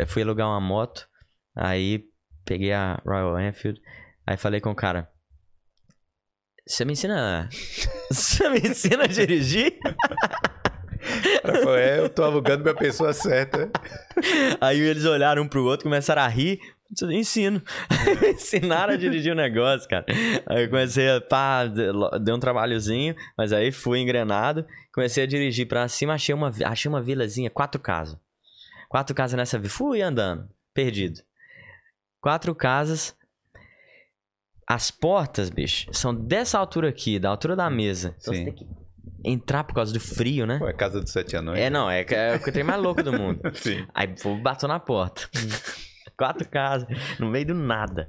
[0.07, 1.10] fui alugar uma moto.
[1.57, 2.05] Aí
[2.45, 3.81] peguei a Royal Enfield.
[4.27, 5.11] Aí falei com o cara.
[6.67, 7.49] Você me ensina.
[8.11, 9.79] Você me ensina a dirigir?
[11.45, 13.71] Rafael, eu tô alugando pra pessoa certa.
[14.61, 16.61] Aí eles olharam um pro outro, começaram a rir.
[17.11, 17.63] Ensino.
[18.35, 20.05] Ensinaram a dirigir o negócio, cara.
[20.47, 21.21] Aí eu comecei a.
[21.21, 24.67] Pá, deu um trabalhozinho, mas aí fui engrenado.
[24.93, 28.19] Comecei a dirigir pra cima, achei uma, achei uma vilazinha, quatro casas.
[28.89, 29.71] Quatro casas nessa vila.
[29.71, 31.21] Fui andando, perdido.
[32.21, 33.17] Quatro casas.
[34.67, 38.15] As portas, bicho, são dessa altura aqui, da altura da mesa.
[38.21, 38.45] Então Sim.
[38.45, 38.69] você tem que
[39.25, 40.59] entrar por causa do frio, né?
[40.59, 41.59] Pô, é casa dos sete anos.
[41.59, 43.41] É, não, é, é o que tem mais louco do mundo.
[43.55, 43.87] Sim.
[43.95, 45.29] Aí o bato na porta.
[46.17, 46.87] Quatro casas,
[47.19, 48.07] no meio do nada.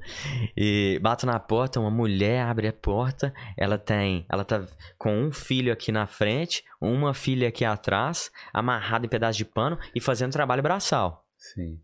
[0.55, 4.25] E bato na porta, uma mulher abre a porta, ela tem.
[4.29, 4.65] Ela tá
[4.97, 9.79] com um filho aqui na frente, uma filha aqui atrás, amarrado em pedaço de pano
[9.95, 11.25] e fazendo trabalho braçal.
[11.37, 11.79] Sim.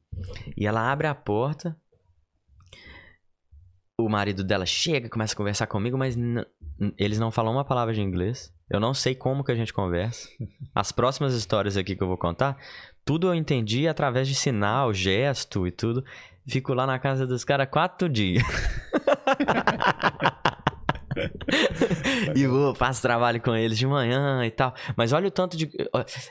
[0.57, 1.77] E ela abre a porta.
[3.99, 6.15] O marido dela chega, começa a conversar comigo, mas
[6.99, 8.53] eles não falam uma palavra de inglês.
[8.69, 10.29] Eu não sei como que a gente conversa.
[10.75, 12.55] As próximas histórias aqui que eu vou contar,
[13.03, 16.05] tudo eu entendi através de sinal, gesto e tudo.
[16.47, 18.43] Fico lá na casa dos caras quatro dias.
[22.35, 24.75] e vou, faço trabalho com eles de manhã e tal.
[24.95, 25.71] Mas olha o tanto de.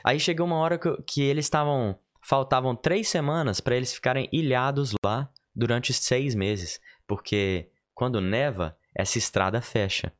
[0.05, 1.99] Aí chegou uma hora que, que eles estavam.
[2.21, 6.79] Faltavam três semanas para eles ficarem ilhados lá durante seis meses.
[7.07, 10.13] Porque quando neva, essa estrada fecha.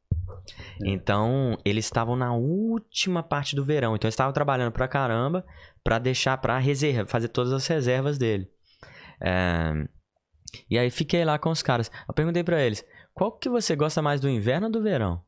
[0.83, 0.89] É.
[0.89, 3.95] Então, eles estavam na última parte do verão.
[3.95, 5.45] Então, eles estavam trabalhando pra caramba
[5.83, 8.49] para deixar pra reserva, fazer todas as reservas dele.
[9.21, 9.73] É...
[10.69, 11.91] E aí, fiquei lá com os caras.
[12.07, 15.21] Eu perguntei para eles, qual que você gosta mais do inverno ou do verão?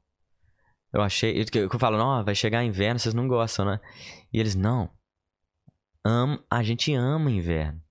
[0.94, 1.40] Eu achei...
[1.40, 3.80] Eu, eu falo, não, vai chegar inverno, vocês não gostam, né?
[4.32, 4.90] E eles, não.
[6.06, 7.82] Am, a gente ama inverno.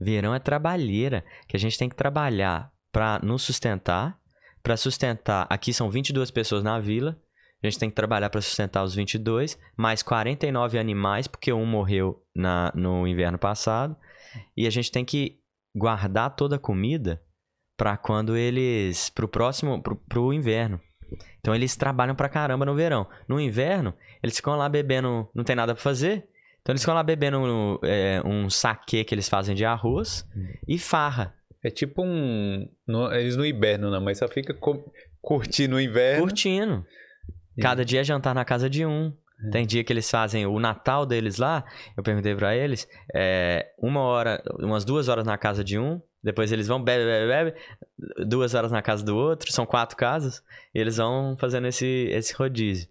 [0.00, 4.20] Verão é trabalheira, que a gente tem que trabalhar para nos sustentar
[4.62, 7.18] para sustentar, aqui são 22 pessoas na vila,
[7.62, 12.22] a gente tem que trabalhar para sustentar os 22, mais 49 animais, porque um morreu
[12.34, 13.96] na, no inverno passado,
[14.56, 15.38] e a gente tem que
[15.74, 17.22] guardar toda a comida
[17.76, 20.80] para quando eles para o próximo para o inverno.
[21.40, 23.08] Então eles trabalham pra caramba no verão.
[23.26, 26.28] No inverno, eles ficam lá bebendo, não tem nada para fazer.
[26.60, 30.52] Então eles ficam lá bebendo é, um saque que eles fazem de arroz hum.
[30.68, 31.34] e farra.
[31.62, 32.68] É tipo um.
[32.86, 36.22] No, eles não hibernam, não, mas só fica co curtindo o inverno.
[36.22, 36.86] Curtindo.
[37.60, 39.12] Cada dia é jantar na casa de um.
[39.46, 39.50] É.
[39.50, 41.64] Tem dia que eles fazem o Natal deles lá.
[41.96, 42.88] Eu perguntei para eles.
[43.14, 46.00] É, uma hora, umas duas horas na casa de um.
[46.22, 48.26] Depois eles vão, bebe, bebe, bebe.
[48.26, 49.52] Duas horas na casa do outro.
[49.52, 50.42] São quatro casas.
[50.74, 52.88] E eles vão fazendo esse, esse rodízio.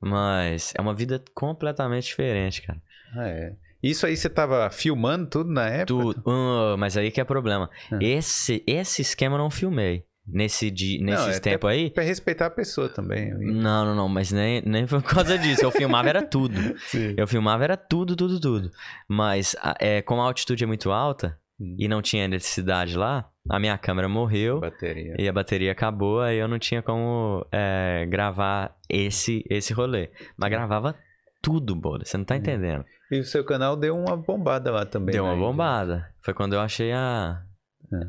[0.00, 2.80] Mas é uma vida completamente diferente, cara.
[3.14, 3.56] Ah, é.
[3.82, 5.86] Isso aí você tava filmando tudo na época?
[5.86, 6.22] Tudo.
[6.26, 7.70] Uh, mas aí que é problema.
[7.92, 7.98] Ah.
[8.00, 10.04] Esse, esse esquema eu não filmei.
[10.30, 11.90] Nesse di, nesses é até tempos aí.
[11.90, 13.30] Pra respeitar a pessoa também.
[13.32, 15.64] Não, não, não, mas nem, nem por causa disso.
[15.64, 16.54] Eu filmava era tudo.
[16.86, 17.14] Sim.
[17.16, 18.70] Eu filmava era tudo, tudo, tudo.
[19.08, 21.74] Mas é, como a altitude é muito alta Hum.
[21.76, 25.16] e não tinha eletricidade lá, a minha câmera morreu Bateria.
[25.18, 30.10] e a bateria acabou, aí eu não tinha como é, gravar esse, esse rolê.
[30.36, 30.94] Mas gravava
[31.42, 32.04] tudo, Bola.
[32.04, 32.84] Você não tá entendendo.
[33.10, 35.12] E o seu canal deu uma bombada lá também.
[35.14, 36.08] Deu né, uma bombada.
[36.22, 37.42] Foi quando eu achei a,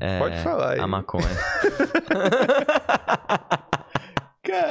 [0.01, 0.15] É.
[0.17, 0.79] É, Pode falar aí.
[0.79, 1.23] a maconha.
[4.43, 4.69] Cara,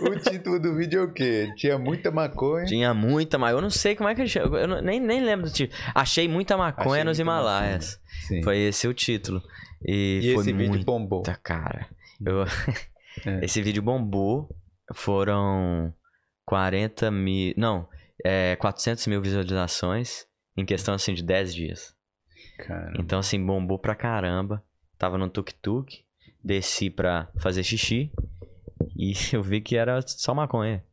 [0.00, 1.52] o título do vídeo é o quê?
[1.56, 2.64] Tinha muita maconha.
[2.66, 3.58] Tinha muita maconha.
[3.58, 4.58] Eu não sei como é que ele chama.
[4.58, 5.78] Eu não- nem, nem lembro do título.
[5.94, 8.00] Achei muita maconha Achei nos muita Himalaias.
[8.26, 8.42] Sim.
[8.42, 9.40] Foi esse o título.
[9.86, 11.22] E, E foi esse vídeo bombou.
[11.42, 11.86] cara.
[12.24, 12.44] Eu-
[13.26, 13.44] É.
[13.44, 14.48] Esse vídeo bombou.
[14.94, 15.92] Foram
[16.46, 17.52] 40 mil.
[17.56, 17.88] Não,
[18.24, 21.94] é, 400 mil visualizações em questão assim de 10 dias.
[22.58, 22.92] Cara.
[22.98, 24.62] Então, assim, bombou pra caramba.
[24.98, 26.04] Tava no tuk-tuk.
[26.42, 28.10] Desci pra fazer xixi.
[28.96, 30.84] E eu vi que era só maconha.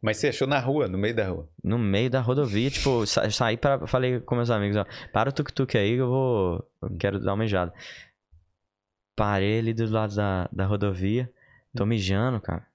[0.00, 1.48] Mas você achou na rua, no meio da rua.
[1.62, 4.86] No meio da rodovia, tipo, sa saí para Falei com meus amigos, ó.
[5.12, 6.70] Para o tuk-tuk aí que eu vou.
[6.82, 7.72] Eu quero dar uma mijada.
[9.16, 11.30] Parei ali do lado da, da rodovia.
[11.76, 12.66] Tô mijando, cara.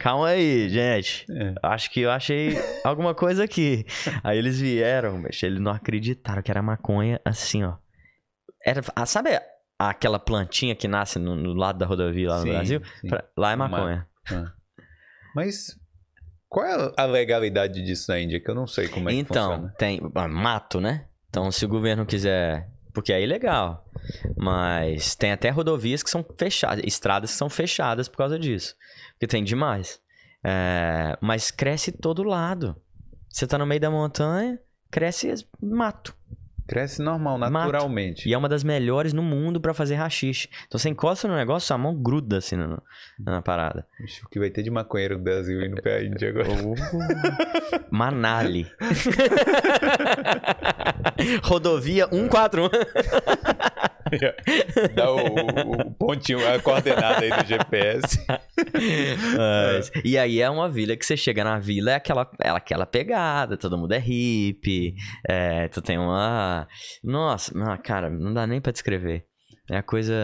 [0.00, 1.26] Calma aí, gente.
[1.30, 1.54] É.
[1.62, 3.84] Acho que eu achei alguma coisa aqui.
[4.24, 7.74] Aí eles vieram, bicho, eles não acreditaram que era maconha assim, ó.
[8.64, 9.30] Era, ah, sabe
[9.78, 12.82] aquela plantinha que nasce no, no lado da rodovia lá no Sim, Brasil?
[13.00, 13.08] sim.
[13.08, 14.06] Pra- lá é Uma- maconha.
[15.34, 15.76] Mas
[16.48, 18.40] qual é a legalidade disso na Índia?
[18.40, 19.74] Que eu não sei como é que então, funciona.
[19.78, 21.06] tem ah, mato, né?
[21.28, 22.68] Então, se o governo quiser.
[22.92, 23.86] Porque é ilegal.
[24.36, 28.74] Mas tem até rodovias que são fechadas, estradas que são fechadas por causa disso.
[29.20, 30.00] Porque tem demais.
[30.42, 32.74] É, mas cresce todo lado.
[33.28, 34.58] Você tá no meio da montanha,
[34.90, 36.16] cresce mato.
[36.66, 37.52] Cresce normal, Mato.
[37.52, 38.26] naturalmente.
[38.28, 40.48] E é uma das melhores no mundo pra fazer rachixe.
[40.66, 42.80] Então você encosta no negócio, sua mão gruda assim na,
[43.18, 43.86] na parada.
[44.02, 46.48] Ixi, O que vai ter de maconheiro no Brasil indo pra Índia agora?
[47.90, 48.66] Manali.
[51.42, 52.70] Rodovia 141.
[54.94, 58.24] Dá o, o- pontinho, a coordenada aí do GPS.
[59.36, 62.86] Mas- E aí é uma vila que você chega na vila, é aquela, é aquela
[62.86, 64.94] pegada, todo mundo é hippie,
[65.28, 66.66] é, tu tem uma...
[67.02, 69.24] Nossa, cara, não dá nem pra descrever.
[69.70, 70.14] É a coisa...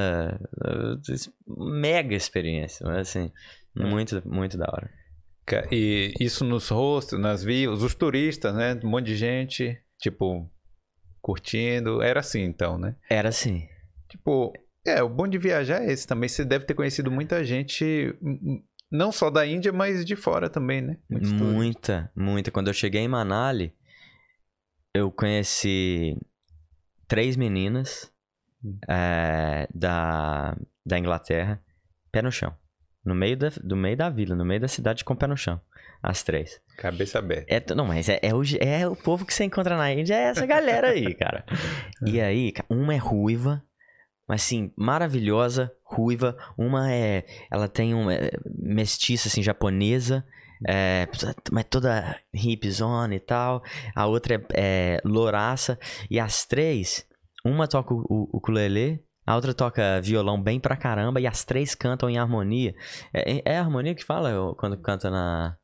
[0.65, 3.31] uh, Mega experiência, mas assim,
[3.75, 4.91] muito, muito da hora.
[5.71, 8.79] E isso nos rostos, nas vilas, os turistas, né?
[8.83, 10.51] Um monte de gente, tipo,
[11.27, 12.01] curtindo.
[12.01, 12.95] Era assim então, né?
[13.11, 13.69] Era assim.
[14.09, 14.53] Tipo,
[14.87, 16.29] é, o bom de viajar é esse também.
[16.29, 20.49] Você deve ter conhecido muita gente, hum, hum, não só da Índia, mas de fora
[20.49, 20.99] também, né?
[21.11, 21.33] Muitos.
[21.33, 22.53] Muita, muita.
[22.53, 23.75] Quando eu cheguei em Manali,
[24.95, 26.17] eu conheci
[27.09, 28.09] três meninas
[28.65, 28.79] Hum.
[28.89, 31.61] é, da, da Inglaterra,
[32.13, 32.57] pé no chão.
[33.05, 35.37] No meio da, do meio da vila, no meio da cidade com o pé no
[35.37, 35.61] chão.
[36.03, 36.61] As três.
[36.77, 37.47] Cabeça aberta.
[37.53, 40.25] É, não, mas é, é, o, é o povo que você encontra na Índia, é
[40.25, 41.45] essa galera aí, cara.
[42.07, 43.63] E aí, uma é ruiva,
[44.29, 46.37] mas assim, maravilhosa, ruiva.
[46.59, 47.25] Uma é.
[47.51, 50.25] Ela tem uma é, mestiça, assim, japonesa.
[50.67, 51.07] É,
[51.53, 53.63] mas toda hipzona e tal.
[53.95, 55.79] A outra é, é louraça.
[56.11, 57.07] E as três,
[57.45, 61.21] uma toca o, o ukulele, a outra toca violão bem pra caramba.
[61.21, 62.75] E as três cantam em harmonia.
[63.15, 65.57] É, é harmonia que fala quando canta na.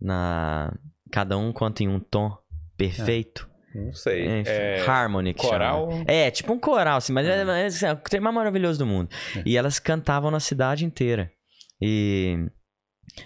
[0.00, 0.72] Na
[1.10, 2.36] cada um canta em um tom
[2.76, 3.48] perfeito.
[3.74, 4.40] Não sei.
[4.40, 5.52] Enfim, É, harmony que chama.
[5.52, 5.88] coral.
[6.06, 8.86] É, tipo um coral, assim, mas é, é, assim, é o trem mais maravilhoso do
[8.86, 9.08] mundo.
[9.36, 9.42] É.
[9.46, 11.30] E elas cantavam na cidade inteira.
[11.80, 12.46] E.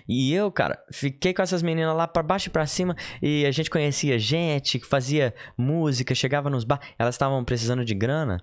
[0.08, 2.96] E eu, cara, fiquei com essas meninas lá pra baixo e pra cima.
[3.22, 6.88] E a gente conhecia gente que fazia música, chegava nos bares.
[6.98, 8.42] Elas estavam precisando de grana.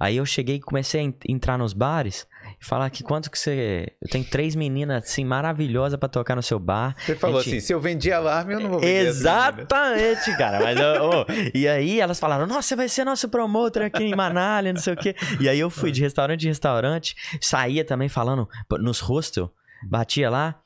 [0.00, 2.26] Aí eu cheguei e comecei a en- entrar nos bares
[2.64, 3.92] falar que quanto que você.
[4.00, 6.94] Eu tenho três meninas, assim, maravilhosas pra tocar no seu bar.
[7.04, 9.06] Você falou Gente- assim, se eu vendi alarme, eu não vou vender.
[9.06, 10.60] Exatamente, cara.
[10.60, 14.14] Mas, ô, ô, e aí elas falaram: Nossa, você vai ser nosso promotor aqui em
[14.14, 15.14] Manali, não sei o quê.
[15.40, 18.48] E aí eu fui de restaurante em restaurante, saía também falando
[18.80, 19.52] nos hostel,
[19.88, 20.56] batia lá.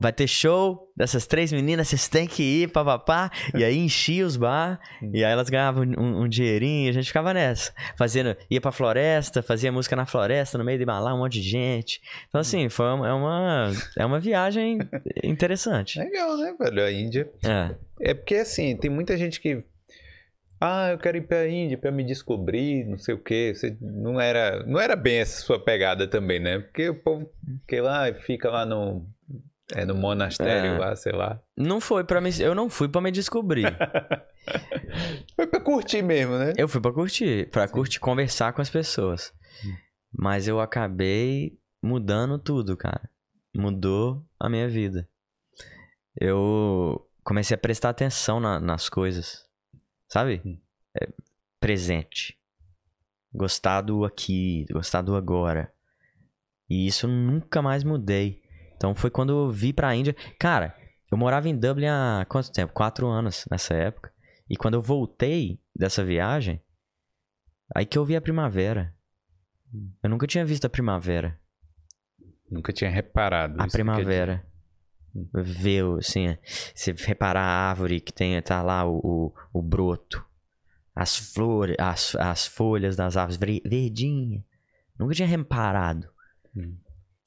[0.00, 3.30] Vai ter show dessas três meninas, vocês têm que ir, papapá.
[3.54, 4.80] E aí enchia os bar,
[5.12, 7.72] e aí elas ganhavam um, um dinheirinho, e a gente ficava nessa.
[7.96, 11.48] Fazendo, ia pra floresta, fazia música na floresta, no meio de Malá, um monte de
[11.48, 12.00] gente.
[12.28, 14.78] Então, assim, foi uma, é, uma, é uma viagem
[15.22, 15.98] interessante.
[15.98, 16.84] Legal, né, velho?
[16.84, 17.30] A Índia.
[17.44, 17.74] É.
[18.00, 19.64] É porque, assim, tem muita gente que...
[20.60, 23.52] Ah, eu quero ir pra Índia pra me descobrir, não sei o quê.
[23.54, 26.58] Você não era, não era bem essa sua pegada também, né?
[26.58, 27.30] Porque o povo
[27.66, 29.06] que lá fica lá no...
[29.74, 30.78] É no monastério é.
[30.78, 31.40] lá, sei lá.
[31.56, 32.30] Não foi para me.
[32.40, 33.66] Eu não fui para me descobrir.
[35.36, 36.54] foi pra curtir mesmo, né?
[36.56, 39.34] Eu fui para curtir, para curtir, conversar com as pessoas.
[39.64, 39.76] Hum.
[40.12, 43.10] Mas eu acabei mudando tudo, cara.
[43.54, 45.06] Mudou a minha vida.
[46.18, 49.46] Eu comecei a prestar atenção na, nas coisas.
[50.08, 50.40] Sabe?
[50.46, 50.58] Hum.
[50.98, 51.08] É,
[51.60, 52.38] presente.
[53.34, 55.70] Gostar do aqui, gostar do agora.
[56.70, 58.42] E isso nunca mais mudei.
[58.78, 60.14] Então foi quando eu vi pra Índia.
[60.38, 60.74] Cara,
[61.10, 62.72] eu morava em Dublin há quanto tempo?
[62.72, 64.12] Quatro anos nessa época.
[64.48, 66.62] E quando eu voltei dessa viagem,
[67.74, 68.94] aí que eu vi a primavera.
[70.02, 71.38] Eu nunca tinha visto a primavera.
[72.50, 73.60] Nunca tinha reparado.
[73.60, 74.46] A primavera.
[75.34, 76.38] Ver, assim,
[76.74, 80.24] você reparar a árvore que tem, tá lá o, o, o broto.
[80.94, 84.44] As flores, as, as folhas das árvores verdinha.
[84.98, 86.08] Nunca tinha reparado.
[86.56, 86.76] Hum.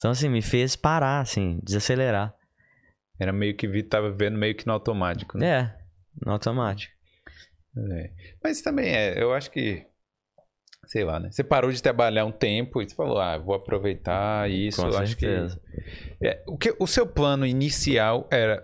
[0.02, 2.34] Então, assim, me fez parar, assim, desacelerar.
[3.20, 5.46] Era meio que vi, tava vendo meio que no automático, né?
[5.46, 5.76] É,
[6.26, 6.92] no automático.
[7.92, 8.10] É.
[8.42, 9.86] Mas também é, eu acho que,
[10.86, 11.30] sei lá, né?
[11.30, 14.82] Você parou de trabalhar um tempo e você falou, ah, vou aproveitar isso.
[14.82, 15.44] Com eu certeza.
[15.44, 15.56] acho
[16.18, 18.60] que, é, o que o seu plano inicial era,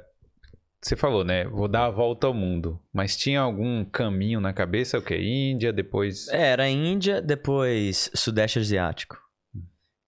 [0.83, 1.45] você falou, né?
[1.45, 2.83] Vou dar a volta ao mundo.
[2.93, 4.99] Mas tinha algum caminho na cabeça?
[4.99, 5.17] O que?
[5.17, 6.27] Índia, depois.
[6.31, 9.28] É, era Índia, depois Sudeste Asiático.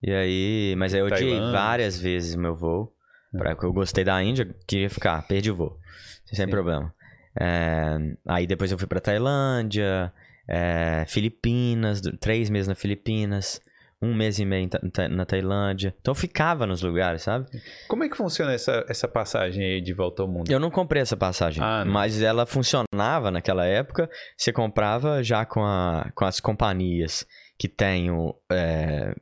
[0.02, 2.92] E aí, mas aí eu odiei várias vezes meu voo.
[3.34, 3.38] É.
[3.38, 5.78] Pra, eu gostei da Índia, queria ficar, perdi o voo.
[6.24, 6.50] Sem Sim.
[6.50, 6.92] problema.
[7.38, 7.96] É,
[8.26, 10.12] aí depois eu fui pra Tailândia,
[10.48, 13.60] é, Filipinas, três meses na Filipinas,
[14.02, 14.68] um mês e meio
[15.10, 15.94] na Tailândia.
[16.00, 17.46] Então eu ficava nos lugares, sabe?
[17.86, 20.50] Como é que funciona essa, essa passagem aí de volta ao mundo?
[20.50, 24.08] Eu não comprei essa passagem, ah, mas ela funcionava naquela época.
[24.36, 27.26] Você comprava já com, a, com as companhias
[27.58, 28.34] que têm o.
[28.50, 29.14] É,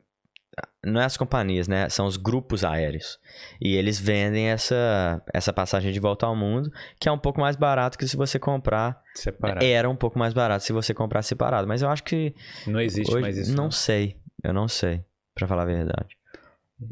[0.85, 1.89] não é as companhias, né?
[1.89, 3.19] São os grupos aéreos.
[3.59, 7.55] E eles vendem essa, essa passagem de volta ao mundo, que é um pouco mais
[7.55, 9.01] barato que se você comprar.
[9.13, 9.65] Separado.
[9.65, 11.67] Era um pouco mais barato se você comprar separado.
[11.67, 12.33] Mas eu acho que.
[12.65, 13.55] Não existe hoje, mais isso.
[13.55, 14.15] Não, não, sei.
[14.41, 15.03] Eu não sei,
[15.35, 16.17] para falar a verdade.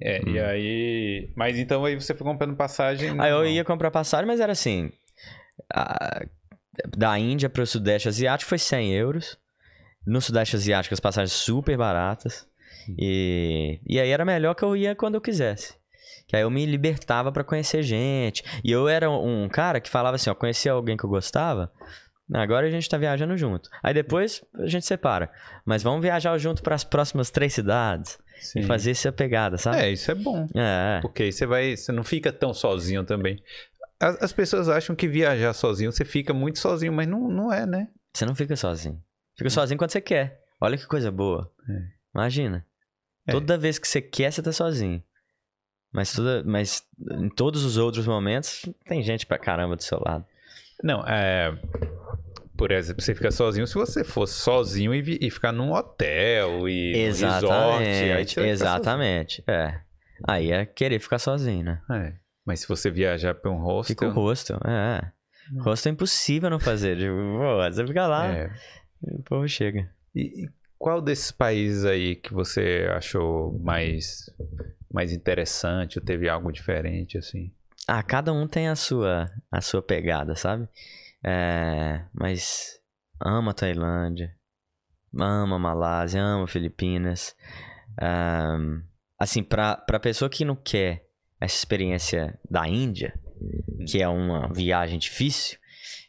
[0.01, 0.31] É, hum.
[0.31, 1.31] e aí.
[1.35, 3.15] Mas então aí você foi comprando passagem.
[3.19, 4.91] Aí eu ia comprar passagem, mas era assim.
[5.73, 6.25] A...
[6.95, 9.37] Da Índia para o Sudeste Asiático foi 100 euros.
[10.05, 12.46] No Sudeste Asiático as passagens super baratas.
[12.97, 15.75] E, e aí era melhor que eu ia quando eu quisesse.
[16.27, 18.43] Que aí eu me libertava para conhecer gente.
[18.63, 21.71] E eu era um cara que falava assim, ó, conhecia alguém que eu gostava,
[22.33, 23.69] agora a gente tá viajando junto.
[23.81, 25.31] Aí depois a gente separa.
[25.65, 28.17] Mas vamos viajar junto para as próximas três cidades.
[28.39, 28.59] Sim.
[28.59, 29.79] E fazer essa pegada, sabe?
[29.79, 30.47] É, isso é bom.
[30.53, 30.99] É.
[31.01, 31.75] Porque aí você vai.
[31.75, 33.41] Você não fica tão sozinho também.
[33.99, 37.65] As, as, pessoas acham que viajar sozinho você fica muito sozinho, mas não, não é,
[37.65, 37.87] né?
[38.13, 39.01] Você não fica sozinho.
[39.35, 40.39] Fica sozinho quando você quer.
[40.61, 41.51] Olha que coisa boa.
[41.67, 41.97] É.
[42.13, 42.65] Imagina.
[43.27, 43.31] É.
[43.31, 45.03] Toda vez que você quer, você tá sozinho.
[45.91, 50.25] Mas, toda, mas em todos os outros momentos, tem gente pra caramba do seu lado.
[50.83, 51.57] Não, é.
[52.55, 56.95] Por exemplo, você fica sozinho se você fosse sozinho e, e ficar num hotel e
[56.95, 58.39] exatamente, resort.
[58.49, 59.43] exatamente.
[59.47, 59.79] É.
[60.27, 61.81] Aí é querer ficar sozinho, né?
[61.91, 62.13] É.
[62.45, 63.95] Mas se você viajar pra um hostel.
[63.95, 65.11] Fica o hostel, é.
[65.59, 66.97] Hostel é impossível não fazer.
[66.97, 68.27] Tipo, pô, você fica lá.
[68.27, 68.51] É.
[69.03, 69.89] O povo chega.
[70.15, 74.29] E, qual desses países aí que você achou mais,
[74.91, 77.51] mais interessante ou teve algo diferente assim?
[77.87, 80.67] Ah, cada um tem a sua, a sua pegada, sabe?
[81.23, 82.79] É, mas
[83.19, 84.35] ama Tailândia,
[85.17, 87.35] ama Malásia, ama Filipinas.
[88.01, 88.83] Um,
[89.17, 91.07] assim, pra, pra pessoa que não quer
[91.39, 93.17] essa experiência da Índia,
[93.87, 95.57] que é uma viagem difícil,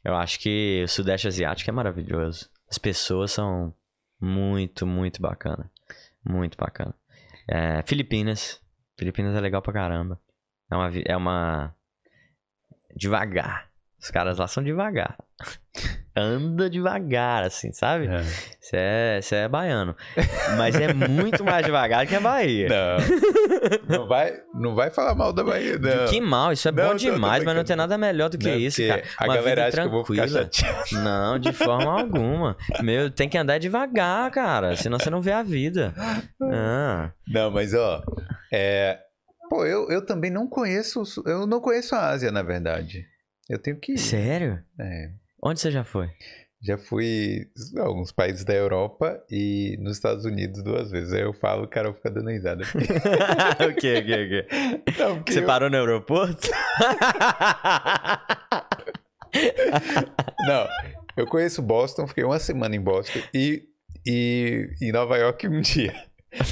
[0.04, 2.50] eu acho que o Sudeste Asiático é maravilhoso.
[2.70, 3.74] As pessoas são
[4.20, 5.70] muito, muito bacana.
[6.24, 6.94] Muito bacana.
[7.46, 8.60] É, Filipinas.
[8.98, 10.20] Filipinas é legal pra caramba.
[10.70, 11.74] É uma, é uma.
[12.94, 13.70] Devagar.
[14.00, 15.16] Os caras lá são devagar.
[16.18, 18.08] Anda devagar, assim, sabe?
[18.60, 19.20] Você é.
[19.32, 19.94] é, é baiano.
[20.56, 22.68] Mas é muito mais devagar que a Bahia.
[22.68, 23.98] Não.
[23.98, 26.06] Não vai, não vai falar mal da Bahia, não.
[26.06, 28.56] Que mal, isso é não, bom demais, mas não tem nada melhor do que não,
[28.56, 29.02] isso, cara.
[29.16, 30.04] A Uma galera acha tranquila.
[30.04, 31.04] que eu vou ficar chateado.
[31.04, 32.56] Não, de forma alguma.
[32.82, 34.76] Meu, tem que andar devagar, cara.
[34.76, 35.94] Senão você não vê a vida.
[36.42, 37.12] Ah.
[37.26, 38.02] Não, mas ó.
[38.52, 38.98] É...
[39.48, 41.02] Pô, eu, eu também não conheço.
[41.24, 43.06] Eu não conheço a Ásia, na verdade.
[43.48, 43.98] Eu tenho que ir.
[43.98, 44.62] Sério?
[44.78, 45.10] É.
[45.42, 46.10] Onde você já foi?
[46.60, 51.12] Já fui em alguns países da Europa e nos Estados Unidos duas vezes.
[51.12, 52.64] Aí eu falo, o cara fica dando risada.
[52.64, 54.46] o quê, o quê, o quê?
[55.32, 55.46] Você eu...
[55.46, 56.48] parou no aeroporto?
[60.40, 60.66] Não,
[61.16, 63.68] eu conheço Boston, fiquei uma semana em Boston e,
[64.04, 65.94] e em Nova York um dia.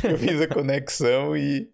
[0.04, 1.68] Eu fiz a conexão e,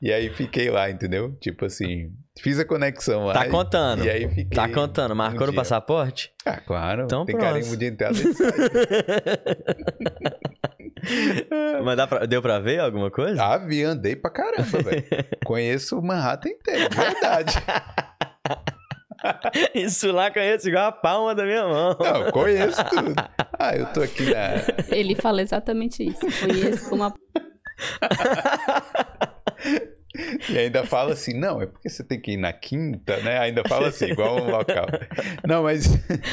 [0.00, 1.36] e aí fiquei lá, entendeu?
[1.40, 3.34] Tipo assim, Fiz a conexão lá.
[3.34, 4.04] Tá contando.
[4.04, 4.44] E aí fiquei.
[4.46, 5.14] Tá contando.
[5.14, 6.32] Marcou um no passaporte?
[6.44, 7.04] Ah, claro.
[7.04, 7.48] Então Tem pronto.
[7.52, 8.24] carimbo de entrada e
[11.84, 13.42] Mas dá pra- deu pra ver alguma coisa?
[13.42, 15.04] Ah, vi, andei pra caramba, velho.
[15.44, 17.54] Conheço o Manhattan inteiro, verdade.
[19.72, 21.96] Isso lá conheço igual a palma da minha mão.
[22.00, 23.14] Não, eu conheço tudo.
[23.56, 24.64] Ah, eu tô aqui na.
[24.96, 26.18] Ele fala exatamente isso.
[26.40, 27.14] Conheço como a...
[30.50, 33.38] E ainda fala assim, não, é porque você tem que ir na quinta, né?
[33.38, 34.86] Ainda fala assim, igual um local.
[35.48, 35.84] Não, mas.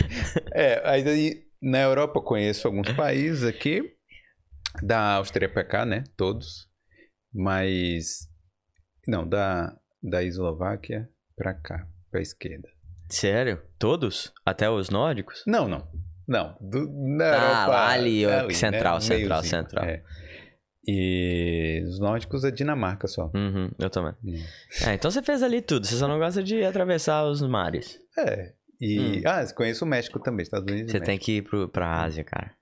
[0.54, 3.94] É, aí na Europa eu conheço alguns países aqui,
[4.84, 6.04] da Áustria pra cá, né?
[6.18, 6.68] Todos.
[7.34, 8.28] Mas.
[9.08, 12.68] Não, da, da Eslováquia pra cá, pra esquerda.
[13.10, 13.62] Sério?
[13.80, 14.34] Todos?
[14.46, 15.44] Até os nórdicos?
[15.48, 15.88] Não, não.
[16.28, 16.56] Não.
[16.62, 19.02] Do, na Ah, Europa, lá ali, ó, central, né?
[19.02, 19.86] central, Meiozinho, central.
[19.86, 20.04] é.
[20.92, 23.30] E os nórdicos é Dinamarca só.
[23.36, 24.14] Uhum, eu também.
[24.26, 24.44] Hum.
[24.88, 28.00] É, então você fez ali tudo, você só não gosta de atravessar os mares.
[28.18, 28.54] É.
[28.82, 29.00] E.
[29.00, 29.22] Hum.
[29.24, 30.92] Ah, você conhece o México também, Estados Unidos.
[30.92, 32.56] Você tem que ir pro, pra Ásia, cara.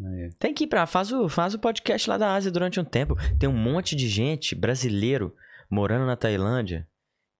[0.00, 0.28] É.
[0.38, 0.86] Tem que ir pra.
[0.86, 3.16] Faz o, faz o podcast lá da Ásia durante um tempo.
[3.36, 5.34] Tem um monte de gente brasileiro
[5.68, 6.86] morando na Tailândia.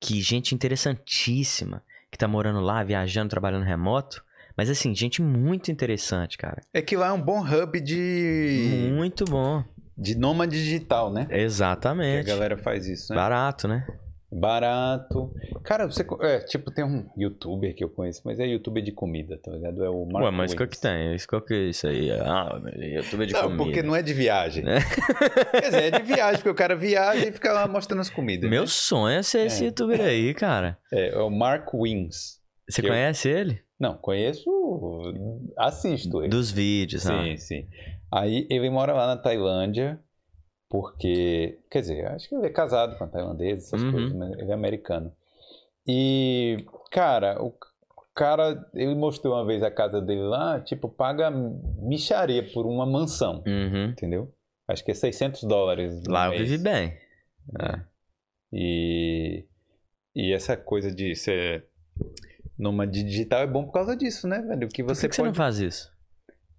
[0.01, 1.85] Que gente interessantíssima.
[2.11, 4.25] Que tá morando lá, viajando, trabalhando remoto.
[4.57, 6.63] Mas assim, gente muito interessante, cara.
[6.75, 8.91] É que lá é um bom hub de.
[8.93, 9.65] Muito bom.
[10.03, 11.27] De nômade digital, né?
[11.27, 12.27] Que a Exatamente.
[12.27, 13.17] galera faz isso, né?
[13.17, 13.87] Barato, né?
[14.35, 15.31] Barato.
[15.63, 16.05] Cara, você.
[16.23, 19.85] É, tipo, tem um youtuber que eu conheço, mas é youtuber de comida, tá ligado?
[19.85, 20.75] É o Mark Ué, mas qual Wins.
[20.77, 21.15] que tem?
[21.15, 22.11] Isso, qual que é isso aí?
[22.11, 23.63] Ah, YouTube de Não, comida.
[23.63, 24.65] porque não é de viagem.
[24.67, 24.79] É.
[25.53, 28.49] Quer dizer, é de viagem, porque o cara viaja e fica lá mostrando as comidas.
[28.49, 28.67] Meu né?
[28.69, 29.67] sonho é ser esse É.
[29.67, 30.79] youtuber aí, cara.
[30.91, 32.41] É, é o Mark Wins.
[32.69, 33.61] Você Eu- conhece ele?
[33.79, 34.49] Não, conheço.
[35.59, 36.29] Assisto ele.
[36.29, 37.23] Dos vídeos, ah.
[37.23, 37.67] Sim, sim.
[38.13, 39.99] Aí ele mora lá na Tailândia,
[40.69, 41.59] porque.
[41.71, 43.93] Quer dizer, acho que ele é casado com a tailandesa, essas Uhum.
[43.93, 45.13] coisas, mas ele é americano.
[45.87, 47.53] E, cara, o
[48.15, 53.43] cara, ele mostrou uma vez a casa dele lá, tipo, paga micharia por uma mansão,
[53.47, 53.87] Uhum.
[53.91, 54.33] entendeu?
[54.69, 56.03] Acho que é 600 dólares.
[56.07, 56.97] Lá eu vivi bem.
[57.61, 57.81] É.
[58.53, 59.45] E,
[60.15, 61.67] e essa coisa de ser
[62.59, 64.69] nômade digital é bom por causa disso, né, velho?
[64.69, 65.31] Que Por você que, que você pode...
[65.31, 65.91] não faz isso?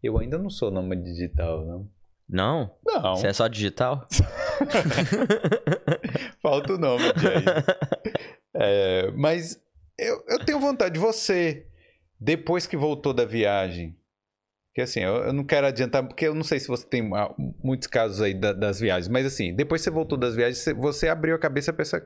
[0.04, 1.90] Eu ainda não sou nômade digital, não.
[2.30, 2.76] Não?
[2.86, 4.08] Não, Você é só digital?
[6.42, 7.44] falta o nômade aí.
[8.54, 9.60] É, mas
[9.98, 11.66] eu, eu tenho vontade, você,
[12.20, 13.96] depois que voltou da viagem,
[14.74, 17.34] que assim, eu, eu não quero adiantar, porque eu não sei se você tem ah,
[17.64, 20.74] muitos casos aí da- das viagens, mas assim, depois que você voltou das viagens, você,
[20.74, 22.06] você abriu a cabeça pra essa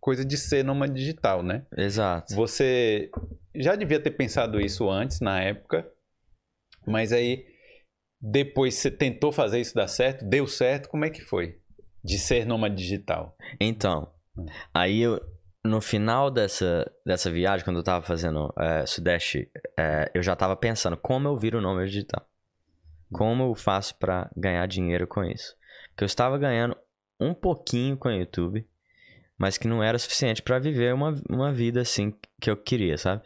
[0.00, 1.66] coisa de ser nômade digital, né?
[1.76, 2.34] Exato.
[2.34, 3.10] Você
[3.54, 5.86] já devia ter pensado isso antes, na época,
[6.86, 7.44] mas aí
[8.20, 11.60] depois você tentou fazer isso dar certo, deu certo, como é que foi?
[12.02, 13.36] De ser nômade digital.
[13.60, 14.46] Então, Hum.
[14.74, 15.20] aí eu,
[15.64, 20.54] no final dessa, dessa viagem, quando eu tava fazendo é, Sudeste, é, eu já tava
[20.56, 22.26] pensando como eu viro o nome digital.
[23.12, 25.56] Como eu faço pra ganhar dinheiro com isso.
[25.90, 26.76] Porque eu estava ganhando
[27.20, 28.66] um pouquinho com o YouTube,
[29.38, 33.22] mas que não era suficiente pra viver uma, uma vida assim que eu queria, sabe?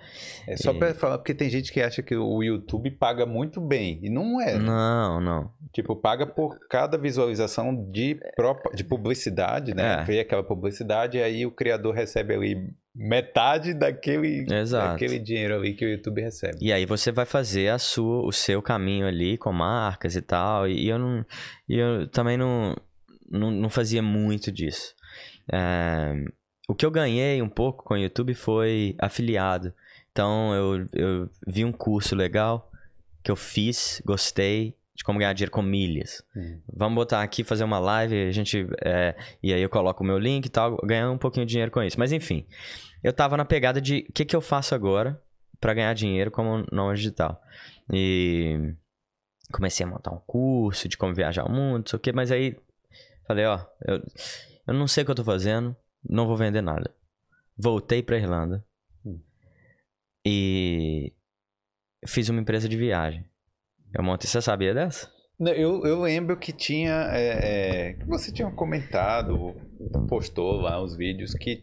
[0.46, 3.60] É só E- pra falar, porque tem gente que acha que o YouTube paga muito
[3.60, 4.56] bem, e não é.
[4.58, 5.50] Não, não.
[5.72, 10.00] Tipo, paga por cada visualização de, prop- de publicidade, né?
[10.00, 10.04] É.
[10.04, 14.92] Vê aquela publicidade e aí o criador recebe ali metade daquele, Exato.
[14.92, 16.58] daquele dinheiro ali que o YouTube recebe.
[16.60, 20.66] E aí você vai fazer a sua, o seu caminho ali com marcas e tal.
[20.68, 21.24] E eu não.
[21.68, 22.76] Eu também não,
[23.30, 24.92] não, não fazia muito disso.
[25.52, 26.24] É,
[26.68, 29.74] o que eu ganhei um pouco com o YouTube foi afiliado.
[30.12, 32.70] Então eu, eu vi um curso legal
[33.22, 36.22] que eu fiz, gostei de como ganhar dinheiro com milhas.
[36.36, 36.60] Hum.
[36.72, 38.66] Vamos botar aqui, fazer uma live, a gente.
[38.84, 41.72] é, e aí eu coloco o meu link e tal, ganhar um pouquinho de dinheiro
[41.72, 41.98] com isso.
[41.98, 42.46] Mas enfim,
[43.02, 45.20] eu tava na pegada de o que, que eu faço agora
[45.60, 47.40] para ganhar dinheiro como não digital.
[47.92, 48.74] E
[49.50, 52.30] comecei a montar um curso de como viajar o mundo, não sei o que, mas
[52.30, 52.56] aí
[53.26, 54.02] falei, ó, eu,
[54.70, 55.76] eu não sei o que eu tô fazendo,
[56.08, 56.94] não vou vender nada.
[57.56, 58.64] Voltei pra Irlanda
[59.04, 59.20] Hum.
[60.24, 61.12] e
[62.06, 63.24] fiz uma empresa de viagem.
[63.94, 65.10] Eu montei, você sabia dessa?
[65.40, 67.08] Eu, eu lembro que tinha.
[67.12, 69.54] é, é, que você tinha comentado,
[70.08, 71.62] postou lá os vídeos que,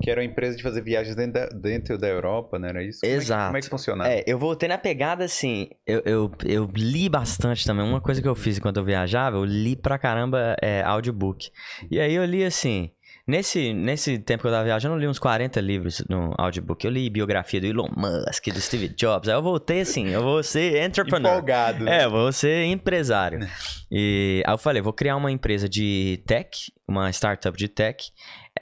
[0.00, 3.00] que era uma empresa de fazer viagens dentro da, dentro da Europa, não era isso?
[3.00, 3.46] Como é que- Exato.
[3.46, 4.10] como é que funcionava?
[4.10, 5.68] É, eu voltei na pegada assim.
[5.86, 7.84] Eu, eu, eu li bastante também.
[7.84, 11.50] Uma coisa que eu fiz enquanto eu viajava, eu li pra caramba é, audiobook.
[11.90, 12.90] E aí eu li assim.
[13.24, 16.84] Nesse, nesse tempo que eu tava viajando, eu li uns 40 livros no audiobook.
[16.84, 19.28] Eu li biografia do Elon Musk, do Steve Jobs.
[19.28, 21.30] Aí eu voltei assim, eu vou ser entrepreneur.
[21.34, 21.88] Empolgado.
[21.88, 23.38] É, vou ser empresário.
[23.94, 28.10] E aí eu falei, vou criar uma empresa de tech, uma startup de tech,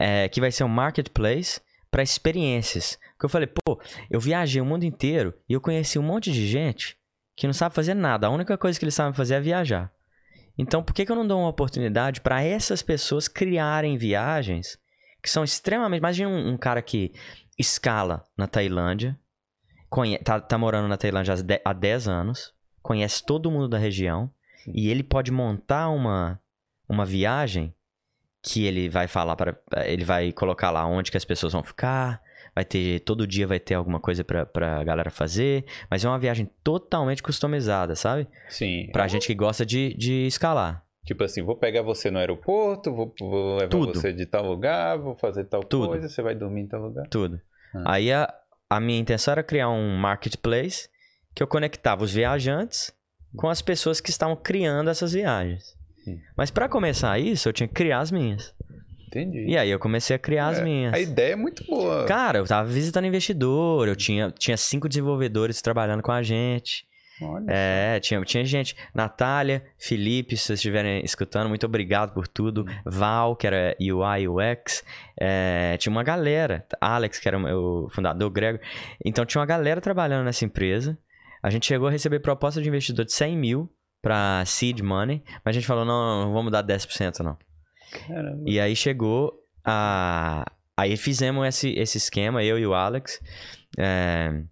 [0.00, 2.98] é, que vai ser um marketplace para experiências.
[3.18, 3.80] Que eu falei, pô,
[4.10, 6.96] eu viajei o mundo inteiro e eu conheci um monte de gente
[7.36, 8.26] que não sabe fazer nada.
[8.26, 9.92] A única coisa que eles sabem fazer é viajar.
[10.56, 14.78] Então, por que, que eu não dou uma oportunidade para essas pessoas criarem viagens
[15.22, 16.00] que são extremamente.
[16.00, 17.12] Imagina um, um cara que
[17.58, 19.18] escala na Tailândia,
[19.88, 20.18] conhe...
[20.18, 21.34] tá, tá morando na Tailândia
[21.64, 24.32] há 10 anos, conhece todo mundo da região,
[24.64, 24.72] Sim.
[24.74, 26.40] e ele pode montar uma,
[26.88, 27.74] uma viagem
[28.42, 32.22] que ele vai falar para ele vai colocar lá onde que as pessoas vão ficar,
[32.54, 36.18] vai ter todo dia vai ter alguma coisa pra, pra galera fazer, mas é uma
[36.18, 38.26] viagem totalmente customizada, sabe?
[38.48, 38.88] Sim.
[38.92, 40.84] Pra gente que gosta de, de escalar.
[41.04, 43.94] Tipo assim, vou pegar você no aeroporto, vou, vou levar Tudo.
[43.94, 45.88] você de tal lugar, vou fazer tal Tudo.
[45.88, 47.06] coisa, você vai dormir em tal lugar.
[47.08, 47.40] Tudo.
[47.74, 47.94] Ah.
[47.94, 48.32] Aí a,
[48.68, 50.88] a minha intenção era criar um marketplace
[51.34, 52.92] que eu conectava os viajantes
[53.36, 55.76] com as pessoas que estavam criando essas viagens.
[56.36, 58.54] Mas para começar isso, eu tinha que criar as minhas.
[59.06, 59.44] Entendi.
[59.48, 60.94] E aí eu comecei a criar é, as minhas.
[60.94, 62.04] A ideia é muito boa.
[62.06, 66.88] Cara, eu tava visitando investidor, eu tinha, tinha cinco desenvolvedores trabalhando com a gente.
[67.20, 68.76] Olha é, tinha, tinha gente.
[68.94, 72.64] Natália, Felipe, se vocês estiverem escutando, muito obrigado por tudo.
[72.84, 74.84] Val, que era UI, UX.
[75.20, 76.64] É, tinha uma galera.
[76.80, 78.60] Alex, que era o fundador, Grego.
[79.04, 80.96] Então tinha uma galera trabalhando nessa empresa.
[81.42, 83.70] A gente chegou a receber proposta de investidor de 100 mil
[84.02, 87.36] para seed money, mas a gente falou, não, não vamos dar 10% não.
[88.06, 88.42] Caramba.
[88.46, 89.32] E aí chegou
[89.64, 90.44] a...
[90.76, 93.20] Aí fizemos esse, esse esquema, eu e o Alex.
[93.78, 94.42] É...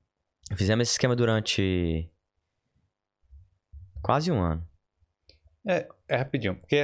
[0.55, 2.11] Fizemos esse esquema durante
[4.03, 4.67] quase um ano.
[5.67, 6.83] É, é rapidinho, porque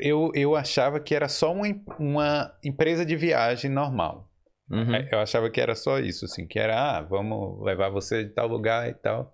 [0.00, 1.66] eu, eu achava que era só uma,
[1.98, 4.28] uma empresa de viagem normal.
[4.70, 4.94] Uhum.
[4.94, 8.30] É, eu achava que era só isso, assim, que era, ah, vamos levar você de
[8.30, 9.32] tal lugar e tal.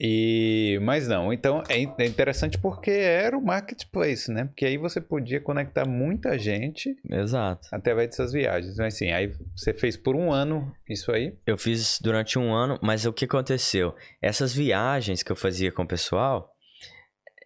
[0.00, 4.46] E, mas não, então é, é interessante porque era o marketplace, né?
[4.46, 6.96] Porque aí você podia conectar muita gente.
[7.08, 7.68] Exato.
[7.70, 8.76] Através dessas viagens.
[8.76, 11.38] Mas assim, aí você fez por um ano isso aí?
[11.46, 13.94] Eu fiz durante um ano, mas o que aconteceu?
[14.20, 16.52] Essas viagens que eu fazia com o pessoal,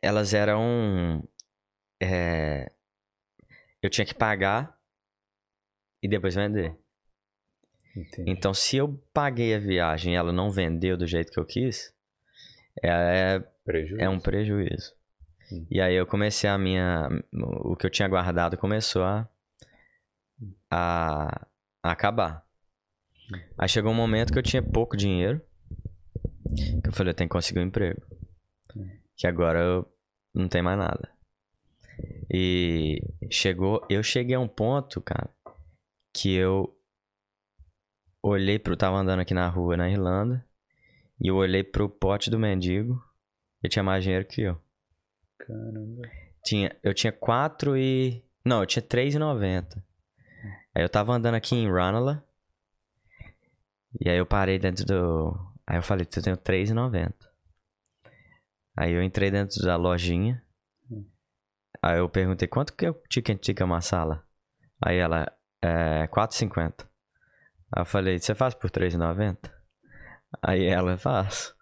[0.03, 1.23] elas eram.
[2.01, 2.71] É,
[3.83, 4.75] eu tinha que pagar
[6.03, 6.75] e depois vender.
[7.95, 8.31] Entendi.
[8.31, 11.93] Então, se eu paguei a viagem e ela não vendeu do jeito que eu quis,
[12.83, 13.43] é,
[13.99, 14.95] é um prejuízo.
[15.53, 15.67] Hum.
[15.71, 17.09] E aí eu comecei a minha.
[17.33, 19.29] O que eu tinha guardado começou a,
[20.71, 21.47] a,
[21.83, 22.47] a acabar.
[23.33, 23.41] Hum.
[23.57, 25.41] Aí chegou um momento que eu tinha pouco dinheiro.
[26.83, 28.03] Que eu falei, eu tenho que conseguir um emprego.
[28.77, 28.89] Hum.
[29.17, 29.93] Que agora eu
[30.35, 31.11] não tenho mais nada.
[32.31, 33.85] E chegou.
[33.89, 35.31] Eu cheguei a um ponto, cara,
[36.15, 36.77] que eu
[38.23, 38.77] olhei pro.
[38.77, 40.48] Tava andando aqui na rua na Irlanda.
[41.21, 43.03] E eu olhei pro pote do mendigo.
[43.63, 44.61] Ele tinha mais dinheiro que eu.
[45.39, 46.03] Caramba.
[46.45, 48.25] Tinha, eu tinha 4 e.
[48.45, 49.83] Não, eu tinha 3,90.
[50.75, 52.23] Aí eu tava andando aqui em Ranelagh.
[54.01, 55.53] E aí eu parei dentro do.
[55.67, 57.13] Aí eu falei, eu tenho 3,90.
[58.77, 60.43] Aí eu entrei dentro da lojinha.
[61.83, 64.25] Aí eu perguntei, quanto que é o chicken tikka masala?
[64.81, 65.31] Aí ela,
[65.63, 66.87] é 4,50.
[67.73, 69.58] Aí eu falei, você faz por 3,90?
[70.43, 71.55] Aí ela, faz.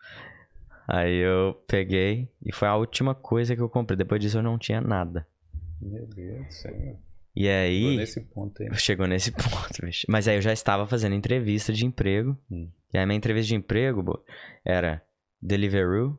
[0.89, 3.97] Aí eu peguei e foi a última coisa que eu comprei.
[3.97, 5.27] Depois disso eu não tinha nada.
[5.81, 6.99] Meu Deus do céu.
[7.35, 7.83] E aí.
[7.83, 8.75] Chegou nesse ponto aí.
[8.77, 10.07] Chegou nesse ponto, bicho.
[10.09, 12.37] Mas aí eu já estava fazendo entrevista de emprego.
[12.51, 12.71] Hum.
[12.95, 14.25] E aí minha entrevista de emprego
[14.65, 15.03] era
[15.43, 16.19] Deliveroo,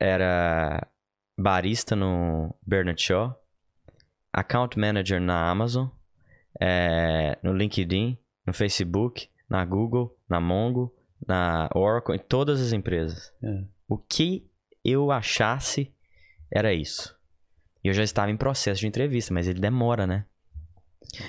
[0.00, 0.86] era
[1.38, 3.38] barista no Bernard Shaw,
[4.32, 5.88] account manager na Amazon,
[6.60, 10.92] é, no LinkedIn, no Facebook, na Google, na Mongo,
[11.26, 13.32] na Oracle, em todas as empresas.
[13.42, 13.64] É.
[13.88, 14.46] O que
[14.84, 15.92] eu achasse
[16.50, 17.16] era isso.
[17.82, 20.24] E eu já estava em processo de entrevista, mas ele demora, né?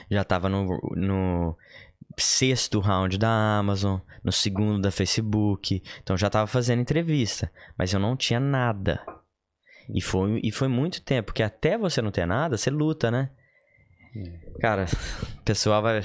[0.10, 0.66] Já estava no,
[0.96, 1.58] no
[2.18, 5.84] sexto round da Amazon, no segundo da Facebook.
[6.02, 9.04] Então já estava fazendo entrevista, mas eu não tinha nada.
[9.94, 13.30] E foi, e foi muito tempo, porque até você não ter nada, você luta, né?
[14.16, 14.60] É.
[14.60, 14.86] Cara,
[15.40, 16.02] o pessoal vai.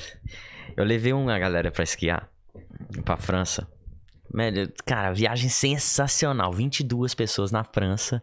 [0.76, 2.28] Eu levei uma galera pra esquiar,
[3.04, 3.68] pra França.
[4.84, 6.52] Cara, viagem sensacional.
[6.52, 8.22] 22 pessoas na França,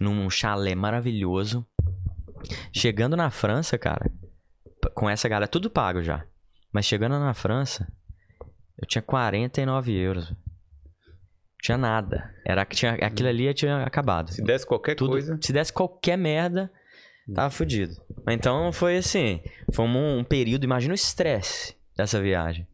[0.00, 1.66] num chalé maravilhoso.
[2.72, 4.10] Chegando na França, cara,
[4.94, 6.24] com essa galera, tudo pago já.
[6.72, 7.90] Mas chegando na França,
[8.80, 10.32] eu tinha 49 euros.
[11.60, 12.32] Tinha nada.
[12.46, 14.30] Era tinha, aquilo ali tinha acabado.
[14.32, 15.36] Se desse qualquer tudo, coisa.
[15.42, 16.70] Se desse qualquer merda,
[17.34, 17.94] tava fudido.
[18.28, 19.40] Então foi assim.
[19.72, 22.66] Foi um, um período, imagina o estresse dessa viagem.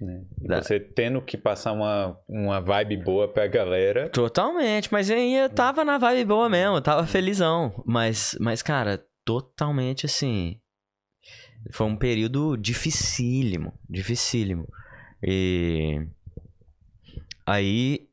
[0.00, 0.24] Né?
[0.40, 4.08] Você tendo que passar uma, uma vibe boa pra galera.
[4.10, 7.82] Totalmente, mas eu tava na vibe boa mesmo, tava felizão.
[7.84, 10.60] Mas, mas cara, totalmente assim.
[11.72, 14.68] Foi um período dificílimo, dificílimo.
[15.22, 16.06] E
[17.44, 18.08] aí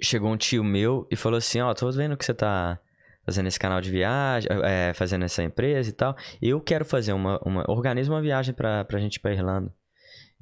[0.00, 2.80] chegou um tio meu e falou assim, ó, oh, tô vendo que você tá
[3.24, 6.16] fazendo esse canal de viagem, é, fazendo essa empresa e tal.
[6.42, 9.72] Eu quero fazer uma, uma organiza uma viagem pra, pra gente ir pra Irlanda.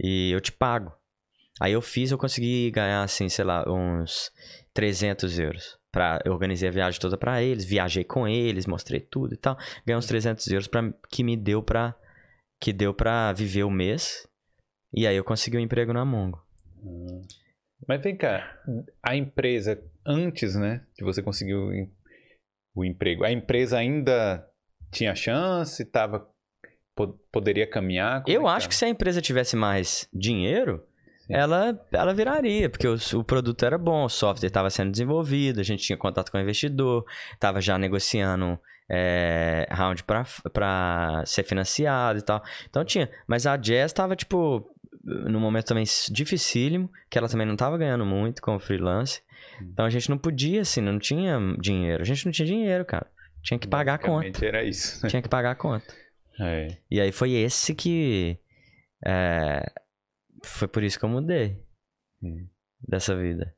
[0.01, 0.93] E eu te pago.
[1.61, 4.31] Aí eu fiz, eu consegui ganhar, assim, sei lá, uns
[4.73, 5.79] 300 euros.
[5.91, 9.57] Pra, eu organizei a viagem toda para eles, viajei com eles, mostrei tudo e tal.
[9.85, 11.95] Ganhei uns 300 euros pra, que me deu pra,
[12.61, 14.29] que deu pra viver o mês.
[14.93, 16.41] E aí eu consegui um emprego na Mongo.
[17.87, 18.61] Mas vem cá,
[19.03, 21.69] a empresa, antes, né, que você conseguiu
[22.75, 24.49] o emprego, a empresa ainda
[24.91, 26.29] tinha chance, tava,
[27.07, 28.23] poderia caminhar?
[28.23, 30.83] Como eu é acho que, que se a empresa tivesse mais dinheiro,
[31.29, 35.63] ela, ela viraria, porque o, o, produto era bom, o software estava sendo desenvolvido, a
[35.63, 42.23] gente tinha contato com o investidor, estava já negociando é, round para ser financiado e
[42.23, 42.43] tal.
[42.69, 43.11] Então tinha.
[43.27, 44.75] Mas a Jazz estava, tipo,
[45.05, 49.21] num momento também dificílimo, que ela também não estava ganhando muito como freelance.
[49.61, 49.69] Hum.
[49.73, 52.03] Então a gente não podia, assim, não tinha dinheiro.
[52.03, 53.07] A gente não tinha dinheiro, cara.
[53.43, 54.45] Tinha que pagar a conta.
[54.45, 55.07] era isso.
[55.07, 55.87] Tinha que pagar a conta.
[56.41, 56.79] É.
[56.91, 58.39] E aí foi esse que.
[59.05, 59.63] É,
[60.45, 61.63] foi por isso que eu mudei.
[62.23, 62.47] Hum.
[62.87, 63.55] Dessa vida.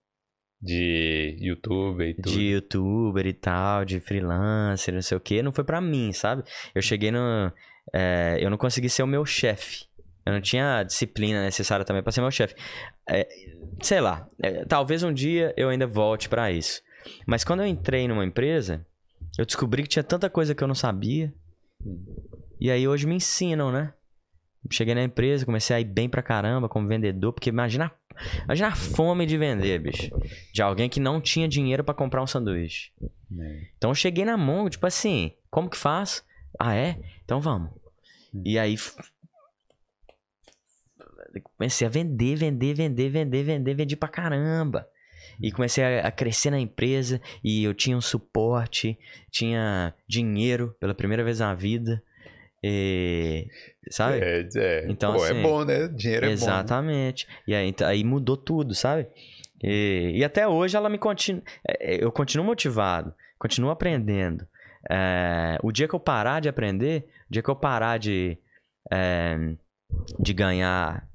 [0.60, 2.30] De youtuber e tudo.
[2.30, 5.42] De youtuber e tal, de freelancer, não sei o que.
[5.42, 6.42] Não foi para mim, sabe?
[6.74, 7.52] Eu cheguei no.
[7.92, 9.86] É, eu não consegui ser o meu chefe.
[10.24, 12.54] Eu não tinha a disciplina necessária também para ser meu chefe.
[13.08, 13.26] É,
[13.82, 16.82] sei lá, é, talvez um dia eu ainda volte para isso.
[17.26, 18.86] Mas quando eu entrei numa empresa,
[19.38, 21.32] eu descobri que tinha tanta coisa que eu não sabia.
[22.60, 23.92] E aí hoje me ensinam, né?
[24.70, 27.90] Cheguei na empresa, comecei a ir bem pra caramba como vendedor, porque imagina,
[28.44, 30.10] imagina a fome de vender, bicho.
[30.52, 32.92] De alguém que não tinha dinheiro para comprar um sanduíche.
[33.02, 33.62] É.
[33.78, 36.22] Então eu cheguei na mão, tipo assim, como que faz?
[36.58, 36.98] Ah, é?
[37.24, 37.70] Então vamos.
[38.34, 38.42] Hum.
[38.44, 38.76] E aí
[41.56, 44.86] comecei a vender, vender, vender, vender, vender, vendi pra caramba.
[45.40, 48.98] E comecei a, a, crescer na empresa e eu tinha um suporte,
[49.30, 52.02] tinha dinheiro pela primeira vez na vida.
[52.62, 53.48] E,
[53.90, 54.20] sabe?
[54.20, 54.86] É, é.
[54.88, 55.88] Então, Pô, é assim, é bom, né?
[55.88, 56.46] Dinheiro é exatamente.
[56.46, 56.56] bom.
[56.56, 57.28] Exatamente.
[57.46, 59.08] E aí, então, aí mudou tudo, sabe?
[59.62, 61.42] E, e até hoje ela me continua.
[61.66, 64.46] É, é, eu continuo motivado, continuo aprendendo.
[64.88, 68.38] É, o dia que eu parar de aprender, o dia que eu parar de,
[68.90, 69.36] é,
[70.18, 71.08] de ganhar.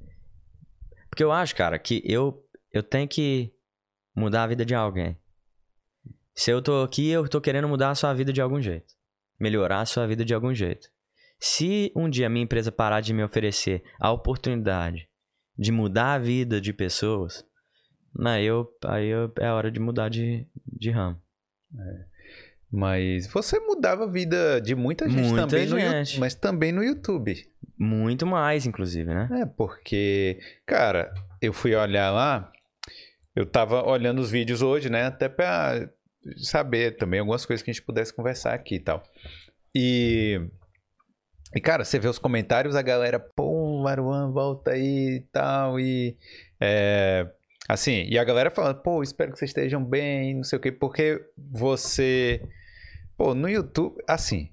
[1.09, 3.51] Porque eu acho, cara, que eu, eu tenho que
[4.15, 5.17] mudar a vida de alguém.
[6.33, 8.93] Se eu tô aqui, eu tô querendo mudar a sua vida de algum jeito.
[9.39, 10.89] Melhorar a sua vida de algum jeito.
[11.39, 15.07] Se um dia a minha empresa parar de me oferecer a oportunidade
[15.57, 17.45] de mudar a vida de pessoas,
[18.25, 21.21] aí, eu, aí eu, é hora de mudar de, de ramo.
[21.77, 22.15] É.
[22.71, 26.15] Mas você mudava a vida de muita gente muita também, gente.
[26.15, 27.35] No, mas também no YouTube.
[27.77, 29.29] Muito mais, inclusive, né?
[29.41, 32.51] É, porque, cara, eu fui olhar lá,
[33.35, 35.05] eu tava olhando os vídeos hoje, né?
[35.05, 35.89] Até pra
[36.37, 39.03] saber também algumas coisas que a gente pudesse conversar aqui e tal.
[39.73, 40.41] E
[41.55, 46.17] e, cara, você vê os comentários, a galera, pô, Maruan, volta aí e tal, e...
[46.59, 47.25] É,
[47.69, 50.71] assim, e a galera falando, pô, espero que vocês estejam bem, não sei o quê,
[50.71, 52.41] porque você...
[53.17, 54.49] Pô, no YouTube, assim,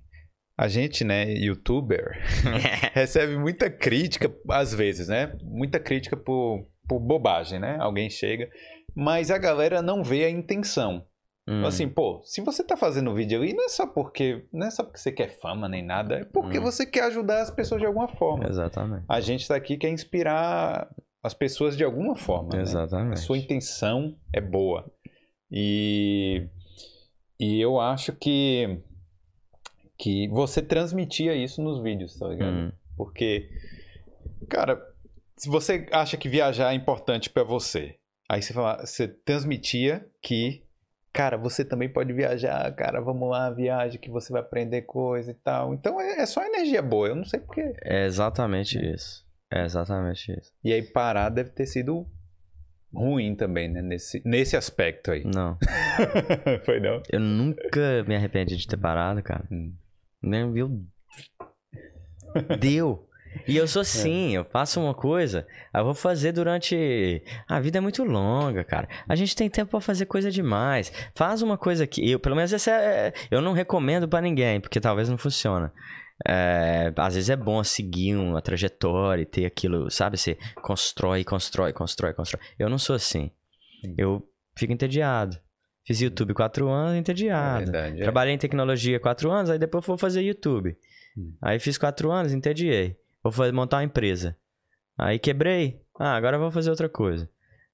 [0.56, 2.22] a gente, né, youtuber,
[2.94, 5.36] recebe muita crítica, às vezes, né?
[5.42, 7.78] Muita crítica por, por bobagem, né?
[7.80, 8.48] Alguém chega,
[8.94, 11.04] mas a galera não vê a intenção.
[11.46, 11.64] Hum.
[11.66, 14.46] Assim, pô, se você tá fazendo vídeo ali, não é só porque.
[14.52, 16.62] Não é só porque você quer fama nem nada, é porque hum.
[16.62, 18.48] você quer ajudar as pessoas de alguma forma.
[18.48, 19.04] Exatamente.
[19.08, 20.88] A gente tá aqui quer inspirar
[21.22, 22.60] as pessoas de alguma forma.
[22.60, 23.08] Exatamente.
[23.08, 23.14] Né?
[23.14, 24.90] A sua intenção é boa.
[25.50, 26.48] E.
[27.40, 28.80] E eu acho que.
[29.98, 32.54] Que você transmitia isso nos vídeos, tá ligado?
[32.54, 32.72] Hum.
[32.96, 33.48] Porque.
[34.48, 34.80] Cara,
[35.36, 37.96] se você acha que viajar é importante para você,
[38.28, 40.64] aí você, fala, você transmitia que
[41.12, 45.34] cara, você também pode viajar, cara, vamos lá, viaja que você vai aprender coisa e
[45.34, 45.74] tal.
[45.74, 47.74] Então é, é só energia boa, eu não sei porquê.
[47.82, 49.24] É exatamente isso.
[49.50, 50.50] É exatamente isso.
[50.64, 52.06] E aí parar deve ter sido
[52.92, 53.82] ruim também, né?
[53.82, 55.24] Nesse, nesse aspecto aí.
[55.24, 55.58] Não.
[56.64, 57.02] Foi não?
[57.10, 59.44] Eu nunca me arrependi de ter parado, cara.
[59.50, 59.74] Hum.
[60.22, 60.86] Nem viu.
[62.60, 63.06] Deu.
[63.46, 63.82] E eu sou é.
[63.82, 64.38] assim, é.
[64.38, 67.22] eu faço uma coisa, eu vou fazer durante.
[67.48, 68.88] A vida é muito longa, cara.
[69.08, 70.92] A gente tem tempo para fazer coisa demais.
[71.14, 72.10] Faz uma coisa que.
[72.10, 73.12] Eu, pelo menos essa é.
[73.30, 75.70] Eu não recomendo para ninguém, porque talvez não funcione.
[76.26, 80.16] É, às vezes é bom seguir uma trajetória e ter aquilo, sabe?
[80.16, 82.42] Você constrói, constrói, constrói, constrói.
[82.58, 83.30] Eu não sou assim.
[83.98, 84.26] Eu
[84.56, 85.36] fico entediado.
[85.84, 87.62] Fiz YouTube quatro anos, entediado.
[87.62, 88.02] É verdade, é.
[88.02, 90.76] Trabalhei em tecnologia quatro anos, aí depois vou fazer YouTube.
[91.16, 91.34] Hum.
[91.42, 92.96] Aí fiz quatro anos, entediei.
[93.22, 94.36] Vou fazer, montar uma empresa.
[94.98, 95.80] Aí quebrei.
[95.98, 97.28] Ah, agora vou fazer outra coisa.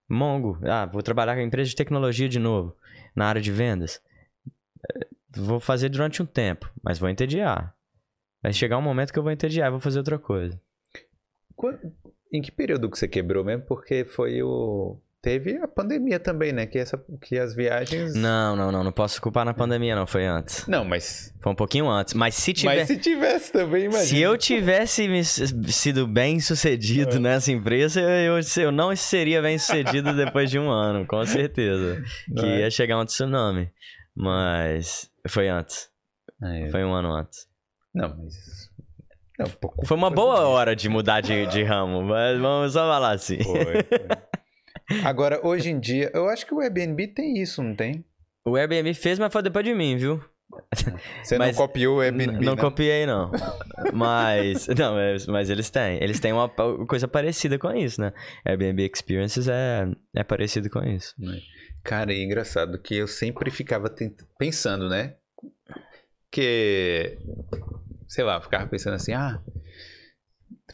[0.09, 0.59] Mongo.
[0.63, 2.77] Ah, vou trabalhar com a empresa de tecnologia de novo.
[3.15, 4.03] Na área de vendas.
[4.95, 7.75] Eh, vou fazer durante um tempo, mas vou entediar.
[8.43, 10.61] Vai chegar um momento que eu vou entediar, vou fazer outra coisa.
[12.33, 13.65] Em que período que você quebrou mesmo?
[13.65, 15.01] Porque foi o.
[15.29, 16.65] Teve a pandemia também, né?
[16.65, 18.15] Que, essa, que as viagens.
[18.15, 18.83] Não, não, não.
[18.83, 20.07] Não posso culpar na pandemia, não.
[20.07, 20.67] Foi antes.
[20.67, 21.35] Não, mas.
[21.43, 22.15] Foi um pouquinho antes.
[22.15, 22.79] Mas se tivesse.
[22.79, 24.07] Mas se tivesse também, imagina.
[24.07, 27.21] Se eu tivesse me, sido bem sucedido é.
[27.21, 32.03] nessa empresa, eu, eu não seria bem sucedido depois de um ano, com certeza.
[32.27, 32.61] Não que é?
[32.61, 33.71] ia chegar um tsunami.
[34.17, 35.11] Mas.
[35.29, 35.91] Foi antes.
[36.43, 36.71] É.
[36.71, 37.47] Foi um ano antes.
[37.95, 38.71] Não, mas
[39.39, 42.81] é um pouco foi uma boa hora de mudar de, de ramo, mas vamos só
[42.91, 43.43] falar assim.
[43.45, 43.83] Foi, foi.
[45.05, 48.05] Agora, hoje em dia, eu acho que o Airbnb tem isso, não tem?
[48.45, 50.23] O Airbnb fez, mas foi depois de mim, viu?
[51.23, 52.45] Você mas, não copiou o Airbnb?
[52.45, 53.31] Não, não copiei, não.
[53.93, 54.95] Mas, não,
[55.29, 56.03] mas eles têm.
[56.03, 56.49] Eles têm uma
[56.87, 58.13] coisa parecida com isso, né?
[58.45, 61.15] Airbnb Experiences é, é parecido com isso.
[61.83, 63.95] Cara, é engraçado que eu sempre ficava
[64.39, 65.17] pensando, né?
[66.31, 67.19] Que
[68.09, 69.41] sei lá, ficava pensando assim, ah,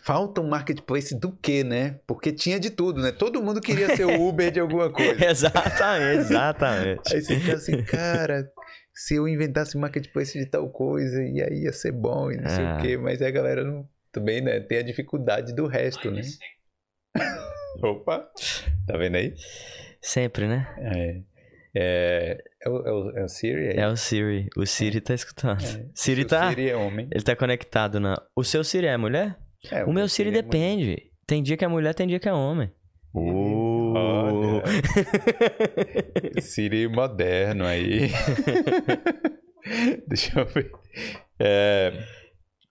[0.03, 1.99] falta um marketplace do quê, né?
[2.07, 3.13] Porque tinha de tudo, né?
[3.13, 5.25] Todo mundo queria ser o Uber de alguma coisa.
[5.25, 7.15] exatamente, exatamente.
[7.15, 8.51] aí você fica assim, cara,
[8.93, 12.49] se eu inventasse um marketplace de tal coisa, e aí ia ser bom e não
[12.49, 12.81] sei o é.
[12.81, 16.23] quê, mas a galera não, também, né, tem a dificuldade do resto, né?
[17.83, 18.29] Opa,
[18.87, 19.35] tá vendo aí?
[20.01, 20.69] Sempre, né?
[20.79, 21.35] É.
[21.77, 23.67] É, é, o, é, o, é o Siri?
[23.69, 23.81] É?
[23.81, 24.49] é o Siri.
[24.57, 25.01] O Siri é.
[25.01, 25.65] tá escutando.
[25.65, 25.87] É.
[25.93, 26.47] Siri tá.
[26.47, 27.09] O Siri é homem.
[27.11, 28.15] Ele tá conectado na.
[28.37, 29.37] O seu Siri é mulher?
[29.71, 31.11] É, o, meu Siri, é depende.
[31.27, 32.71] Tem dia que é mulher, tem dia que é homem.
[33.15, 34.61] Uh.
[36.41, 38.11] Siri moderno aí.
[40.07, 40.71] Deixa eu ver.
[41.39, 41.93] É,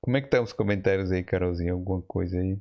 [0.02, 1.74] como é que tá os comentários aí, Carolzinha?
[1.74, 2.58] Alguma coisa aí?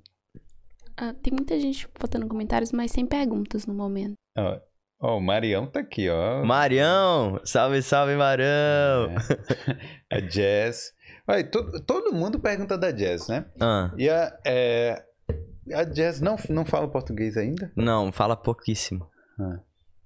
[0.96, 4.14] Ah, tem muita gente botando comentários, mas sem perguntas no momento.
[4.36, 4.60] Ó,
[5.00, 6.44] oh, o Marião tá aqui, ó.
[6.44, 7.40] Marião!
[7.44, 9.10] Salve, salve, Marião!
[10.08, 10.16] É.
[10.16, 10.92] A Jazz.
[11.32, 13.46] Olha, to, todo mundo pergunta da Jazz, né?
[13.58, 13.90] Ah.
[13.96, 15.02] E a, é,
[15.72, 17.72] a Jazz não, não fala português ainda?
[17.74, 19.08] Não, fala pouquíssimo.
[19.40, 19.58] Ah.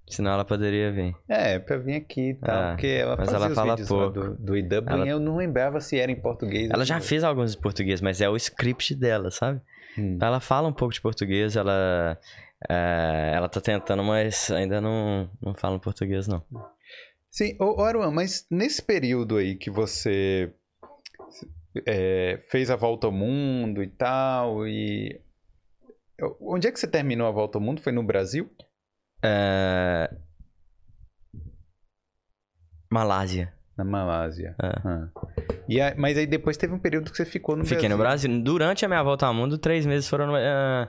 [0.08, 1.16] Senão ela poderia vir.
[1.28, 2.54] É, pra vir aqui e tal.
[2.54, 4.10] Ah, porque ela mas ela fala pouco.
[4.12, 5.08] do, do IW ela...
[5.08, 6.70] eu não lembrava se era em português.
[6.70, 9.60] Ela já fez alguns em português, mas é o script dela, sabe?
[9.98, 10.18] Hum.
[10.22, 12.16] Ela fala um pouco de português, ela
[12.68, 16.40] é, ela tá tentando, mas ainda não, não fala português, não.
[17.32, 20.54] Sim, ô, Aruan, mas nesse período aí que você
[21.86, 25.20] é, fez a volta ao mundo e tal, e.
[26.40, 27.80] Onde é que você terminou a volta ao mundo?
[27.80, 28.50] Foi no Brasil?
[29.22, 30.10] É...
[32.90, 33.52] Malásia.
[33.76, 34.54] Na Malásia.
[34.62, 34.66] É.
[34.66, 35.08] Ah.
[35.68, 37.88] E a, mas aí depois teve um período que você ficou no Fiquei Brasil.
[37.88, 38.42] Fiquei no Brasil.
[38.42, 40.32] Durante a minha volta ao mundo, três meses foram.
[40.32, 40.88] Uh,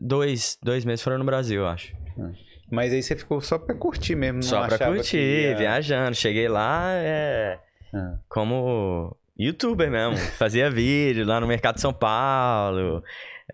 [0.00, 1.94] dois, dois meses foram no Brasil, eu acho.
[2.18, 2.30] Ah.
[2.70, 5.56] Mas aí você ficou só pra curtir mesmo, Só pra curtir, ia...
[5.56, 6.14] viajando.
[6.14, 7.58] Cheguei lá é...
[7.92, 8.18] Ah.
[8.28, 9.16] como
[9.46, 10.16] youtuber mesmo.
[10.36, 13.02] Fazia vídeo lá no Mercado de São Paulo.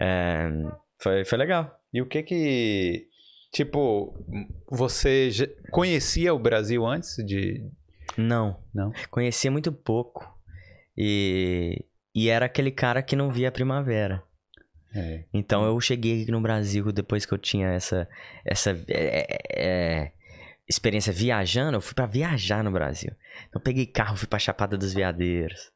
[0.00, 0.48] É...
[0.98, 1.78] Foi, foi legal.
[1.92, 3.08] E o que que...
[3.52, 4.14] Tipo,
[4.70, 5.30] você
[5.70, 7.64] conhecia o Brasil antes de...
[8.16, 8.60] Não.
[8.74, 8.92] Não?
[9.10, 10.30] Conhecia muito pouco.
[10.96, 11.84] E,
[12.14, 14.22] e era aquele cara que não via a primavera.
[14.94, 15.24] É.
[15.32, 18.08] Então eu cheguei aqui no Brasil depois que eu tinha essa,
[18.44, 20.12] essa é, é, é
[20.68, 23.12] experiência viajando, eu fui para viajar no Brasil.
[23.48, 25.70] Então peguei carro, fui pra Chapada dos Veadeiros.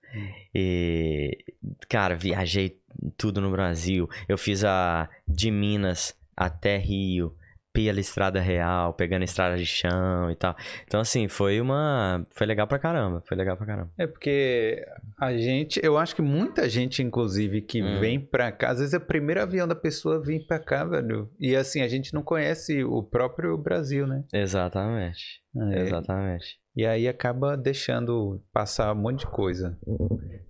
[0.55, 1.45] E,
[1.89, 2.79] cara, viajei
[3.17, 4.09] tudo no Brasil.
[4.29, 7.35] Eu fiz a de Minas até Rio
[7.73, 10.57] pela estrada real, pegando estrada de chão e tal.
[10.85, 12.27] Então, assim, foi uma.
[12.31, 13.23] Foi legal pra caramba.
[13.27, 13.91] Foi legal pra caramba.
[13.97, 14.85] É porque
[15.19, 15.81] a gente.
[15.83, 18.01] Eu acho que muita gente, inclusive, que hum.
[18.01, 21.31] vem pra cá, às vezes é o primeiro avião da pessoa vir pra cá, velho.
[21.39, 24.25] E assim, a gente não conhece o próprio Brasil, né?
[24.33, 25.41] Exatamente.
[25.73, 25.81] É.
[25.83, 26.59] Exatamente.
[26.77, 29.77] E aí acaba deixando passar um monte de coisa.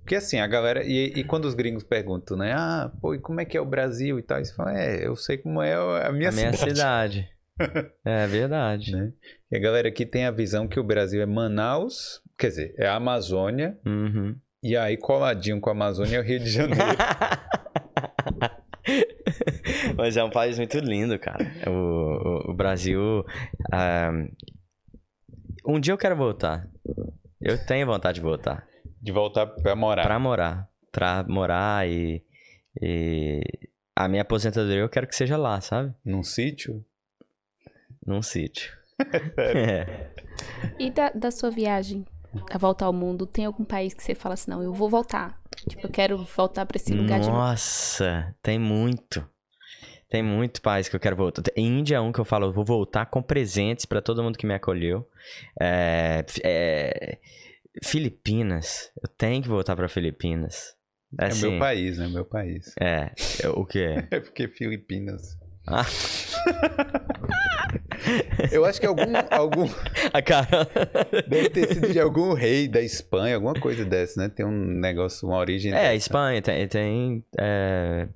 [0.01, 0.85] Porque assim, a galera.
[0.85, 2.53] E, e, quando os gringos perguntam, né?
[2.55, 4.39] Ah, pô, e como é que é o Brasil e tal?
[4.39, 6.63] Eles falam, é, eu sei como é a minha a cidade.
[6.63, 7.29] Minha cidade.
[8.05, 8.93] é verdade.
[8.93, 9.13] Né?
[9.51, 12.87] E a galera aqui tem a visão que o Brasil é Manaus, quer dizer, é
[12.87, 13.79] a Amazônia.
[13.87, 14.37] Uhum.
[14.63, 16.85] E aí, coladinho com a Amazônia é o Rio de Janeiro.
[19.97, 21.51] Mas é um país muito lindo, cara.
[21.67, 23.25] O, o, o Brasil.
[23.73, 24.29] Uh,
[25.65, 26.69] um dia eu quero voltar.
[27.41, 28.67] Eu tenho vontade de voltar.
[29.01, 30.03] De voltar pra morar.
[30.03, 30.69] Pra morar.
[30.93, 32.23] Pra morar e.
[32.81, 33.41] e...
[33.97, 35.95] A minha aposentadoria eu quero que seja lá, sabe?
[36.05, 36.85] Num sítio?
[38.07, 38.73] Num sítio.
[39.37, 40.11] é.
[40.79, 42.07] E da, da sua viagem,
[42.51, 45.39] a volta ao mundo, tem algum país que você fala assim, não, eu vou voltar?
[45.69, 49.29] Tipo, eu quero voltar pra esse lugar de Nossa, tem muito.
[50.11, 51.41] Tem muito país que eu quero voltar.
[51.57, 54.45] Índia é um que eu falo, eu vou voltar com presentes pra todo mundo que
[54.45, 55.09] me acolheu.
[55.59, 57.19] É, é,
[57.83, 60.75] Filipinas, eu tenho que voltar pra Filipinas.
[61.19, 62.09] É Assim, meu país, né?
[62.09, 62.75] Meu país.
[62.81, 64.05] É, é, o quê?
[64.11, 65.39] É porque Filipinas.
[65.67, 65.87] Ah.
[68.51, 69.69] Eu acho que algum, algum.
[70.13, 70.67] A cara.
[71.29, 74.29] Deve ter sido de algum rei da Espanha, alguma coisa dessa, né?
[74.29, 75.73] Tem um negócio, uma origem.
[75.73, 75.95] É, dessa.
[75.95, 76.67] Espanha tem.
[76.67, 78.09] tem é,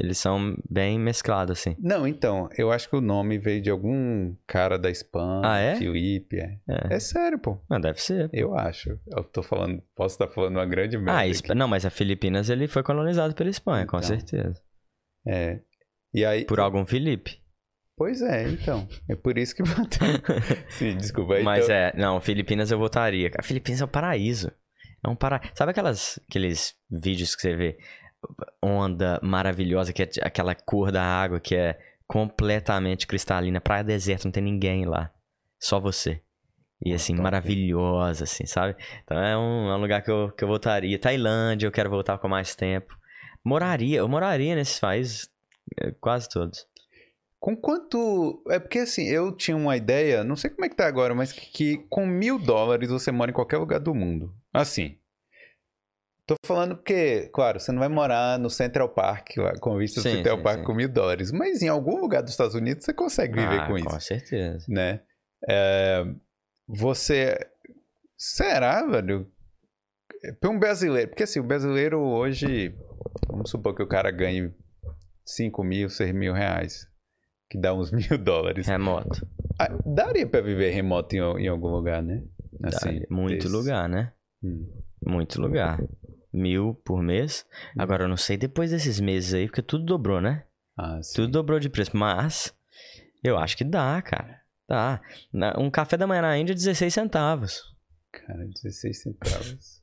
[0.00, 1.76] eles são bem mesclados, assim.
[1.78, 5.42] Não, então, eu acho que o nome veio de algum cara da Espanha.
[5.44, 5.76] Ah, é?
[5.76, 6.36] Felipe.
[6.38, 6.58] É.
[6.68, 6.94] É.
[6.94, 7.58] é sério, pô.
[7.68, 8.30] Não, deve ser.
[8.32, 8.98] Eu acho.
[9.14, 9.82] Eu tô falando.
[9.94, 11.12] Posso estar falando uma grande merda.
[11.12, 11.54] Ah, aqui.
[11.54, 14.08] Não, mas a Filipinas ele foi colonizado pela Espanha, com Então.
[14.08, 14.60] certeza.
[15.26, 15.60] É.
[16.14, 16.44] E aí.
[16.44, 17.40] Por algum Felipe.
[17.96, 18.88] Pois é, então.
[19.08, 20.08] É por isso que bateu.
[20.70, 21.42] Sim, desculpa aí.
[21.44, 21.76] Mas então...
[21.76, 23.30] é, não, Filipinas eu votaria.
[23.38, 24.50] A Filipinas é um paraíso.
[25.04, 25.52] É um paraíso.
[25.54, 27.78] Sabe aquelas, aqueles vídeos que você vê?
[28.62, 33.60] Onda maravilhosa, que é aquela cor da água que é completamente cristalina.
[33.60, 35.10] Praia deserta, não tem ninguém lá.
[35.58, 36.20] Só você.
[36.84, 37.22] E assim, top.
[37.22, 38.76] maravilhosa, assim, sabe?
[39.04, 40.98] Então é um, é um lugar que eu, que eu voltaria.
[40.98, 42.96] Tailândia, eu quero voltar com mais tempo.
[43.44, 45.30] Moraria, eu moraria nesses países,
[45.80, 46.66] eh, quase todos.
[47.38, 48.42] Com quanto.
[48.48, 51.32] É porque assim, eu tinha uma ideia, não sei como é que tá agora, mas
[51.32, 54.34] que, que com mil dólares você mora em qualquer lugar do mundo.
[54.52, 54.96] Assim.
[56.40, 59.30] Tô falando porque, claro, você não vai morar no Central Park,
[59.60, 60.64] com vista do Central sim, Park sim.
[60.64, 61.30] com mil dólares.
[61.30, 64.64] Mas em algum lugar dos Estados Unidos você consegue viver ah, com Com isso, certeza.
[64.68, 65.00] né?
[65.48, 66.04] É,
[66.66, 67.38] você.
[68.16, 69.30] Será, velho?
[70.40, 71.08] Para um brasileiro.
[71.10, 72.74] Porque assim, o brasileiro hoje.
[73.28, 74.54] Vamos supor que o cara ganhe
[75.26, 76.86] 5 mil, 6 mil reais.
[77.50, 78.66] Que dá uns mil dólares.
[78.66, 79.26] Remoto.
[79.58, 82.22] Ah, daria pra viver remoto em, em algum lugar, né?
[82.58, 83.06] Daria.
[83.10, 83.48] Muito desse.
[83.48, 84.12] lugar, né?
[84.42, 84.66] Hum.
[85.04, 85.80] Muito lugar.
[86.32, 87.46] Mil por mês.
[87.78, 90.44] Agora, eu não sei depois desses meses aí, porque tudo dobrou, né?
[90.76, 91.00] Ah.
[91.14, 91.96] Tudo dobrou de preço.
[91.96, 92.54] Mas,
[93.22, 94.40] eu acho que dá, cara.
[94.68, 95.00] Dá.
[95.58, 97.62] Um café da manhã na Índia, 16 centavos.
[98.10, 99.82] Cara, 16 centavos.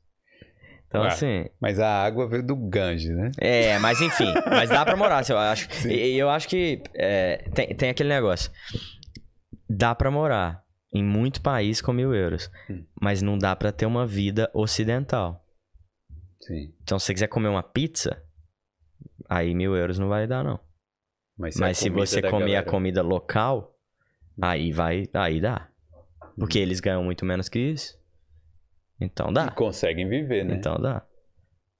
[0.90, 1.46] Então, assim...
[1.60, 3.30] Mas a água veio do Gange, né?
[3.38, 4.34] É, mas enfim.
[4.50, 5.72] mas dá pra morar, eu acho.
[5.72, 5.88] Sim.
[5.88, 8.50] E eu acho que é, tem, tem aquele negócio.
[9.68, 12.50] Dá pra morar em muito país com mil euros.
[12.68, 12.84] Hum.
[13.00, 15.46] Mas não dá pra ter uma vida ocidental.
[16.40, 16.72] Sim.
[16.82, 18.22] Então, se você quiser comer uma pizza,
[19.28, 20.58] aí mil euros não vai dar, não.
[21.38, 23.76] Mas, Mas a se comida você comer galera- a comida local,
[24.40, 25.68] aí vai, aí dá.
[26.38, 26.62] Porque Hum.
[26.62, 27.98] eles ganham muito menos que isso.
[29.00, 29.50] Então E dá.
[29.50, 30.54] conseguem viver, né?
[30.54, 31.02] Então dá.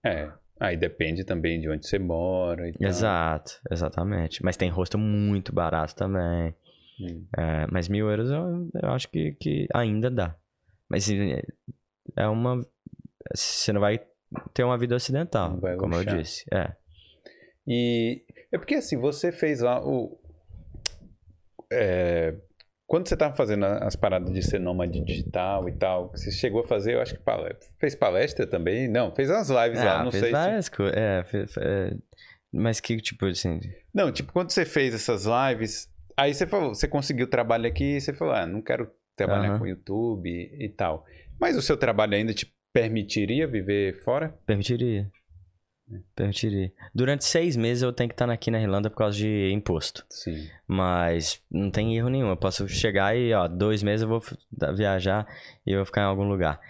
[0.04, 0.30] É.
[0.58, 2.88] Aí depende também de onde você mora e tal.
[2.88, 4.42] Exato, exatamente.
[4.44, 6.54] Mas tem rosto muito barato também.
[7.00, 7.26] Hum.
[7.36, 10.36] É, mas mil euros eu, eu acho que, que ainda dá.
[10.88, 11.42] Mas é-
[12.16, 12.62] é uma.
[13.34, 14.00] Você não vai
[14.54, 16.44] ter uma vida ocidental, como eu disse.
[16.52, 16.72] É.
[17.66, 20.18] E é porque assim, você fez lá o.
[21.72, 22.34] é,
[22.86, 26.66] quando você tava fazendo as paradas de ser nômade digital e tal, você chegou a
[26.66, 28.88] fazer, eu acho que pale- fez palestra também?
[28.88, 30.36] Não, fez umas lives lá, Ah, não fez sei se.
[30.36, 30.96] várias coisas.
[30.96, 31.96] É, fe- fe- é,
[32.52, 33.60] mas que tipo assim.
[33.94, 38.00] Não, tipo, quando você fez essas lives, aí você falou, você conseguiu trabalho aqui e
[38.00, 39.58] você falou, ah, não quero trabalhar Aham.
[39.60, 41.04] com YouTube e, e tal.
[41.38, 44.28] Mas o seu trabalho ainda te permitiria viver fora?
[44.46, 45.10] Permitiria.
[46.14, 46.72] Permitiria.
[46.94, 50.04] Durante seis meses eu tenho que estar aqui na Irlanda por causa de imposto.
[50.08, 50.48] Sim.
[50.66, 52.28] Mas não tem erro nenhum.
[52.28, 54.22] Eu posso chegar e, ó, dois meses eu vou
[54.76, 55.26] viajar
[55.66, 56.60] e eu vou ficar em algum lugar.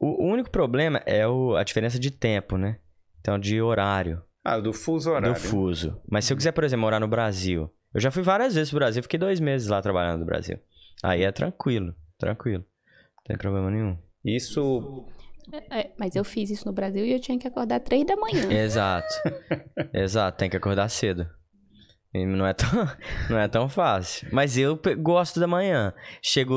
[0.00, 2.78] O, o único problema é o- a diferença de tempo, né?
[3.20, 5.34] Então, de horário, Ah, do fuso horário.
[5.34, 6.00] do fuso.
[6.08, 8.78] Mas se eu quiser, por exemplo, morar no Brasil, eu já fui várias vezes pro
[8.78, 10.56] Brasil, fiquei dois meses lá trabalhando no Brasil.
[11.02, 12.64] Aí é tranquilo, tranquilo.
[13.16, 13.98] Não tem problema nenhum.
[14.24, 15.04] Isso.
[15.70, 18.48] É, mas eu fiz isso no Brasil e eu tinha que acordar três da manhã.
[18.52, 19.08] Exato.
[19.92, 21.28] Exato, tem que acordar cedo.
[22.14, 22.68] E não é tão,
[23.28, 24.28] não é tão fácil.
[24.32, 25.92] Mas eu gosto da manhã.
[26.22, 26.54] Chego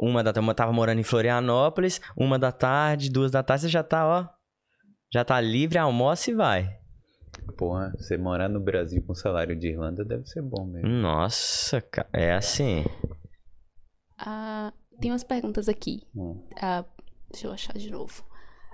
[0.00, 3.68] uma da tarde, eu tava morando em Florianópolis, uma da tarde, duas da tarde, você
[3.68, 4.28] já tá, ó.
[5.12, 6.78] Já tá livre, almoça e vai.
[7.56, 10.88] Porra, você morar no Brasil com salário de Irlanda deve ser bom mesmo.
[10.88, 12.08] Nossa, cara.
[12.12, 12.84] É assim.
[14.18, 16.06] Ah, tem umas perguntas aqui.
[16.14, 16.46] Hum.
[16.60, 16.84] Ah,
[17.30, 18.24] deixa eu achar de novo.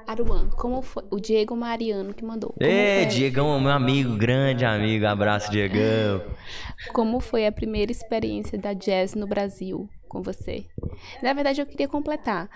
[0.07, 1.03] Aruan, como foi?
[1.11, 2.55] O Diego Mariano que mandou.
[2.57, 5.05] Foi- Diegão, meu amigo, grande amigo.
[5.07, 6.23] Abraço, Diegão.
[6.93, 10.67] Como foi a primeira experiência da jazz no Brasil com você?
[11.23, 12.49] Na verdade, eu queria completar.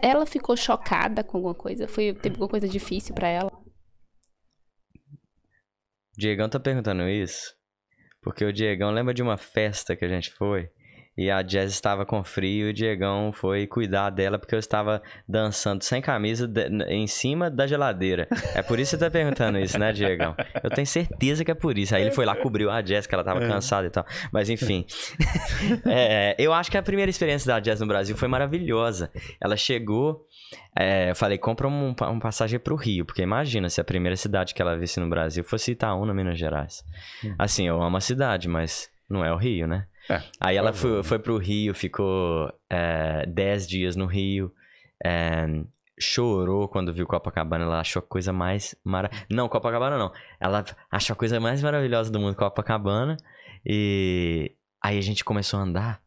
[0.00, 1.88] Ela ficou chocada com alguma coisa?
[1.88, 3.50] Foi, teve alguma coisa difícil pra ela?
[6.16, 7.54] Diegão tá perguntando isso
[8.22, 10.70] porque o Diegão lembra de uma festa que a gente foi
[11.16, 15.02] e a Jazz estava com frio e o Diegão foi cuidar dela porque eu estava
[15.28, 18.26] dançando sem camisa de, em cima da geladeira.
[18.54, 20.34] É por isso que você tá perguntando isso, né, Diegão?
[20.62, 21.94] Eu tenho certeza que é por isso.
[21.94, 23.48] Aí ele foi lá, cobriu a Jazz, que ela estava é.
[23.48, 24.06] cansada e tal.
[24.32, 24.86] Mas enfim.
[25.84, 29.10] é, eu acho que a primeira experiência da Jazz no Brasil foi maravilhosa.
[29.40, 30.26] Ela chegou.
[30.78, 34.54] É, eu falei, compra um, um passagem pro Rio, porque imagina se a primeira cidade
[34.54, 36.82] que ela visse no Brasil fosse Itaúna, Minas Gerais.
[37.24, 37.34] Hum.
[37.38, 39.86] Assim, eu amo a cidade, mas não é o Rio, né?
[40.08, 41.02] É, Aí ela foi, né?
[41.02, 44.52] foi pro Rio, ficou é, 10 dias no Rio.
[45.04, 45.46] É,
[45.98, 47.64] chorou quando viu Copacabana.
[47.64, 49.26] Ela achou a coisa mais maravilhosa.
[49.30, 50.12] Não, Copacabana não.
[50.40, 53.16] Ela achou a coisa mais maravilhosa do mundo, Copacabana.
[53.64, 54.52] E
[54.82, 56.02] aí a gente começou a andar.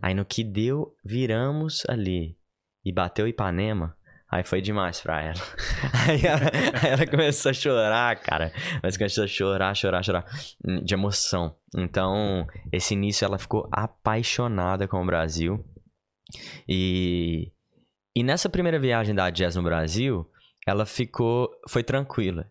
[0.00, 2.36] Aí no que deu, viramos ali.
[2.84, 3.96] E bateu Ipanema.
[4.30, 5.40] Aí foi demais pra ela.
[6.06, 6.50] Aí ela,
[6.82, 8.52] aí ela, começou a chorar, cara.
[8.80, 10.24] Mas começou a chorar, chorar, chorar.
[10.64, 11.56] Hum, de emoção.
[11.76, 15.64] Então, esse início ela ficou apaixonada com o Brasil.
[16.68, 17.50] E,
[18.14, 20.30] e nessa primeira viagem da Jazz no Brasil,
[20.64, 21.50] ela ficou.
[21.68, 22.48] Foi tranquila.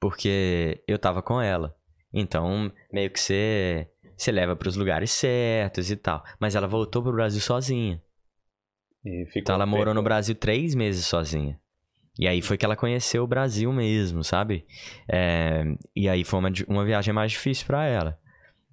[0.00, 1.76] Porque eu tava com ela.
[2.12, 3.88] Então, meio que você.
[4.16, 6.24] Você leva para os lugares certos e tal.
[6.40, 8.02] Mas ela voltou pro Brasil sozinha
[9.34, 11.58] então ela morou no Brasil três meses sozinha.
[12.18, 14.66] E aí foi que ela conheceu o Brasil mesmo, sabe?
[15.08, 15.62] É,
[15.94, 18.18] e aí foi uma, uma viagem mais difícil para ela.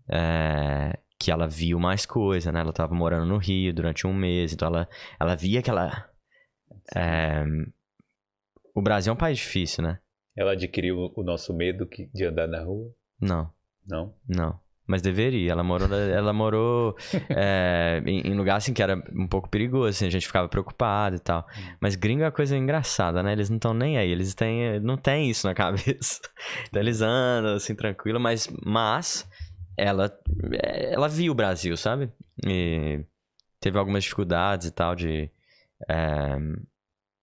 [0.09, 2.59] É, que ela viu mais coisa, né?
[2.61, 4.89] Ela tava morando no Rio durante um mês, então ela,
[5.19, 6.09] ela via que ela...
[6.95, 7.43] É,
[8.73, 9.99] o Brasil é um país difícil, né?
[10.35, 12.91] Ela adquiriu o nosso medo de andar na rua?
[13.21, 13.49] Não.
[13.87, 14.13] Não?
[14.27, 14.59] Não.
[14.87, 15.51] Mas deveria.
[15.51, 16.95] Ela morou, ela morou
[17.29, 21.15] é, em, em, lugar assim que era um pouco perigoso, assim, a gente ficava preocupado
[21.15, 21.47] e tal.
[21.57, 21.75] Hum.
[21.79, 23.31] Mas gringo é uma coisa engraçada, né?
[23.31, 26.21] Eles não estão nem aí, eles têm, não têm isso na cabeça.
[26.67, 29.27] então eles andam assim tranquilo, mas, mas
[29.77, 30.11] ela,
[30.51, 32.11] ela viu o Brasil, sabe?
[32.45, 33.03] E
[33.59, 35.29] teve algumas dificuldades e tal de.
[35.89, 36.37] É,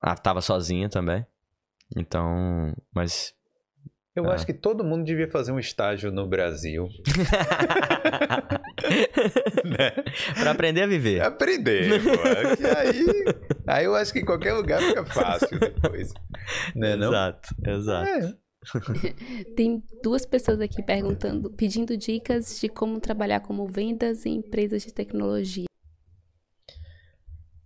[0.03, 1.25] ela tava sozinha também.
[1.97, 3.35] Então, mas
[4.15, 4.35] eu ah.
[4.35, 6.87] acho que todo mundo devia fazer um estágio no Brasil.
[9.65, 9.91] né?
[10.35, 11.23] Pra aprender a viver.
[11.23, 12.11] Aprender, pô.
[12.77, 13.07] aí,
[13.67, 16.13] aí eu acho que qualquer lugar fica fácil depois.
[16.75, 17.73] Né, exato, não?
[17.73, 18.09] exato.
[18.09, 18.43] É.
[19.57, 24.93] Tem duas pessoas aqui perguntando, pedindo dicas de como trabalhar como vendas em empresas de
[24.93, 25.65] tecnologia.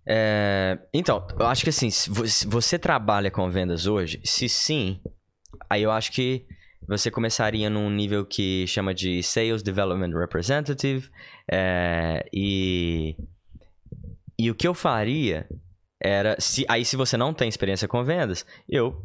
[0.08, 2.08] É, então, eu acho que assim, se
[2.46, 5.00] você trabalha com vendas hoje, se sim,
[5.68, 6.46] Aí eu acho que
[6.86, 11.10] você começaria num nível que chama de Sales Development Representative.
[11.50, 13.16] É, e,
[14.38, 15.48] e o que eu faria
[16.00, 16.36] era.
[16.38, 19.04] Se, aí, se você não tem experiência com vendas, eu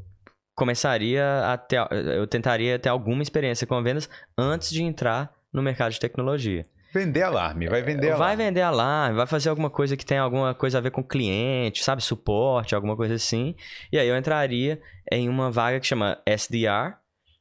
[0.56, 1.80] começaria a ter.
[1.92, 6.66] Eu tentaria ter alguma experiência com vendas antes de entrar no mercado de tecnologia.
[6.94, 8.20] Vender alarme, vai vender alarme.
[8.20, 11.84] Vai vender alarme, vai fazer alguma coisa que tenha alguma coisa a ver com cliente,
[11.84, 12.04] sabe?
[12.04, 13.56] Suporte, alguma coisa assim.
[13.92, 16.98] E aí eu entraria em uma vaga que chama SDR,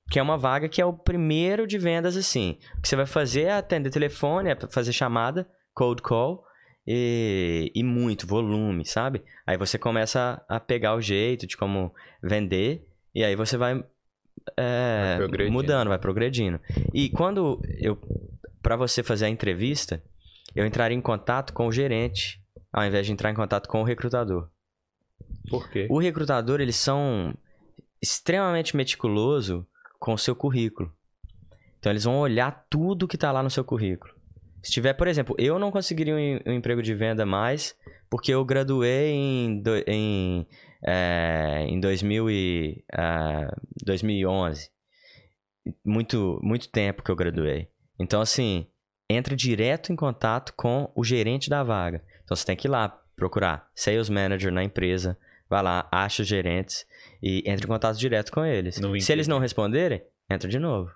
[0.08, 2.58] que é uma vaga que é o primeiro de vendas assim.
[2.78, 6.44] O que você vai fazer é atender telefone, é fazer chamada, cold call
[6.86, 9.24] e, e muito volume, sabe?
[9.44, 13.84] Aí você começa a pegar o jeito de como vender e aí você vai,
[14.56, 16.60] é, vai mudando, vai progredindo.
[16.94, 17.98] E quando eu
[18.62, 20.02] para você fazer a entrevista,
[20.54, 22.42] eu entraria em contato com o gerente,
[22.72, 24.48] ao invés de entrar em contato com o recrutador.
[25.48, 25.86] Por quê?
[25.90, 27.34] O recrutador, eles são
[28.00, 29.66] extremamente meticuloso
[29.98, 30.92] com o seu currículo.
[31.78, 34.14] Então, eles vão olhar tudo que está lá no seu currículo.
[34.62, 37.74] Se tiver, por exemplo, eu não conseguiria um, um emprego de venda mais
[38.10, 40.46] porque eu graduei em, do, em,
[40.86, 44.68] é, em 2000 e, uh, 2011.
[45.84, 47.68] Muito, muito tempo que eu graduei.
[48.00, 48.66] Então, assim,
[49.08, 52.02] entra direto em contato com o gerente da vaga.
[52.24, 55.18] Então, você tem que ir lá procurar Sales Manager na empresa,
[55.48, 56.86] vai lá, acha os gerentes
[57.22, 58.80] e entra em contato direto com eles.
[59.04, 60.90] Se eles não responderem, entra de novo.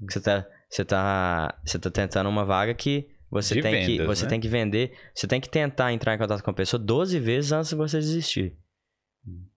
[0.00, 4.24] Você está você tá, você tá tentando uma vaga que você, tem, vendas, que, você
[4.24, 4.30] né?
[4.30, 7.52] tem que vender, você tem que tentar entrar em contato com a pessoa 12 vezes
[7.52, 8.56] antes de você desistir.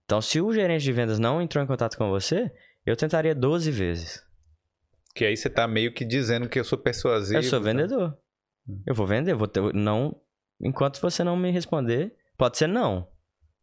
[0.04, 2.52] Então, se o gerente de vendas não entrou em contato com você,
[2.84, 4.25] eu tentaria 12 vezes.
[5.16, 7.38] Que aí você tá meio que dizendo que eu sou persuasivo.
[7.38, 7.64] Eu sou tá?
[7.64, 8.18] vendedor.
[8.68, 8.82] Hum.
[8.86, 10.14] Eu vou vender, vou ter, não.
[10.60, 13.08] Enquanto você não me responder, pode ser não.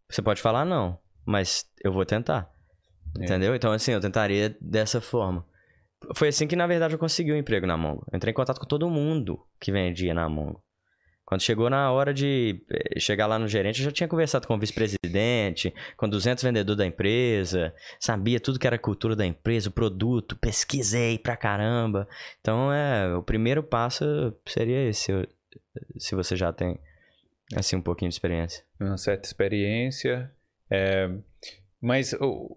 [0.10, 2.52] Você pode falar não, mas eu vou tentar.
[3.20, 3.24] É.
[3.24, 3.54] Entendeu?
[3.54, 5.46] Então, assim, eu tentaria dessa forma.
[6.16, 8.04] Foi assim que, na verdade, eu consegui o um emprego na Mongo.
[8.12, 10.63] Eu entrei em contato com todo mundo que vendia na Mongo.
[11.34, 14.54] Quando chegou na hora de eh, chegar lá no gerente, eu já tinha conversado com
[14.54, 19.72] o vice-presidente, com 200 vendedores da empresa, sabia tudo que era cultura da empresa, o
[19.72, 22.08] produto, pesquisei pra caramba.
[22.40, 24.06] Então, é, o primeiro passo
[24.46, 25.12] seria esse.
[25.98, 26.80] Se você já tem,
[27.56, 28.64] assim, um pouquinho de experiência.
[28.80, 30.32] Uma certa experiência.
[30.70, 31.10] É,
[31.82, 32.56] mas o,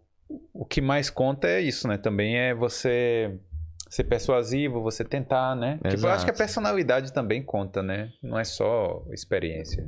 [0.53, 1.97] o que mais conta é isso, né?
[1.97, 3.41] Também é você
[3.89, 5.79] ser persuasivo, você tentar, né?
[5.89, 8.13] Tipo, eu acho que a personalidade também conta, né?
[8.23, 9.87] Não é só experiência.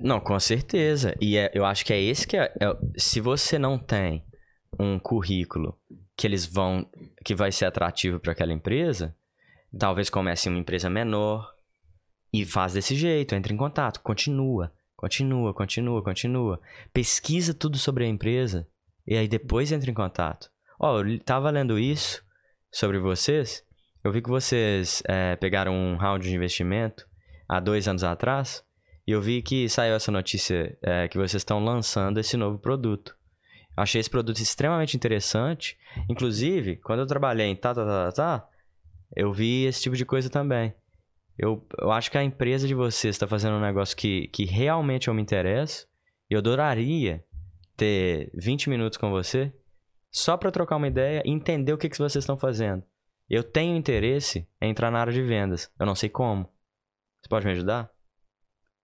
[0.00, 1.14] Não, com certeza.
[1.20, 4.24] E é, eu acho que é esse que é, é, Se você não tem
[4.78, 5.76] um currículo
[6.16, 6.86] que eles vão.
[7.24, 9.14] que vai ser atrativo para aquela empresa,
[9.76, 11.52] talvez comece em uma empresa menor
[12.32, 16.60] e faz desse jeito, entre em contato, continua, continua, continua, continua.
[16.92, 18.66] Pesquisa tudo sobre a empresa
[19.06, 20.50] e aí depois entra em contato.
[20.78, 22.24] Ó, oh, eu tava lendo isso
[22.70, 23.64] sobre vocês.
[24.02, 27.06] Eu vi que vocês é, pegaram um round de investimento
[27.48, 28.64] há dois anos atrás.
[29.06, 33.16] E eu vi que saiu essa notícia é, que vocês estão lançando esse novo produto.
[33.76, 35.76] Achei esse produto extremamente interessante.
[36.08, 38.48] Inclusive, quando eu trabalhei em tá, tá, tá, tá, tá
[39.16, 40.72] eu vi esse tipo de coisa também.
[41.36, 45.08] Eu, eu acho que a empresa de vocês está fazendo um negócio que, que realmente
[45.08, 45.86] eu me interesso.
[46.30, 47.24] E eu adoraria
[47.76, 49.52] ter 20 minutos com você
[50.10, 52.82] só para trocar uma ideia e entender o que, que vocês estão fazendo.
[53.28, 55.70] Eu tenho interesse em entrar na área de vendas.
[55.78, 56.48] Eu não sei como.
[57.22, 57.90] Você pode me ajudar?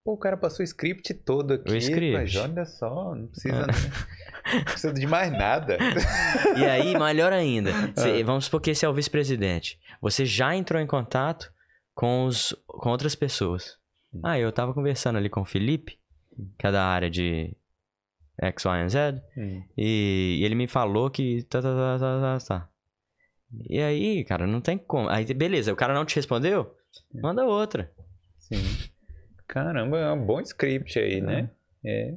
[0.04, 1.72] Pô, o cara passou o script todo aqui.
[1.72, 2.12] O script.
[2.12, 4.54] Mas olha só, não precisa, é.
[4.54, 5.76] não precisa de mais nada.
[6.56, 7.72] E aí, melhor ainda.
[7.72, 8.24] Ah.
[8.24, 9.80] vamos supor que esse é o vice-presidente.
[10.00, 11.52] Você já entrou em contato
[11.92, 13.76] com, os, com outras pessoas.
[14.14, 14.20] Hum.
[14.22, 15.98] Ah, eu tava conversando ali com o Felipe,
[16.56, 17.56] que é da área de
[18.40, 19.22] X, Y e Z.
[19.36, 19.62] Hum.
[19.76, 21.42] E, e, ele me falou que.
[21.44, 22.68] Tá, tá, tá, tá, tá, tá.
[23.68, 25.08] E aí, cara, não tem como.
[25.08, 26.74] Aí, beleza, o cara não te respondeu?
[27.14, 27.90] Manda outra.
[28.38, 28.62] Sim.
[29.46, 31.50] Caramba, é um bom script aí, né?
[31.84, 32.14] É.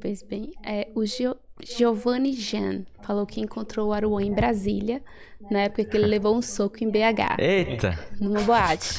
[0.00, 5.02] Pois bem, é, o Gio, Giovanni Jean falou que encontrou o Aruan em Brasília,
[5.50, 7.38] na época que ele levou um soco em BH.
[7.38, 7.98] Eita!
[8.20, 8.96] Numa boate.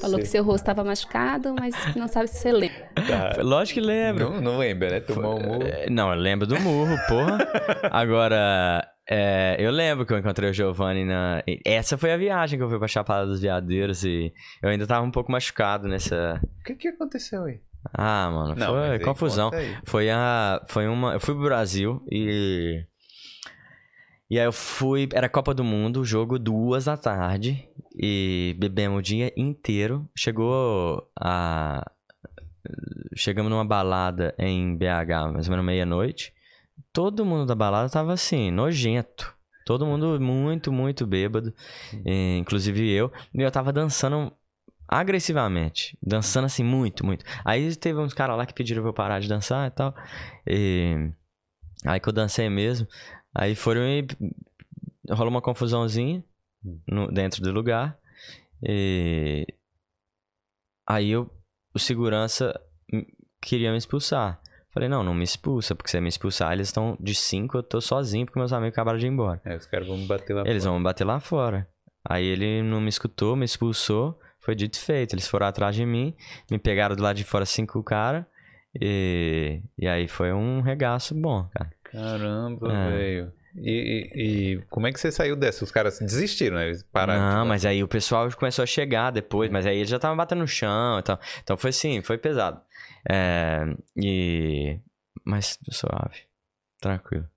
[0.00, 0.22] Falou Sim.
[0.22, 2.90] que seu rosto estava machucado, mas não sabe se você lembra.
[2.94, 3.42] Tá.
[3.42, 4.30] Lógico que lembro.
[4.30, 5.00] Não, não lembra, né?
[5.00, 5.62] Tomou um murro.
[5.62, 7.38] É, não, eu lembro do murro, porra.
[7.90, 11.42] Agora, é, eu lembro que eu encontrei o Giovanni na.
[11.64, 14.32] Essa foi a viagem que eu fui pra Chapada dos Veadeiros e
[14.62, 16.40] eu ainda tava um pouco machucado nessa.
[16.60, 17.60] O que que aconteceu aí?
[17.92, 19.50] Ah, mano, Não, foi confusão.
[19.84, 20.62] Foi a.
[20.68, 21.14] Foi uma.
[21.14, 22.84] Eu fui pro Brasil e.
[24.30, 25.08] E aí eu fui.
[25.12, 27.68] Era Copa do Mundo, jogo duas da tarde.
[27.94, 30.08] E bebemos o dia inteiro.
[30.16, 31.84] Chegou a.
[33.16, 36.32] Chegamos numa balada em BH, mais ou menos meia-noite.
[36.92, 39.34] Todo mundo da balada tava assim, nojento.
[39.64, 41.52] Todo mundo muito, muito bêbado.
[42.04, 43.12] E, inclusive eu.
[43.34, 44.32] E eu tava dançando
[44.92, 45.96] agressivamente.
[46.02, 47.24] Dançando assim, muito, muito.
[47.44, 49.94] Aí teve uns caras lá que pediram pra eu parar de dançar e tal.
[50.46, 51.10] E.
[51.86, 52.86] Aí que eu dancei mesmo.
[53.34, 54.06] Aí foram e.
[55.10, 56.22] Rolou uma confusãozinha
[56.86, 57.98] no, dentro do lugar.
[58.62, 59.46] E.
[60.86, 61.30] Aí eu.
[61.74, 62.52] O segurança
[63.40, 64.42] queria me expulsar.
[64.72, 67.78] Falei, não, não me expulsa, porque se me expulsar, eles estão de cinco, eu tô
[67.80, 69.40] sozinho, porque meus amigos acabaram de ir embora.
[69.44, 70.50] É, os caras vão me bater lá eles fora.
[70.50, 71.68] Eles vão me bater lá fora.
[72.04, 74.18] Aí ele não me escutou, me expulsou.
[74.42, 75.14] Foi dito e feito.
[75.14, 76.14] Eles foram atrás de mim,
[76.50, 78.24] me pegaram do lado de fora cinco caras.
[78.80, 81.70] E, e aí foi um regaço bom, cara.
[81.84, 82.90] Caramba, é.
[82.90, 83.32] velho.
[83.54, 85.62] E, e, e, como é que você saiu dessa?
[85.62, 86.68] Os caras desistiram, né?
[86.68, 87.38] Eles pararam.
[87.38, 90.38] Não, mas aí o pessoal começou a chegar depois, mas aí eles já estavam batendo
[90.38, 91.20] no chão e tal.
[91.42, 92.60] Então foi assim, foi pesado.
[93.08, 93.64] É,
[93.96, 94.78] e.
[95.24, 96.22] Mas suave.
[96.80, 97.28] Tranquilo.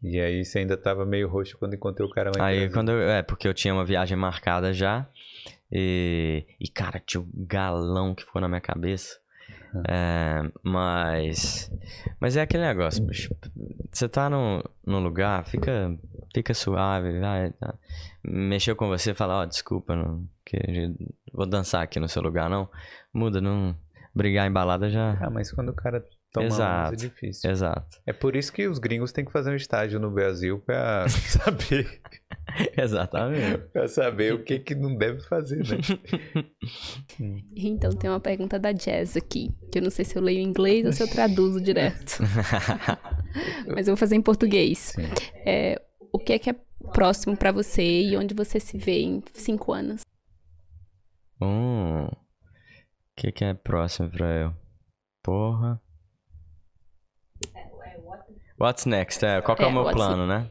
[0.00, 3.08] E aí você ainda tava meio roxo quando encontrei o cara lá Aí quando eu,
[3.08, 5.08] É, porque eu tinha uma viagem marcada já.
[5.76, 9.18] E, e cara, tinha um galão que ficou na minha cabeça.
[9.88, 11.70] É, mas.
[12.20, 13.34] Mas é aquele negócio, bicho.
[13.90, 15.98] Você tá no, no lugar, fica,
[16.32, 17.50] fica suave, vai.
[17.50, 17.74] Tá.
[18.22, 20.58] Mexeu com você, fala, ó, oh, desculpa, não, que
[21.32, 22.68] vou dançar aqui no seu lugar, não.
[23.12, 23.76] Muda, não.
[24.14, 25.18] Brigar em balada já.
[25.20, 27.50] Ah, mas quando o cara toma exato, é difícil.
[27.50, 28.00] Exato.
[28.04, 32.02] É por isso que os gringos têm que fazer um estágio no Brasil pra saber.
[32.76, 33.58] Exatamente.
[33.72, 35.78] pra saber o que que não deve fazer, né?
[37.56, 40.48] então, tem uma pergunta da Jazz aqui, que eu não sei se eu leio em
[40.48, 42.18] inglês ou se eu traduzo direto.
[43.72, 44.96] Mas eu vou fazer em português.
[45.46, 45.80] É,
[46.12, 46.56] o que é que é
[46.92, 50.02] próximo para você e onde você se vê em cinco anos?
[51.40, 52.10] Hum, o
[53.16, 54.54] que, que é próximo pra eu?
[55.22, 55.80] Porra.
[58.58, 59.24] What's next?
[59.24, 60.50] É, qual que é, é o meu plano, né?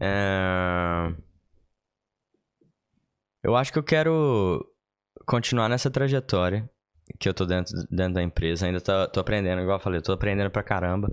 [0.00, 1.12] É...
[3.42, 4.64] Eu acho que eu quero
[5.26, 6.68] continuar nessa trajetória
[7.18, 8.66] que eu tô dentro, dentro da empresa.
[8.66, 11.08] Ainda tô, tô aprendendo, igual eu falei, tô aprendendo pra caramba.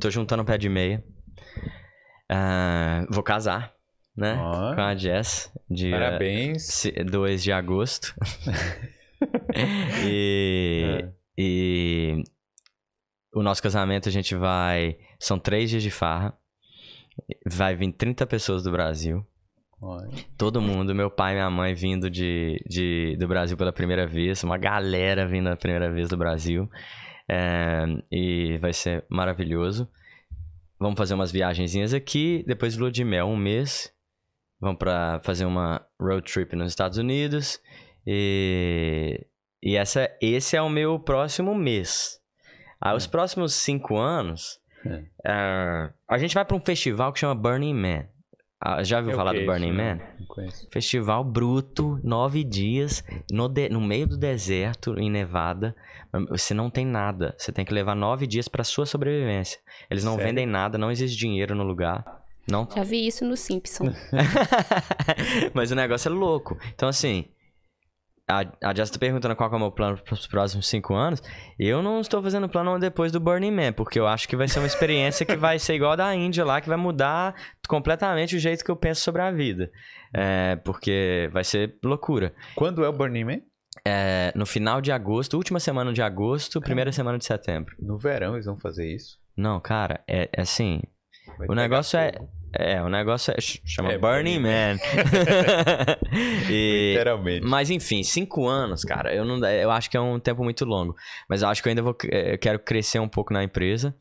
[0.00, 1.02] Tô juntando pé de meia.
[2.30, 3.74] Uh, vou casar,
[4.16, 4.38] né?
[4.40, 4.74] Oh.
[4.74, 5.52] Com a Jess.
[5.68, 6.84] Dia Parabéns.
[7.10, 8.14] 2 de agosto.
[10.06, 11.12] e, é.
[11.36, 12.22] e
[13.32, 14.98] o nosso casamento a gente vai.
[15.18, 16.36] São três dias de farra.
[17.46, 19.24] Vai vir 30 pessoas do Brasil.
[20.36, 24.44] Todo mundo, meu pai e minha mãe vindo de, de, do Brasil pela primeira vez,
[24.44, 26.68] uma galera vindo a primeira vez do Brasil.
[27.28, 29.88] É, e vai ser maravilhoso.
[30.78, 33.92] Vamos fazer umas viagenzinhas aqui, depois lua de mel, um mês.
[34.60, 37.58] Vamos para fazer uma road trip nos Estados Unidos.
[38.06, 39.26] E,
[39.62, 42.19] e essa, esse é o meu próximo mês.
[42.80, 43.08] Aí, os é.
[43.08, 44.96] próximos cinco anos, é.
[44.96, 48.04] uh, a gente vai para um festival que chama Burning Man.
[48.62, 50.00] Ah, já ouviu falar do Burning Man?
[50.70, 55.74] Festival bruto, nove dias, no, de, no meio do deserto, em Nevada.
[56.28, 57.34] Você não tem nada.
[57.38, 59.58] Você tem que levar nove dias para sua sobrevivência.
[59.90, 60.26] Eles não Sério?
[60.26, 62.04] vendem nada, não existe dinheiro no lugar.
[62.50, 62.68] Não.
[62.74, 63.94] Já vi isso no Simpson.
[65.54, 66.58] Mas o negócio é louco.
[66.74, 67.26] Então, assim,
[68.30, 71.22] a, a Jess tá perguntando qual é o meu plano para os próximos cinco anos.
[71.58, 74.60] Eu não estou fazendo plano depois do Burning Man, porque eu acho que vai ser
[74.60, 77.34] uma experiência que vai ser igual a da Índia lá, que vai mudar
[77.68, 79.70] completamente o jeito que eu penso sobre a vida.
[80.14, 82.32] É, porque vai ser loucura.
[82.54, 83.40] Quando é o Burning Man?
[83.84, 87.74] É, no final de agosto, última semana de agosto, primeira semana de setembro.
[87.78, 89.18] No verão eles vão fazer isso?
[89.36, 90.82] Não, cara, é, é assim.
[91.38, 92.12] Vai o negócio é.
[92.12, 92.24] Fogo.
[92.24, 92.39] É,
[92.84, 94.76] o negócio é, chama é, Burning Man.
[96.50, 97.46] e, Literalmente.
[97.46, 100.94] Mas enfim, cinco anos, cara, eu, não, eu acho que é um tempo muito longo.
[101.28, 103.94] Mas eu acho que eu ainda vou, eu quero crescer um pouco na empresa,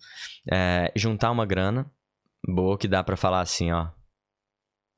[0.52, 1.90] é, juntar uma grana
[2.48, 3.88] boa que dá para falar assim, ó.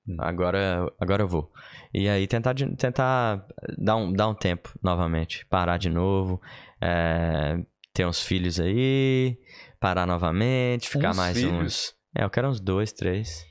[0.07, 0.15] Hum.
[0.19, 1.51] Agora, agora eu vou.
[1.93, 3.45] E aí tentar, tentar
[3.77, 5.45] dar, um, dar um tempo novamente.
[5.47, 6.41] Parar de novo.
[6.81, 7.59] É,
[7.93, 9.37] ter uns filhos aí.
[9.79, 10.89] Parar novamente.
[10.89, 11.53] Ficar uns mais filhos.
[11.53, 13.45] uns é, eu quero uns dois, três.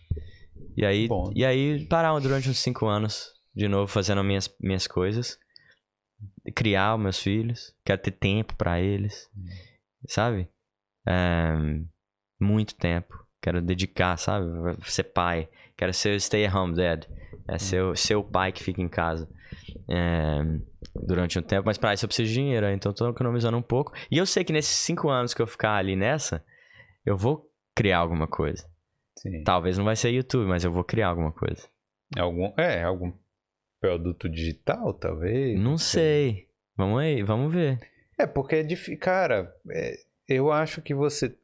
[0.77, 1.31] E aí, Bom.
[1.35, 5.39] e aí parar durante uns cinco anos de novo fazendo minhas, minhas coisas.
[6.55, 7.75] Criar os meus filhos.
[7.85, 9.29] Quero ter tempo para eles.
[9.37, 9.47] Hum.
[10.07, 10.49] Sabe?
[11.07, 11.55] É,
[12.39, 13.19] muito tempo.
[13.43, 14.47] Quero dedicar, sabe?
[14.85, 15.49] Ser pai.
[15.77, 17.05] Quero ser stay at home dad.
[17.49, 17.59] É hum.
[17.59, 19.29] ser, o, ser o pai que fica em casa.
[19.89, 20.43] É,
[20.95, 21.65] durante um tempo.
[21.67, 22.67] Mas para isso eu preciso de dinheiro.
[22.69, 23.93] Então tô economizando um pouco.
[24.11, 26.45] E eu sei que nesses cinco anos que eu ficar ali nessa,
[27.05, 28.69] eu vou criar alguma coisa.
[29.19, 29.43] Sim.
[29.45, 31.69] Talvez não vai ser YouTube, mas eu vou criar alguma coisa.
[32.19, 33.13] Algum, é, algum
[33.81, 35.59] produto digital, talvez.
[35.59, 36.49] Não sei.
[36.77, 37.79] Vamos aí, vamos ver.
[38.19, 38.99] É, porque é difícil.
[38.99, 39.99] Cara, é,
[40.29, 41.35] eu acho que você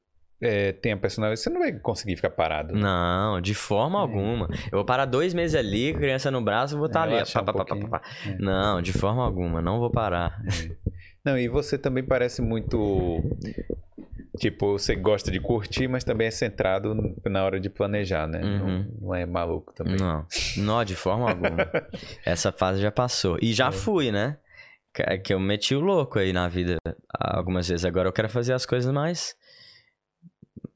[0.40, 2.74] é, tem a personalidade, você não vai conseguir ficar parado.
[2.74, 2.80] Né?
[2.80, 4.02] Não, de forma é.
[4.02, 4.48] alguma.
[4.70, 7.32] Eu vou parar dois meses ali, criança no braço, vou estar tá ali.
[7.32, 8.38] Pá, um pá, pá, é.
[8.38, 10.42] Não, de forma alguma, não vou parar.
[10.46, 10.76] É.
[11.24, 13.20] Não, e você também parece muito
[14.36, 16.94] Tipo, você gosta de curtir, mas também é centrado
[17.24, 18.42] na hora de planejar, né?
[18.42, 18.58] Uhum.
[18.58, 19.96] Não, não, é maluco também.
[19.96, 20.26] Não,
[20.56, 21.56] não de forma alguma.
[22.24, 23.38] Essa fase já passou.
[23.40, 23.72] E já é.
[23.72, 24.38] fui, né?
[25.22, 26.76] Que eu meti o louco aí na vida
[27.18, 27.84] algumas vezes.
[27.84, 29.36] Agora eu quero fazer as coisas mais.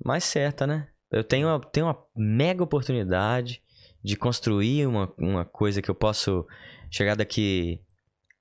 [0.05, 0.89] mais certa, né?
[1.11, 3.63] Eu tenho, tenho uma mega oportunidade
[4.03, 6.47] de construir uma, uma coisa que eu posso
[6.91, 7.81] chegar daqui,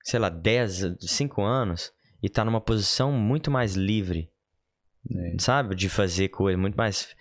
[0.02, 1.92] sei lá, 10, 5 anos
[2.22, 4.30] e estar tá numa posição muito mais livre
[5.08, 5.36] é.
[5.38, 5.74] Sabe?
[5.74, 7.14] De fazer coisa, muito mais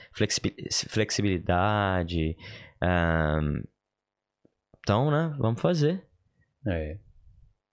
[0.87, 2.35] flexibilidade.
[2.81, 3.63] Um...
[4.79, 5.35] Então, né?
[5.39, 6.03] Vamos fazer.
[6.67, 6.97] É.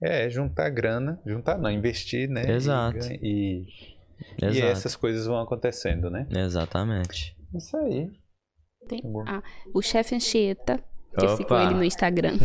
[0.03, 2.51] É, juntar grana, juntar não, investir, né?
[2.51, 3.07] Exato.
[3.23, 3.67] E,
[4.43, 4.55] e, Exato.
[4.55, 6.27] e essas coisas vão acontecendo, né?
[6.31, 7.37] Exatamente.
[7.55, 8.11] Isso aí.
[8.87, 9.43] Tem, ah,
[9.75, 10.77] o chefe Anchieta,
[11.19, 11.33] que Opa.
[11.33, 12.39] eu sigo ele no Instagram,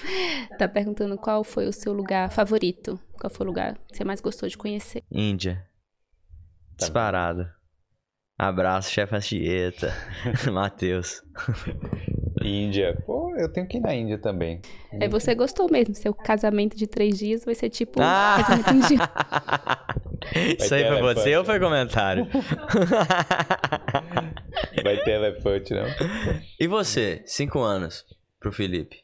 [0.58, 2.98] tá perguntando qual foi o seu lugar favorito.
[3.20, 5.02] Qual foi o lugar que você mais gostou de conhecer?
[5.10, 5.66] Índia.
[6.84, 7.46] Disparado.
[8.38, 9.92] Abraço, chefe Anchieta.
[10.52, 11.22] Matheus.
[12.42, 13.00] Índia.
[13.06, 14.60] Pô, eu tenho que ir na Índia também.
[15.00, 15.94] É, você gostou mesmo.
[15.94, 18.36] Seu casamento de três dias vai ser tipo ah!
[18.38, 18.98] casamento em dia.
[20.58, 21.20] Isso aí foi elefante.
[21.20, 22.26] você ou foi comentário?
[24.82, 25.86] vai ter elefante, não?
[26.58, 27.22] E você?
[27.26, 28.04] Cinco anos
[28.40, 29.02] pro Felipe.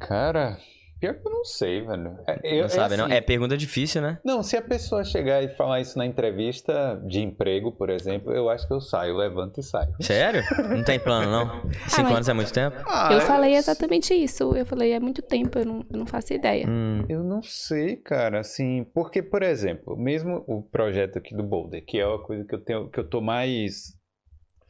[0.00, 0.58] Cara,
[1.04, 2.18] Pior que eu não sei, velho.
[2.26, 3.14] É, eu, não sabe, é assim, não?
[3.14, 4.18] É pergunta difícil, né?
[4.24, 8.48] Não, se a pessoa chegar e falar isso na entrevista de emprego, por exemplo, eu
[8.48, 9.94] acho que eu saio, levanto e saio.
[10.00, 10.42] Sério?
[10.70, 11.70] Não tem plano, não?
[11.88, 12.76] Cinco ah, anos é muito tempo?
[12.86, 14.56] Ah, eu falei exatamente isso.
[14.56, 16.66] Eu falei, é muito tempo, eu não, eu não faço ideia.
[16.66, 17.04] Hum.
[17.06, 22.00] Eu não sei, cara, assim, porque, por exemplo, mesmo o projeto aqui do Boulder, que
[22.00, 23.94] é uma coisa que eu tenho, que eu tô mais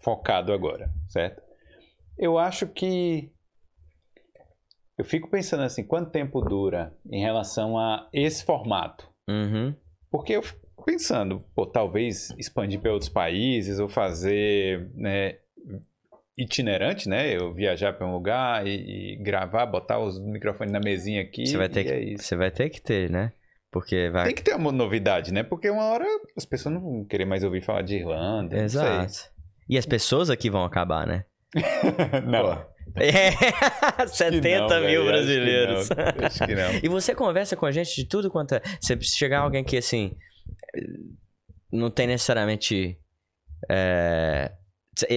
[0.01, 1.41] focado agora, certo?
[2.19, 3.34] Eu acho que
[4.97, 9.09] eu fico pensando assim, quanto tempo dura em relação a esse formato?
[9.29, 9.75] Uhum.
[10.11, 15.37] Porque eu fico pensando, pô, talvez expandir para outros países ou fazer né,
[16.37, 17.35] itinerante, né?
[17.35, 21.47] Eu viajar para um lugar e, e, gravar, botar os microfones na mesinha aqui.
[21.47, 23.33] Você vai ter, que, é você vai ter que ter, né?
[23.71, 24.27] Porque vai.
[24.27, 25.43] Tem que ter uma novidade, né?
[25.43, 26.07] Porque uma hora
[26.37, 28.57] as pessoas não vão querer mais ouvir falar de Irlanda.
[28.57, 29.33] Exato.
[29.69, 31.25] E as pessoas aqui vão acabar, né?
[32.25, 32.57] não.
[32.57, 32.74] Pô.
[32.97, 35.91] É, 70 não, mil velho, brasileiros.
[35.91, 36.71] Acho que, não, acho que não.
[36.85, 38.63] E você conversa com a gente de tudo quanto é.
[38.81, 40.17] Se chegar alguém que, assim,
[41.73, 42.99] não tem necessariamente.
[43.69, 44.53] é,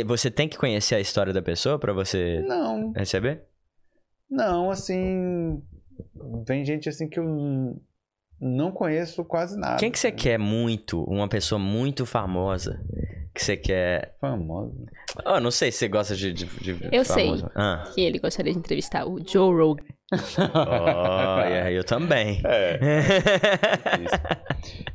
[0.05, 3.43] Você tem que conhecer a história da pessoa pra você Não, receber?
[4.29, 5.61] não, assim.
[6.47, 7.79] Vem gente assim que eu
[8.39, 9.77] não conheço quase nada.
[9.77, 11.03] Quem que você quer muito?
[11.03, 12.79] Uma pessoa muito famosa
[13.37, 14.15] que você quer.
[14.19, 14.85] Famoso.
[15.25, 16.33] Oh, não sei se você gosta de.
[16.33, 17.25] de, de Eu sei.
[17.25, 17.51] famoso.
[17.55, 17.89] Ah.
[17.93, 19.83] Que ele gostaria de entrevistar o Joe Rogan.
[20.11, 22.41] Oh, yeah, eu também.
[22.47, 22.79] É,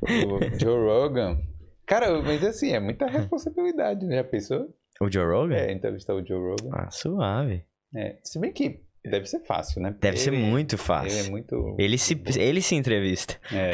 [0.27, 1.39] o Joe Rogan.
[1.87, 4.21] Cara, mas assim, é muita responsabilidade, né?
[4.21, 4.67] A pessoa
[5.01, 5.57] o Joe Rogan?
[5.57, 6.71] é entrevistar o Joe Rogan.
[6.73, 7.65] Ah, suave.
[7.95, 9.95] É, se bem que deve ser fácil, né?
[10.01, 11.31] Deve ser Ele- muito Ele é fácil.
[11.31, 11.77] muito.
[11.79, 13.35] Ele se, ele se entrevista.
[13.53, 13.71] É,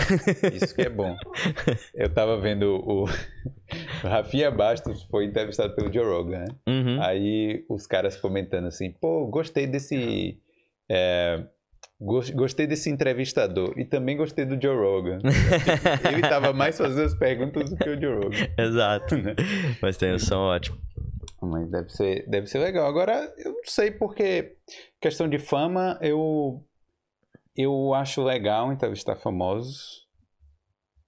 [0.55, 1.17] isso que é bom.
[1.95, 3.05] Eu tava vendo o.
[4.05, 6.47] o Rafinha Bastos foi entrevistado pelo Joe Rogan, né?
[6.69, 7.03] Uhum.
[7.03, 10.39] Aí os caras comentando assim, pô, gostei desse.
[10.91, 11.43] é,
[12.01, 15.19] gos- gostei desse entrevistador e também gostei do Joe Rogan.
[16.11, 18.49] Ele tava mais fazendo as perguntas do que o Joe Rogan.
[18.59, 19.15] Exato.
[19.83, 20.79] Mas tem um som ótimo.
[21.41, 22.87] Mas deve ser, deve ser legal.
[22.87, 24.57] Agora, eu não sei porque
[25.01, 26.65] questão de fama, eu
[27.57, 30.07] eu acho legal entrevistar famosos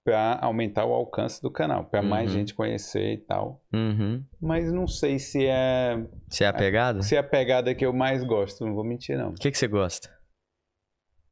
[0.03, 2.39] para aumentar o alcance do canal, para mais Uhum.
[2.39, 3.61] gente conhecer e tal.
[3.73, 4.23] Uhum.
[4.41, 5.95] Mas não sei se é
[6.27, 7.03] Você é apegado?
[7.03, 9.29] se é a pegada que eu mais gosto, não vou mentir não.
[9.29, 10.09] O que, que você gosta?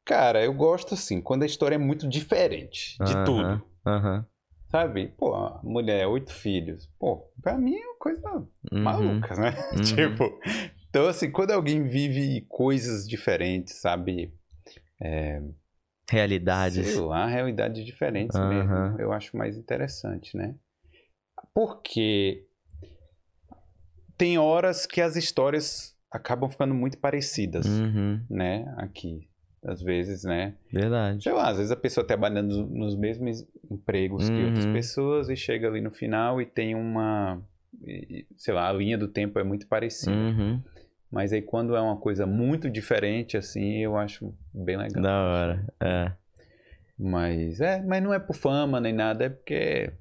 [0.06, 4.26] Cara, eu gosto assim, quando a história é muito diferente de Aham, tudo, Aham.
[4.70, 5.08] Sabe?
[5.18, 6.88] Pô, mulher, oito filhos.
[7.00, 8.30] Pô, pra mim é uma coisa
[8.72, 8.84] Uhum.
[8.84, 9.52] maluca, né?
[9.74, 9.82] Uhum.
[9.84, 10.40] tipo,
[10.90, 14.34] então assim, quando alguém vive coisas diferentes, sabe?
[16.10, 16.92] Realidades.
[16.94, 18.48] Sei lá, realidades diferentes Aham.
[18.92, 20.56] mesmo, eu acho mais interessante, né?
[21.54, 22.46] Porque
[24.18, 28.26] tem horas que as histórias acabam ficando muito parecidas, Uhum.
[28.30, 28.74] né?
[28.78, 29.29] Aqui,
[29.64, 30.54] às vezes, né?
[30.72, 31.22] Verdade.
[31.24, 34.74] Sei lá, às vezes a pessoa trabalha nos, nos mesmos empregos que outras Uhum.
[34.74, 37.42] pessoas e chega ali no final e tem uma.
[37.84, 40.12] e- e, Sei lá, a linha do tempo é muito parecida.
[40.16, 40.62] Uhum.
[41.12, 45.02] Mas aí quando é uma coisa muito diferente, assim, eu acho bem legal.
[45.02, 45.66] Da hora.
[45.82, 46.12] É.
[46.98, 49.92] Mas é, mas não é por fama nem nada, é porque.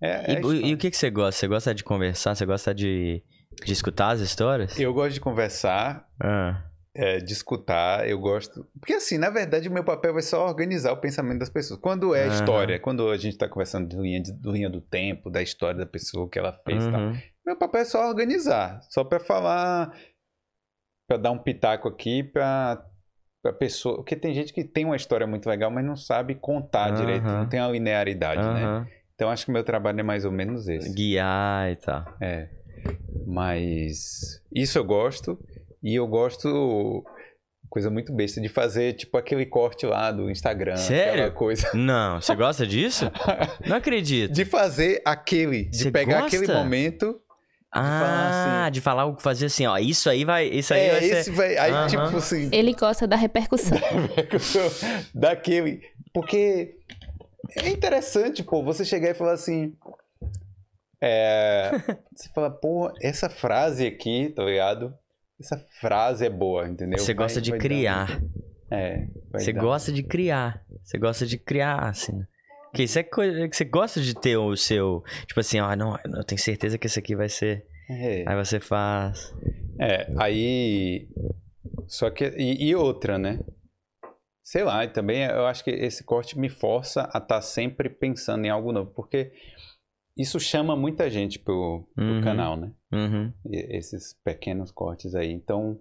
[0.00, 0.74] É, E, é o- e história.
[0.74, 1.32] o que, que você gosta?
[1.40, 2.34] Você gosta de conversar?
[2.34, 3.22] Você gosta de,
[3.64, 4.78] de escutar as histórias?
[4.78, 6.62] Eu gosto de conversar, Ah.
[6.96, 8.66] É, de escutar, eu gosto.
[8.80, 11.78] Porque assim, na verdade, o meu papel é só organizar o pensamento das pessoas.
[11.78, 12.32] Quando é Aham.
[12.34, 15.86] história, quando a gente tá conversando de linha, de linha do tempo, da história da
[15.86, 17.00] pessoa, o que ela fez e tal.
[17.00, 17.16] Uhum.
[17.46, 19.94] Meu papel é só organizar, só pra falar,
[21.06, 22.82] pra dar um pitaco aqui pra,
[23.42, 23.96] pra pessoa.
[23.96, 26.94] Porque tem gente que tem uma história muito legal, mas não sabe contar Aham.
[26.94, 28.86] direito, não tem uma linearidade, né?
[29.14, 30.92] Então acho que o meu trabalho é mais ou menos esse.
[30.94, 32.04] Guiar e tal.
[32.20, 32.48] É.
[33.26, 35.38] Mas isso eu gosto.
[35.86, 37.04] E eu gosto,
[37.70, 40.74] coisa muito besta, de fazer tipo aquele corte lá do Instagram.
[40.76, 41.12] Sério?
[41.12, 41.70] Aquela coisa.
[41.78, 43.04] Não, você gosta disso?
[43.64, 44.32] Não acredito.
[44.32, 46.36] De fazer aquele, de Você pegar gosta?
[46.38, 47.20] aquele momento.
[47.70, 48.72] Ah, falar assim.
[48.72, 49.78] de falar o fazer assim, ó.
[49.78, 50.46] Isso aí vai.
[50.48, 51.30] Isso aí É, vai esse ser.
[51.32, 51.56] vai.
[51.56, 51.86] Aí, Aham.
[51.86, 53.78] tipo assim, Ele gosta da repercussão.
[55.14, 55.82] daquele.
[56.12, 56.74] Porque
[57.62, 59.72] é interessante, pô, você chegar e falar assim.
[61.00, 61.70] É,
[62.14, 64.92] você fala, pô, essa frase aqui, tá ligado?
[65.40, 66.98] Essa frase é boa, entendeu?
[66.98, 68.22] Você Vai- gosta de vai dar- criar.
[68.70, 69.06] É.
[69.32, 70.64] Você dar- gosta de criar.
[70.82, 72.18] Você gosta de criar, assim.
[72.70, 75.02] Porque isso é coisa que você gosta de ter o seu.
[75.26, 77.64] Tipo assim, ó, não, eu tenho certeza que esse aqui vai ser.
[77.88, 78.24] É.
[78.26, 79.34] Aí você faz.
[79.80, 81.08] É, aí.
[81.86, 82.24] Só que.
[82.36, 83.38] E, e outra, né?
[84.42, 88.44] Sei lá, e também eu acho que esse corte me força a estar sempre pensando
[88.44, 89.32] em algo novo, porque
[90.16, 92.20] isso chama muita gente pro, pro Uhum.
[92.22, 92.70] canal, né?
[92.92, 93.32] Uhum.
[93.50, 95.30] Esses pequenos cortes aí.
[95.32, 95.78] Então,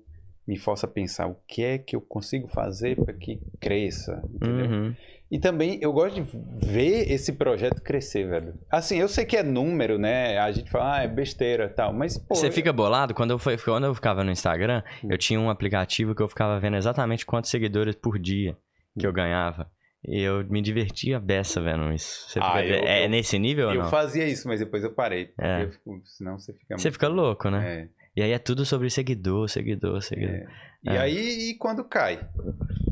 [0.47, 4.65] me força a pensar o que é que eu consigo fazer para que cresça, entendeu?
[4.65, 4.95] Uhum.
[5.31, 6.21] E também eu gosto de
[6.67, 8.53] ver esse projeto crescer, velho.
[8.69, 10.37] Assim, eu sei que é número, né?
[10.37, 12.35] A gente fala, ah, é besteira tal, mas, pô.
[12.35, 13.13] Você fica bolado?
[13.15, 15.07] Quando eu, fui- quando eu ficava no Instagram, Hum.
[15.09, 18.55] eu tinha um aplicativo que eu ficava vendo exatamente quantos seguidores por dia
[18.99, 19.69] que eu ganhava.
[20.07, 22.29] E eu me divertia beça vendo isso.
[22.29, 23.89] Você Ah, fica- eu- é eu- nesse nível ou Eu não?
[23.89, 25.25] fazia isso, mas depois eu parei.
[25.27, 25.63] porque É.
[25.63, 27.67] eu fico- senão você fica Você muito- fica louco, né?
[27.83, 27.87] É,
[28.17, 30.35] E aí é tudo sobre seguidor, seguidor, seguidor.
[30.35, 30.47] é.
[30.83, 30.97] E é.
[30.99, 32.25] aí, e quando cai?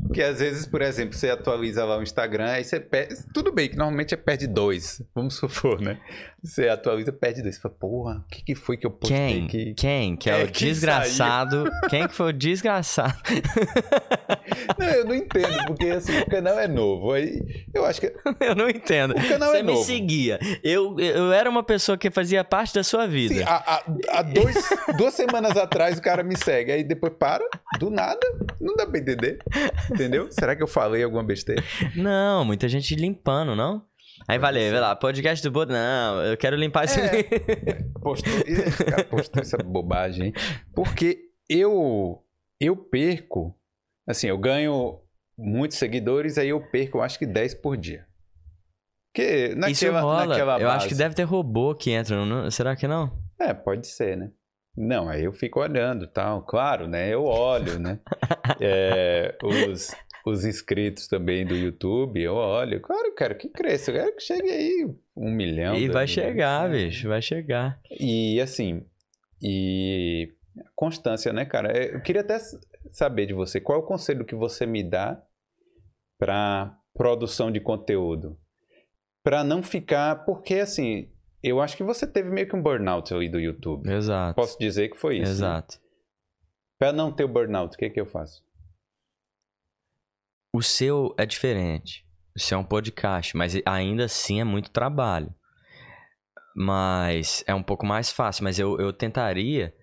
[0.02, 3.14] Porque às vezes, por exemplo, você atualiza lá o Instagram, aí você perde.
[3.32, 5.98] Tudo bem que normalmente é perde dois, vamos supor, né?
[6.44, 7.54] Você atualiza, perde dois.
[7.54, 9.44] Você fala, porra, o que, que foi que eu postei quem?
[9.46, 9.74] aqui?
[9.74, 10.16] Quem?
[10.16, 11.62] Que é, é o desgraçado.
[11.64, 11.80] Saiu?
[11.88, 13.14] Quem que foi o desgraçado?
[14.78, 17.12] Não, eu não entendo, porque assim, o canal é novo.
[17.12, 17.40] Aí
[17.72, 18.12] eu acho que.
[18.40, 19.12] Eu não entendo.
[19.12, 19.78] O canal Você é novo.
[19.78, 20.38] Você me seguia.
[20.62, 23.34] Eu, eu era uma pessoa que fazia parte da sua vida.
[23.34, 23.84] Sim, há, há,
[24.18, 24.56] há dois,
[24.96, 27.44] duas semanas atrás o cara me segue, aí depois para,
[27.78, 28.20] do nada,
[28.60, 29.38] não dá pra entender.
[29.90, 30.30] Entendeu?
[30.30, 31.62] Será que eu falei alguma besteira?
[31.96, 33.82] Não, muita gente limpando, não?
[34.26, 35.72] Aí valeu, vai lá, podcast do Bodo.
[35.72, 36.98] Não, eu quero limpar esse.
[37.00, 37.22] É,
[38.00, 38.32] postou,
[38.86, 40.32] cara postou essa bobagem.
[40.74, 42.24] Porque eu,
[42.58, 43.54] eu perco.
[44.06, 45.00] Assim, eu ganho
[45.36, 48.06] muitos seguidores, aí eu perco, eu acho que 10 por dia.
[49.14, 50.26] Que naquela, Isso rola.
[50.26, 53.12] Naquela eu acho que deve ter robô que entra, não, será que não?
[53.38, 54.30] É, pode ser, né?
[54.76, 56.42] Não, aí eu fico olhando tal.
[56.42, 57.08] Claro, né?
[57.12, 58.00] Eu olho, né?
[58.60, 59.94] é, os,
[60.30, 62.80] os inscritos também do YouTube, eu olho.
[62.80, 63.90] Claro, eu quero que cresça.
[63.90, 65.74] Eu quero que chegue aí um milhão.
[65.76, 66.84] E vai chegar, né?
[66.84, 67.08] bicho.
[67.08, 67.78] Vai chegar.
[67.90, 68.84] E assim,
[69.42, 70.32] e
[70.74, 71.70] constância, né, cara?
[71.76, 72.38] É, eu queria até
[72.90, 73.60] saber de você.
[73.60, 75.22] Qual é o conselho que você me dá
[76.18, 78.38] para produção de conteúdo?
[79.22, 80.24] Para não ficar...
[80.24, 81.10] Porque, assim,
[81.42, 83.90] eu acho que você teve meio que um burnout ali do YouTube.
[83.90, 84.34] Exato.
[84.34, 85.24] Posso dizer que foi isso.
[85.24, 85.30] Né?
[85.30, 85.76] Exato.
[85.76, 85.84] Né?
[86.78, 88.42] Para não ter o burnout, o que, que eu faço?
[90.54, 92.06] O seu é diferente.
[92.32, 95.34] O seu é um podcast, mas ainda assim é muito trabalho.
[96.54, 98.44] Mas é um pouco mais fácil.
[98.44, 99.74] Mas eu, eu tentaria.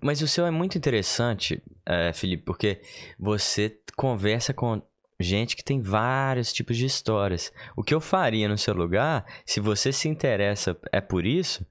[0.00, 2.80] Mas o seu é muito interessante, é, Felipe, porque
[3.18, 4.80] você conversa com
[5.18, 7.52] gente que tem vários tipos de histórias.
[7.76, 11.66] O que eu faria no seu lugar, se você se interessa é por isso,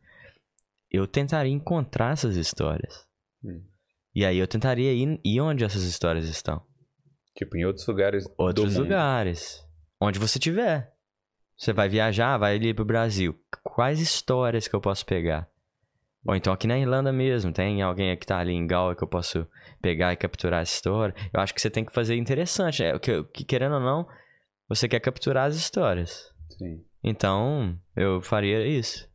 [0.92, 3.08] eu tentaria encontrar essas histórias.
[3.42, 3.64] Hum.
[4.14, 6.68] E aí eu tentaria ir, ir onde essas histórias estão.
[7.40, 8.30] Tipo, em outros lugares.
[8.38, 9.66] Outros lugares.
[9.98, 10.94] Onde você tiver.
[11.58, 13.34] Você vai viajar, vai ali pro Brasil.
[13.64, 15.50] Quais histórias que eu posso pegar?
[16.26, 19.08] Ou então aqui na Irlanda mesmo, tem alguém que tá ali em Galway que eu
[19.08, 19.48] posso
[19.82, 21.16] pegar e capturar essa história.
[21.32, 22.84] Eu acho que você tem que fazer interessante.
[22.84, 24.06] É, que, que querendo ou não,
[24.68, 26.34] você quer capturar as histórias.
[26.58, 26.84] Sim.
[27.02, 29.10] Então, eu faria isso.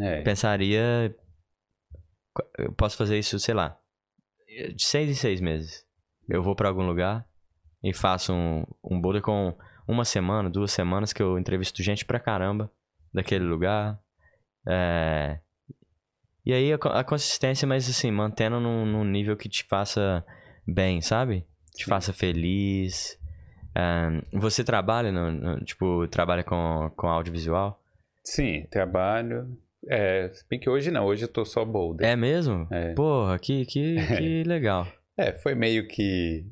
[0.00, 0.22] É.
[0.22, 1.14] Pensaria.
[2.58, 3.78] Eu posso fazer isso, sei lá,
[4.74, 5.86] de seis em seis meses.
[6.28, 7.27] Eu vou para algum lugar
[7.82, 9.54] e faço um, um boulder com
[9.86, 12.70] uma semana, duas semanas que eu entrevisto gente pra caramba
[13.12, 13.98] daquele lugar.
[14.66, 15.38] É,
[16.44, 20.24] e aí a, a consistência, mas assim, mantendo num, num, nível que te faça
[20.66, 21.46] bem, sabe?
[21.74, 21.90] Te Sim.
[21.90, 23.18] faça feliz.
[23.76, 27.82] Um, você trabalha, no, no, tipo, trabalha com, com audiovisual?
[28.24, 29.56] Sim, trabalho.
[29.88, 32.08] É, bem que hoje não, hoje eu tô só boulder.
[32.08, 32.66] É mesmo?
[32.70, 32.94] É.
[32.94, 34.86] Porra, que, que, que legal.
[35.16, 36.46] É, foi meio que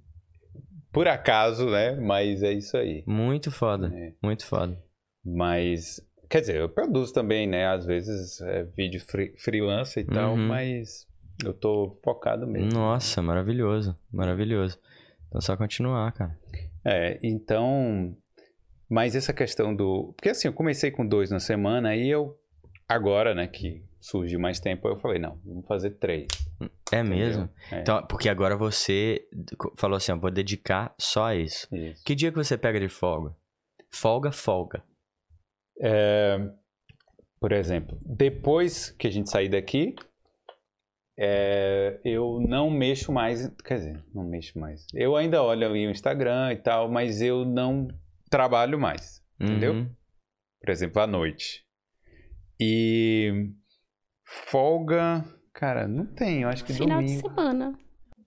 [0.96, 1.94] por acaso, né?
[1.94, 3.04] Mas é isso aí.
[3.06, 4.12] Muito foda, é.
[4.22, 4.82] muito foda.
[5.22, 7.66] Mas Quer dizer, eu produzo também, né?
[7.66, 10.48] Às vezes é vídeo free, freelancer e tal, uhum.
[10.48, 11.06] mas
[11.44, 12.72] eu tô focado mesmo.
[12.72, 14.78] Nossa, maravilhoso, maravilhoso.
[15.28, 16.36] Então só continuar, cara.
[16.84, 18.16] É, então.
[18.88, 20.14] Mas essa questão do.
[20.16, 22.36] Porque assim, eu comecei com dois na semana, aí eu.
[22.88, 26.26] Agora, né, que surgiu mais tempo, eu falei, não, vamos fazer três.
[26.90, 27.48] É mesmo?
[27.70, 27.80] É.
[27.80, 29.26] Então, porque agora você
[29.76, 31.68] falou assim, ó, vou dedicar só a isso.
[31.74, 32.02] isso.
[32.04, 33.34] Que dia que você pega de folga?
[33.90, 34.82] Folga, folga.
[35.80, 36.38] É,
[37.38, 39.94] por exemplo, depois que a gente sair daqui,
[41.18, 43.48] é, eu não mexo mais.
[43.64, 44.86] Quer dizer, não mexo mais.
[44.94, 47.88] Eu ainda olho ali o Instagram e tal, mas eu não
[48.30, 49.22] trabalho mais.
[49.40, 49.46] Uhum.
[49.46, 49.86] Entendeu?
[50.60, 51.64] Por exemplo, à noite.
[52.60, 53.50] E
[54.24, 55.24] folga,
[55.56, 56.48] cara, não tenho.
[56.48, 57.22] Acho que Final domingo.
[57.22, 57.78] de semana.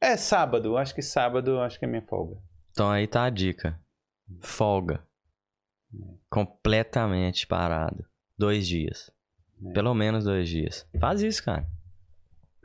[0.02, 0.78] É sábado.
[0.78, 2.38] Acho que sábado, acho que é minha folga.
[2.72, 3.80] Então aí tá a dica.
[4.42, 5.04] Folga.
[6.30, 8.06] Completamente parado.
[8.38, 9.12] Dois dias.
[9.64, 9.72] É.
[9.74, 10.88] Pelo menos dois dias.
[11.00, 11.68] Faz isso, cara.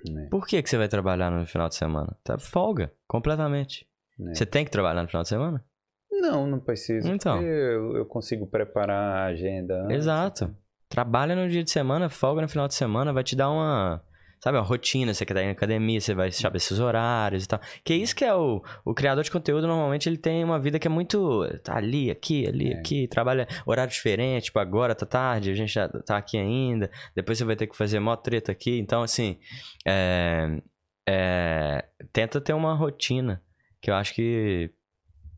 [0.08, 0.26] É.
[0.26, 2.16] Por que, que você vai trabalhar no final de semana?
[2.22, 3.86] Tá folga, completamente.
[4.20, 4.34] É.
[4.34, 5.64] Você tem que trabalhar no final de semana?
[6.10, 7.08] Não, não preciso.
[7.08, 7.42] Então.
[7.42, 9.82] Eu, eu, consigo preparar a agenda.
[9.82, 9.96] Antes.
[9.96, 10.56] Exato.
[10.88, 14.00] Trabalha no dia de semana, folga no final de semana, vai te dar uma
[14.44, 17.58] sabe, a rotina, você quer estar em academia, você vai saber esses horários e tal.
[17.82, 20.78] Que é isso que é o, o criador de conteúdo, normalmente ele tem uma vida
[20.78, 22.78] que é muito, tá ali, aqui, ali, é.
[22.78, 27.38] aqui, trabalha horário diferente, tipo, agora tá tarde, a gente já tá aqui ainda, depois
[27.38, 29.38] você vai ter que fazer mó treta aqui, então, assim,
[29.86, 30.60] é,
[31.08, 33.42] é, tenta ter uma rotina,
[33.80, 34.70] que eu acho que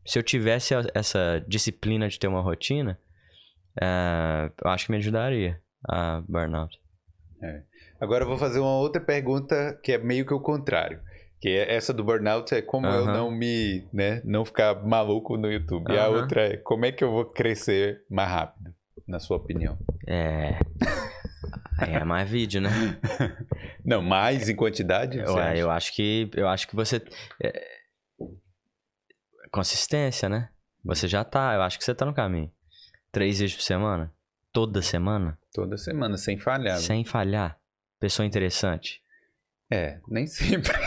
[0.05, 2.99] se eu tivesse essa disciplina de ter uma rotina,
[3.81, 6.77] é, eu acho que me ajudaria a burnout.
[7.41, 7.63] É.
[7.99, 10.99] Agora eu vou fazer uma outra pergunta que é meio que o contrário.
[11.39, 15.51] Que é- essa do burnout é como eu não me, né, não ficar maluco no
[15.51, 15.91] YouTube.
[15.91, 18.73] E a outra é como é que eu vou crescer mais rápido,
[19.07, 19.77] na sua opinião?
[20.07, 20.57] É.
[21.79, 22.69] É mais vídeo, né?
[23.85, 25.21] Não, mais em quantidade?
[25.21, 25.55] acha?
[25.57, 26.99] eu acho que eu acho que você
[27.41, 27.67] é,
[29.51, 30.49] consistência, né?
[30.83, 32.51] Você já tá, eu acho que você tá no caminho.
[33.11, 34.11] Três vezes por semana,
[34.51, 36.77] toda semana, Toda semana, sem falhar.
[36.77, 37.59] sem falhar.
[37.99, 39.01] Pessoa interessante.
[39.71, 40.73] É, nem sempre.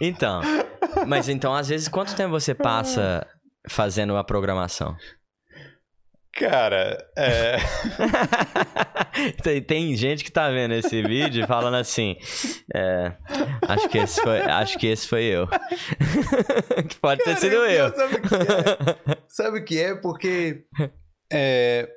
[0.00, 0.40] então,
[1.06, 3.26] mas então às vezes quanto tempo você passa
[3.68, 4.96] fazendo a programação?
[6.32, 7.56] Cara, é...
[9.42, 12.16] tem, tem gente que tá vendo esse vídeo falando assim,
[12.74, 13.12] é,
[13.68, 15.48] acho que esse foi, acho que esse foi eu.
[16.88, 17.92] que pode ter sido eu.
[17.94, 19.16] Sabe o que é?
[19.28, 19.94] Sabe o que é?
[19.96, 20.64] Porque
[21.32, 21.88] é,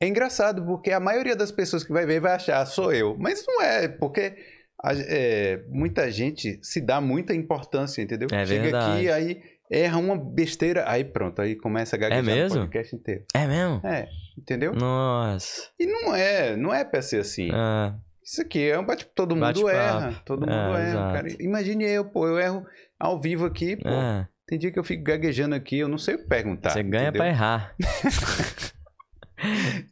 [0.00, 3.16] é engraçado, porque a maioria das pessoas que vai ver vai achar sou eu.
[3.18, 4.34] Mas não é, porque
[4.82, 8.28] a- é, muita gente se dá muita importância, entendeu?
[8.30, 8.92] É Chega verdade.
[8.92, 12.58] aqui, aí erra uma besteira, aí pronto, aí começa a gaguejar É mesmo?
[12.58, 13.24] o podcast inteiro.
[13.34, 13.80] É mesmo?
[13.86, 14.08] É,
[14.38, 14.72] entendeu?
[14.74, 15.68] Nossa.
[15.78, 17.50] E não é, não é pra ser assim.
[17.52, 20.14] Ah, Isso aqui é um bate todo mundo erra.
[20.24, 21.28] Todo mundo É, erra, cara.
[21.40, 22.66] Imagine eu, pô, eu erro
[22.98, 23.88] ao vivo aqui, pô.
[23.88, 26.70] ah, Tem dia que eu fico gaguejando aqui, eu não sei o que perguntar.
[26.70, 27.20] você ganha entendeu?
[27.20, 27.74] pra errar.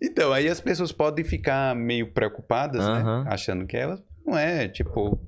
[0.00, 3.24] Então, aí as pessoas podem ficar meio preocupadas, Aham.
[3.24, 3.30] né?
[3.30, 5.20] Achando que elas não é, tipo.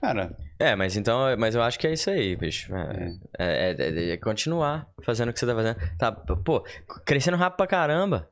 [0.00, 2.72] Cara, É, mas então, mas eu acho que é isso aí, bicho.
[2.74, 5.76] É, é- é- é continuar fazendo o que você tá fazendo.
[5.98, 6.64] Tá, pô,
[7.04, 8.28] crescendo rápido pra caramba.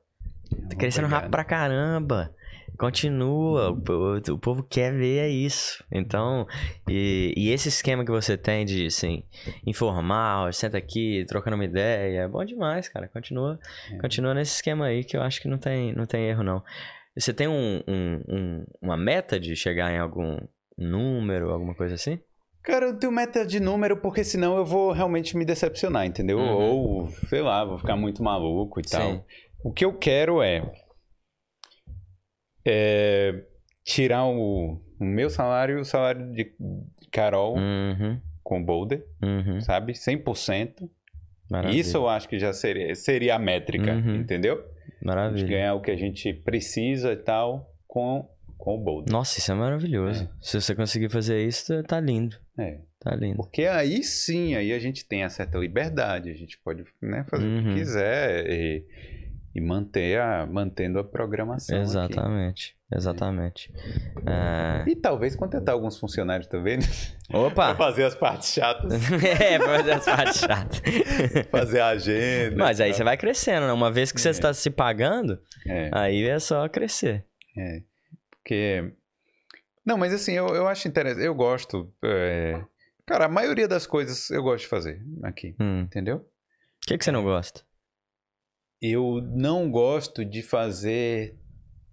[0.69, 1.13] Tá crescendo obrigado.
[1.23, 2.35] rápido pra caramba.
[2.79, 5.85] Continua, o, o povo quer ver é isso.
[5.93, 6.47] Então,
[6.89, 9.23] e, e esse esquema que você tem de, assim,
[9.67, 13.07] informal, senta aqui, trocando uma ideia, é bom demais, cara.
[13.09, 13.59] Continua,
[13.93, 13.99] É.
[13.99, 16.63] continua nesse esquema aí que eu acho que não tem, não tem erro, não.
[17.15, 20.39] Você tem um, um- um- uma meta de chegar em algum
[20.81, 22.19] número, alguma coisa assim?
[22.63, 26.39] Cara, eu tenho meta de número porque senão eu vou realmente me decepcionar, entendeu?
[26.39, 26.57] Uhum.
[26.57, 29.13] Ou, sei lá, vou ficar muito maluco e tal.
[29.13, 29.23] Sim.
[29.65, 30.63] O que eu quero é,
[32.67, 33.45] é
[33.85, 36.53] tirar o, o meu salário e o salário de
[37.11, 39.61] Carol Uhum, com Boulder, uhum.
[39.61, 39.93] sabe?
[39.95, 40.89] 100%.
[41.51, 41.81] Maravilha.
[41.81, 44.17] Isso eu acho que já seria, seria a métrica, Uhum.
[44.17, 44.55] entendeu?
[44.55, 45.47] A gente Maravilha.
[45.49, 48.29] ganhar o que a gente precisa e tal com,
[48.61, 49.13] com o Boulder.
[49.13, 50.29] Nossa, isso é maravilhoso.
[50.41, 52.37] Se você conseguir fazer isso, tá- tá lindo.
[52.59, 52.79] É.
[53.01, 53.37] Tá lindo.
[53.37, 57.45] Porque aí sim, aí a gente tem a certa liberdade, a gente pode né, fazer
[57.47, 57.63] o Uhum.
[57.65, 58.85] que quiser e,
[59.55, 61.75] e manter a, mantendo a programação.
[61.77, 61.85] aqui.
[61.87, 62.77] Exatamente.
[62.93, 63.73] Exatamente.
[64.27, 64.85] É...
[64.91, 66.83] E talvez contratar alguns funcionários também, né?
[67.29, 67.75] pra Opa!
[67.77, 68.93] fazer as partes chatas,
[69.41, 70.83] é, pra fazer as partes chatas.
[71.51, 72.57] fazer a agenda.
[72.57, 73.73] Mas aí e você vai crescendo, né?
[73.73, 74.33] Uma vez que você É.
[74.33, 75.39] está se pagando.
[75.67, 77.25] É, aí é só crescer.
[77.57, 77.83] é.
[78.43, 78.93] Porque.
[79.85, 81.25] Não, mas assim, eu, eu acho interessante.
[81.25, 81.93] Eu gosto.
[82.05, 82.63] é,
[83.07, 85.81] Cara, a maioria das coisas eu gosto de fazer aqui, Hum.
[85.81, 86.17] entendeu?
[86.19, 87.63] O que, que você não gosta?
[88.81, 91.37] Eu não gosto de fazer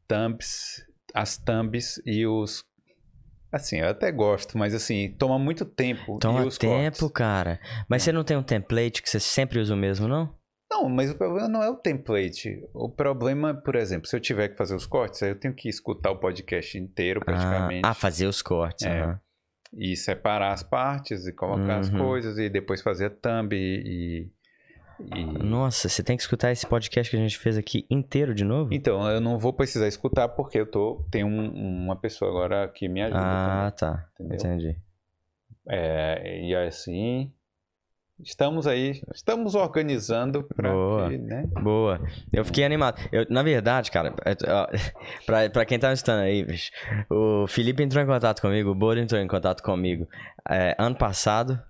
[0.07, 2.63] thumbs, as thumbs e os.
[3.51, 6.19] Assim, eu até gosto, mas assim, toma muito tempo.
[6.19, 7.11] Toma tempo, cortes.
[7.13, 7.59] cara.
[7.89, 8.05] Mas É.
[8.05, 10.36] você não tem um template que você sempre usa o mesmo, não?
[10.81, 12.63] Não, mas o problema não é o template.
[12.73, 15.67] O problema, por exemplo, se eu tiver que fazer os cortes, aí eu tenho que
[15.69, 17.81] escutar o podcast inteiro, praticamente.
[17.85, 18.85] Ah, ah, fazer os cortes.
[18.85, 19.01] É.
[19.01, 19.19] aham.
[19.75, 21.97] E separar as partes e colocar as Uhum.
[21.97, 24.29] coisas e depois fazer a thumb e.
[25.13, 28.45] e- Nossa, você tem que escutar esse podcast que a gente fez aqui inteiro de
[28.45, 28.73] novo?
[28.73, 31.05] Então, eu não vou precisar escutar porque eu tô.
[31.11, 31.51] Tem um-
[31.83, 34.09] uma pessoa agora que me ajuda Ah, tá.
[34.17, 34.55] também, entendeu?
[34.71, 34.81] Entendi.
[35.67, 37.33] É, e assim.
[38.23, 41.09] Estamos aí, estamos organizando para Boa.
[41.09, 41.43] que, né?
[41.61, 42.01] Boa.
[42.33, 42.99] Eu fiquei animado.
[43.11, 44.35] Eu, na verdade, cara, é,
[45.25, 46.71] pra, pra quem tá me escutando aí, bicho,
[47.09, 50.07] o Felipe entrou em contato comigo, o Bolo entrou em contato comigo
[50.49, 51.61] é, ano passado.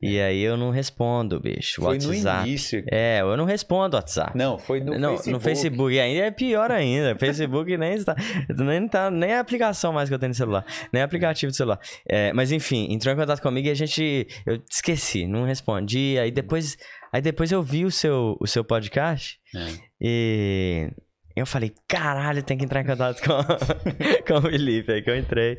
[0.00, 1.82] E aí eu não respondo, bicho.
[1.82, 2.48] Foi no WhatsApp.
[2.48, 2.84] início.
[2.90, 4.36] É, eu não respondo WhatsApp.
[4.38, 5.32] Não, foi no não, Facebook.
[5.32, 7.16] no Facebook e ainda é pior ainda.
[7.18, 8.14] Facebook nem está,
[8.56, 11.80] nem tá, nem a aplicação mais que eu tenho no celular, nem aplicativo do celular.
[12.08, 16.16] É, mas enfim, entrou em contato comigo e a gente, eu esqueci, não respondi.
[16.18, 16.78] Aí depois,
[17.12, 19.72] aí depois eu vi o seu, o seu podcast É.
[20.00, 20.90] e
[21.38, 23.32] eu falei, caralho, tem que entrar em contato com,
[24.26, 24.92] com o Felipe.
[24.92, 25.58] Aí que eu entrei.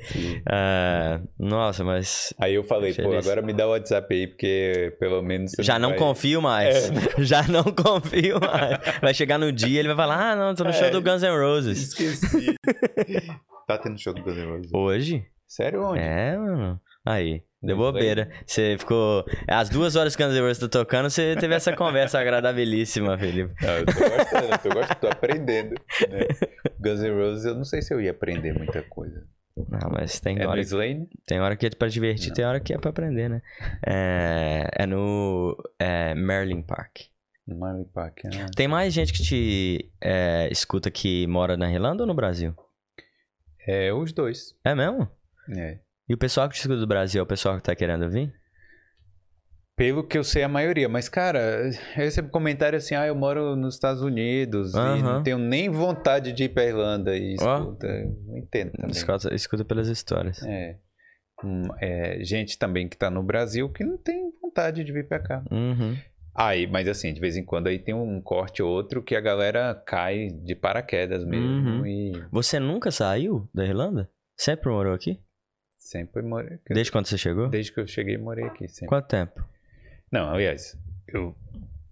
[0.50, 3.26] Ah, nossa, mas Aí eu falei, pô, Feliz.
[3.28, 5.52] agora me dá o WhatsApp aí, porque pelo menos.
[5.60, 6.90] já não vai- confio mais.
[6.90, 6.94] É.
[7.24, 8.78] Já não confio mais.
[9.02, 10.90] Vai chegar no dia ele vai falar, ah, não, tô no show É.
[10.90, 11.78] do Guns N' Roses.
[11.90, 12.56] Esqueci.
[13.68, 14.72] tá tendo show do Guns N' Roses.
[14.74, 15.26] Hoje?
[15.48, 16.00] Sério onde?
[16.00, 16.80] É, mano.
[17.10, 17.44] Aí.
[17.62, 18.30] Deu bobeira.
[18.46, 19.26] Você ficou.
[19.48, 23.18] As duas horas que o Guns N' Roses tá tocando, você teve essa conversa agradabilíssima,
[23.18, 23.54] Felipe.
[23.62, 25.76] Não, eu tô gostando, eu tô, gostando, tô aprendendo.
[26.10, 26.28] Né?
[26.80, 29.28] Guns N' Roses, eu não sei se eu ia aprender muita coisa.
[29.58, 30.62] Não, mas tem É hora.
[30.62, 31.10] Slane?
[31.26, 32.36] Tem hora que é pra divertir, Não.
[32.36, 33.42] tem hora que é pra aprender, né?
[33.86, 37.08] É, é no é, Merlin Park.
[37.46, 38.20] No Marley Park.
[38.26, 38.52] Ah.
[38.56, 42.56] Tem mais gente que te é, escuta que mora na Irlanda ou no Brasil?
[43.68, 44.56] É, os dois.
[44.64, 45.10] É mesmo?
[45.58, 45.80] É.
[46.10, 48.34] E o pessoal que te escuta do Brasil é o pessoal que tá querendo vir?
[49.78, 50.90] Pelo que eu sei, a maioria.
[50.90, 55.38] Mas, cara, eu recebo comentário assim, ah, eu moro nos Estados Unidos e não tenho
[55.38, 57.16] nem vontade de ir pra Irlanda.
[57.16, 58.92] E escuta, eu não entendo também.
[58.92, 60.42] Escuta, escuta pelas histórias.
[60.44, 60.78] É.
[61.42, 65.20] Hum, é, gente também que tá no Brasil que não tem vontade de vir pra
[65.20, 65.42] cá.
[65.50, 65.96] Uhum.
[66.36, 69.22] Aí, mas assim, de vez em quando aí tem um corte ou outro que a
[69.22, 71.86] galera cai de paraquedas mesmo Uhum.
[71.86, 74.10] e Você nunca saiu da Irlanda?
[74.38, 75.20] Sempre morou aqui?
[75.80, 76.60] Sempre morei.
[76.70, 77.50] Desde quando você chegou?
[77.50, 78.88] Desde que eu cheguei, morei aqui sempre.
[78.90, 79.44] Quanto tempo?
[80.12, 80.78] Não, aliás,
[81.08, 81.36] eu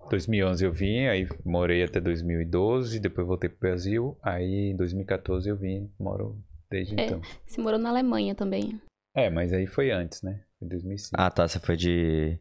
[0.09, 5.55] 2011 eu vim, aí morei até 2012, depois voltei pro Brasil, aí em 2014 eu
[5.55, 6.37] vim, moro
[6.69, 7.05] desde É.
[7.05, 7.21] então.
[7.45, 8.79] Você morou na Alemanha também.
[9.15, 10.43] É, mas aí foi antes, né?
[10.59, 11.15] Foi 2005.
[11.19, 11.47] Ah, tá.
[11.47, 12.39] Você foi de.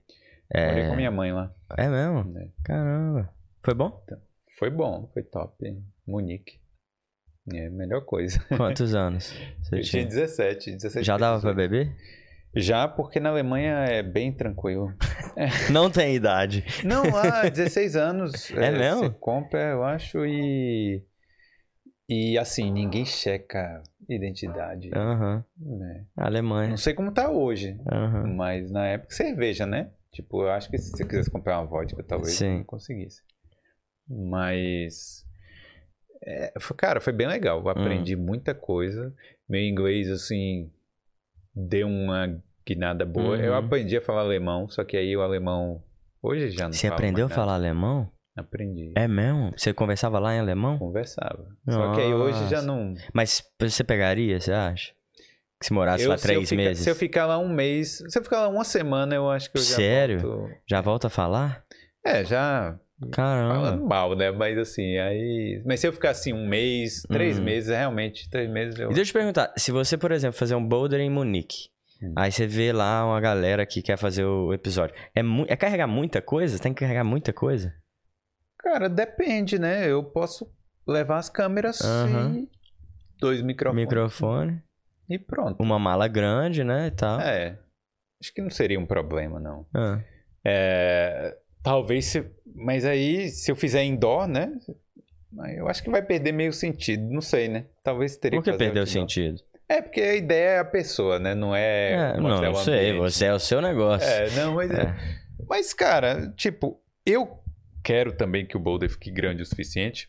[0.55, 1.53] Morei É, com minha mãe lá.
[1.77, 2.25] é mesmo?
[2.33, 2.49] né?
[2.63, 3.33] Caramba.
[3.63, 4.05] Foi bom?
[4.59, 5.83] Foi bom, foi top.
[6.07, 6.59] Munique.
[7.53, 8.41] É a melhor coisa.
[8.57, 9.33] Quantos anos?
[9.63, 10.07] Você Eu tinha tinha?
[10.07, 11.71] 17, 17 Já dava pra 18.
[11.71, 11.97] beber?
[12.55, 14.93] Já, porque na Alemanha é bem tranquilo.
[15.71, 16.65] Não tem idade.
[16.83, 18.51] Não, lá, 16 anos.
[18.53, 19.03] É mesmo?
[19.05, 21.03] Você compra, eu acho, e.
[22.09, 24.91] E assim, ninguém checa identidade.
[24.95, 25.45] Aham.
[25.59, 26.07] né?
[26.17, 26.71] Alemanha.
[26.71, 28.35] Não sei como tá hoje, Aham.
[28.37, 29.91] mas na época cerveja, né?
[30.13, 32.59] Tipo, eu acho que se você quisesse comprar uma vodka, talvez Sim.
[32.59, 33.23] não conseguisse.
[34.09, 35.26] Mas.
[36.23, 37.61] É, cara, foi bem legal.
[37.61, 38.21] Eu aprendi Hum.
[38.21, 39.13] muita coisa.
[39.49, 40.71] Meu inglês, assim,
[41.55, 43.37] deu uma guinada boa.
[43.37, 43.59] Eu Uhum.
[43.59, 45.83] aprendi a falar alemão, só que aí o alemão.
[46.23, 48.11] Hoje já não Você aprendeu a falar alemão?
[48.37, 48.93] Aprendi.
[48.97, 49.53] É mesmo?
[49.57, 50.79] Você conversava lá em alemão?
[50.79, 51.47] Conversava.
[51.69, 52.67] Só que aí hoje já Nossa.
[52.67, 52.95] não.
[53.15, 54.93] Mas você pegaria, você acha?
[55.59, 58.03] Que se morasse Eu- lá eu três ficar- meses, Se eu ficar lá um mês.
[58.09, 59.77] Se eu ficar lá uma semana, eu acho que eu já.
[59.77, 60.19] Sério?
[60.21, 61.65] volto- já volta a falar?
[62.05, 62.79] É, já.
[63.13, 63.55] Caramba.
[63.55, 64.31] Falando mal, né?
[64.31, 65.63] Mas assim, aí.
[65.67, 67.45] Mas se eu ficar assim um mês, três Uhum.
[67.45, 68.91] meses, realmente, três meses eu.
[68.91, 71.69] E deixa eu te perguntar, se você, por exemplo, fazer um boulder em Munique,
[72.03, 72.13] Hum.
[72.17, 75.87] aí você vê lá uma galera que quer fazer o episódio, é, mu- é carregar
[75.87, 76.59] muita coisa?
[76.59, 77.75] Tem que carregar muita coisa?
[78.59, 79.87] Cara, depende, né?
[79.91, 80.51] Eu posso
[80.87, 82.35] levar as câmeras Aham.
[82.37, 82.49] e
[83.21, 83.85] dois microfones.
[83.85, 84.63] Microfone,
[85.09, 85.63] E pronto.
[85.63, 87.21] uma mala grande, né, e tal.
[87.21, 87.59] É.
[88.21, 89.67] Acho que não seria um problema, não.
[89.75, 90.01] Ah,
[90.45, 91.37] É,
[91.67, 92.25] talvez se.
[92.55, 94.53] Mas aí, se eu fizer indoor, né?
[95.41, 97.03] aí Eu acho que vai perder meio sentido.
[97.13, 97.67] Não sei, né?
[97.83, 99.41] Talvez teria Por que que perdeu o sentido?
[99.69, 101.35] É, porque a ideia é a pessoa, né?
[101.35, 101.93] Não é.
[101.93, 104.09] É, não, não sei, você é o seu negócio.
[104.09, 104.71] É, não, mas.
[104.71, 104.95] É.
[105.49, 107.41] Mas, cara, tipo, eu
[107.85, 110.09] quero também que o Boulder fique grande o suficiente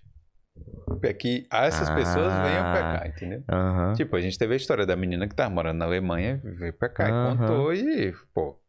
[1.01, 2.43] para que essas pessoas Ah.
[2.43, 3.43] venham pra cá, entendeu?
[3.49, 3.93] Aham.
[3.93, 6.87] Tipo, a gente teve a história da menina que tava morando na Alemanha, veio pra
[6.89, 7.33] cá Aham.
[7.33, 8.59] e contou e, pô.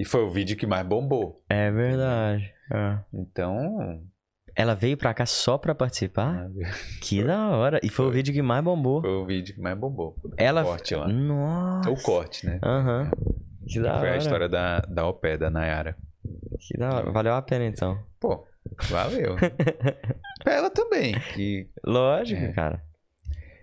[0.00, 1.44] E foi o vídeo que mais bombou.
[1.46, 2.50] É verdade.
[2.72, 2.98] É.
[3.12, 4.02] Então.
[4.56, 6.48] Ela veio pra cá só pra participar?
[7.02, 7.78] Que da hora.
[7.82, 8.16] E foi, o Foi.
[8.16, 9.02] vídeo que mais bombou.
[9.02, 10.16] Foi o vídeo que mais bombou.
[10.38, 10.62] Ela.
[10.62, 11.06] O corte lá.
[11.06, 11.90] Nossa.
[11.90, 12.58] O corte, né?
[12.62, 13.10] Aham.
[13.68, 14.14] Que da Foi hora.
[14.14, 15.94] a história da, da pair, da Nayara.
[16.58, 17.10] Que da hora.
[17.12, 18.02] Valeu a pena então.
[18.18, 18.46] Pô,
[18.88, 19.36] valeu.
[20.42, 21.14] pra ela também.
[21.34, 21.68] Que...
[21.84, 22.52] Lógico, É.
[22.52, 22.82] cara.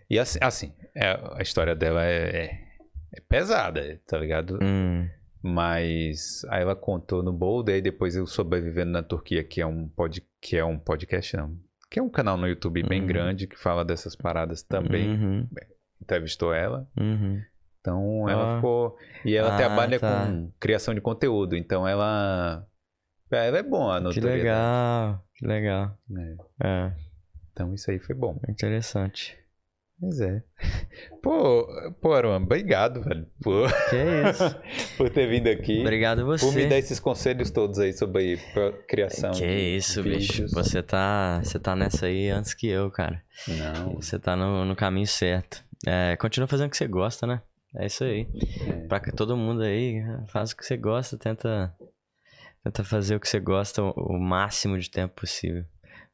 [0.09, 2.59] E assim, assim é- a história dela é, é,
[3.15, 4.59] é pesada, tá ligado?
[4.61, 5.09] Hum.
[5.48, 9.88] Mas aí ela contou no Boulder e depois eu sobrevivendo na Turquia, que é um
[9.88, 11.57] pod, que é um podcast não,
[11.90, 13.07] que é um canal no YouTube bem Uhum.
[13.07, 15.10] grande que fala dessas paradas também.
[15.10, 15.48] Uhum.
[16.02, 16.88] Entrevistou ela.
[16.99, 17.41] Uhum.
[17.80, 18.56] Então ela Ah.
[18.57, 20.26] ficou e ela Ah, trabalha tá.
[20.28, 22.68] com criação de conteúdo, então ela
[23.32, 25.24] ela é bom a Que legal.
[25.36, 25.98] Que legal.
[26.10, 26.38] né?
[26.64, 26.91] É.
[27.52, 28.40] Então isso aí foi bom.
[28.48, 29.38] Interessante.
[29.99, 30.44] Pois é.
[31.24, 31.68] Pô,
[31.99, 34.56] pô, Aruan, obrigado, velho, por, Que isso.
[34.95, 35.82] por ter vindo aqui.
[35.82, 36.68] Obrigado Por me você.
[36.68, 38.38] dar esses conselhos todos aí sobre
[38.88, 39.32] criação.
[39.32, 40.48] Que isso, bicho.
[40.49, 43.24] Você tá, você tá nessa aí antes que eu, cara.
[43.48, 43.95] Não.
[43.95, 45.64] Você tá no, no caminho certo.
[45.86, 47.41] É, continua fazendo o que você gosta, né?
[47.76, 48.28] É isso aí.
[48.68, 48.88] É.
[48.88, 51.76] Pra que todo mundo aí faz o que você gosta, tenta,
[52.64, 55.65] tenta fazer o que você gosta o, o máximo de tempo possível.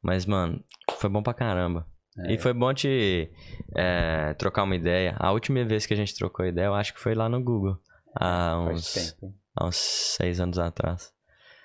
[0.02, 0.62] Mas, mano,
[0.98, 1.86] foi bom pra caramba.
[2.18, 2.32] É.
[2.32, 3.28] E foi bom te
[3.74, 5.16] é, trocar uma ideia.
[5.18, 7.76] A última vez que a gente trocou ideia, eu acho que foi lá no Google.
[8.14, 9.16] Há uns,
[9.56, 11.12] há uns seis anos atrás.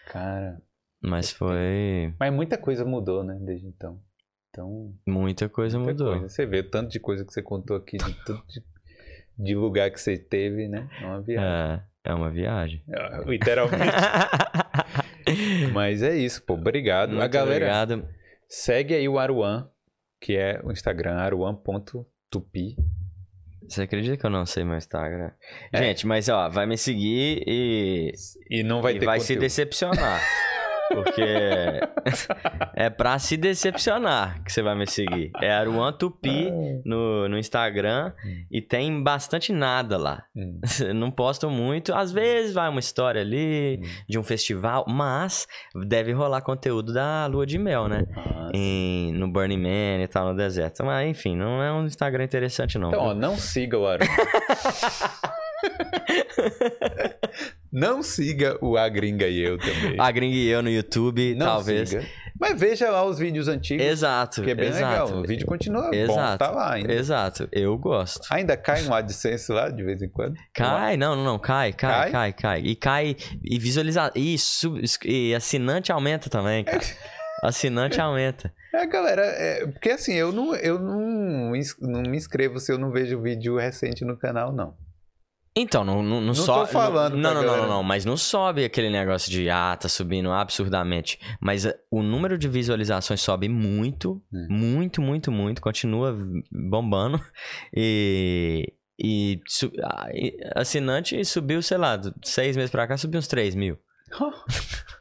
[0.07, 0.59] Cara.
[1.01, 2.13] Mas foi.
[2.19, 3.99] Mas muita coisa mudou, né, desde então.
[4.49, 6.13] Então, Muita coisa muita mudou.
[6.19, 6.29] coisa.
[6.29, 8.63] Você vê o tanto de coisa que você contou aqui, de tudo de,
[9.37, 10.89] de lugar que você teve, né?
[10.99, 11.47] É uma viagem.
[11.47, 12.83] É, é uma viagem.
[12.89, 13.93] É, literalmente.
[15.71, 16.55] Mas é isso, pô.
[16.55, 17.09] Obrigado.
[17.11, 18.09] Muito a galera obrigado.
[18.47, 19.69] segue aí o Aruan,
[20.19, 22.75] que é o Instagram, aruan.tupi.
[23.67, 25.31] Você acredita que eu não sei meu Instagram?
[25.71, 25.77] É.
[25.83, 28.11] Gente, mas ó, vai me seguir e,
[28.49, 29.41] E não vai e ter vai se conteúdo.
[29.41, 30.21] decepcionar.
[30.89, 31.23] Porque
[32.75, 35.31] é pra se decepcionar que você vai me seguir.
[35.41, 36.51] É Aruan Tupi
[36.85, 38.11] no, no Instagram
[38.51, 40.23] e tem bastante nada lá.
[40.35, 40.59] Hum.
[40.95, 41.93] Não posto muito.
[41.93, 43.85] Às vezes vai uma história ali Hum.
[44.07, 45.47] de um festival, mas
[45.87, 48.05] deve rolar conteúdo da lua de mel, né?
[48.53, 50.83] Em, no Burning Man e tal, no deserto.
[50.83, 52.89] Mas enfim, não é um Instagram interessante, não.
[52.89, 54.07] Então, ó, não siga o Aruan.
[57.71, 59.95] não siga o A Gringa e eu também.
[59.99, 61.89] A Gringa e eu no YouTube, não talvez.
[61.89, 62.05] siga.
[62.39, 64.41] Mas veja lá os vídeos antigos, Exato.
[64.41, 65.05] que é bem exato.
[65.07, 65.19] legal.
[65.23, 66.37] O vídeo continua bom, Exato.
[66.37, 66.93] tá lá ainda.
[66.93, 67.49] Exato.
[67.51, 68.21] Eu gosto.
[68.31, 70.37] Ainda cai um AdSense lá de vez em quando?
[70.53, 72.11] Cai, não, não, não, cai, cai, Cai?
[72.11, 72.61] cai, cai.
[72.61, 74.11] E cai, e visualizar.
[74.15, 76.79] E, sub- e assinante aumenta também, cara.
[77.43, 78.53] Assinante aumenta.
[78.73, 81.51] É, galera, é, porque assim, eu não, eu não,
[81.81, 84.75] não me inscrevo se eu não vejo vídeo recente no canal, não.
[85.55, 86.67] Então, não, não, não, Não sobe.
[86.67, 89.75] tô falando Não, pra não, não, não, não, mas não sobe aquele negócio de, ah,
[89.75, 91.19] tá subindo absurdamente.
[91.41, 94.47] Mas eh, o número de visualizações sobe muito, Hum.
[94.49, 95.61] muito, muito, muito.
[95.61, 96.15] Continua
[96.51, 97.19] bombando.
[97.75, 98.73] E.
[99.01, 99.39] E,
[100.55, 103.79] assinante subiu, sei lá, seis meses pra cá, subiu uns 3 mil.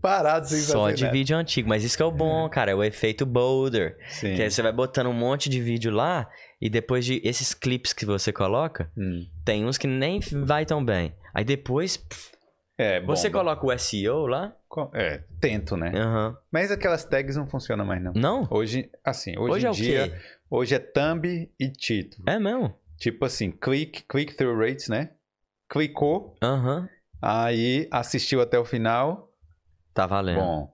[0.00, 1.12] Parado sem Só de nada.
[1.12, 1.68] vídeo antigo.
[1.68, 3.96] Mas isso que é o bom, cara, é o efeito boulder.
[4.08, 4.34] Sim.
[4.36, 6.28] Que aí você vai botando um monte de vídeo lá,
[6.64, 9.26] e depois de esses clipes que você coloca, Hum.
[9.44, 11.12] tem uns que nem vai tão bem.
[11.34, 12.30] Aí depois, pff,
[12.78, 14.56] É, você coloca o SEO lá.
[14.94, 15.92] É, tento, né?
[15.94, 16.36] Aham.
[16.50, 18.12] Mas aquelas tags não funcionam mais, não.
[18.14, 18.46] Não?
[18.50, 20.16] Hoje, assim, hoje, Hoje em é o dia, quê?
[20.50, 22.24] hoje é thumb e título.
[22.28, 22.74] É mesmo?
[22.96, 25.10] Tipo assim, click, click through rates, né?
[25.68, 26.88] Clicou, Aham.
[27.20, 29.30] aí assistiu até o final.
[29.92, 30.38] Tá valendo.
[30.38, 30.72] Bom,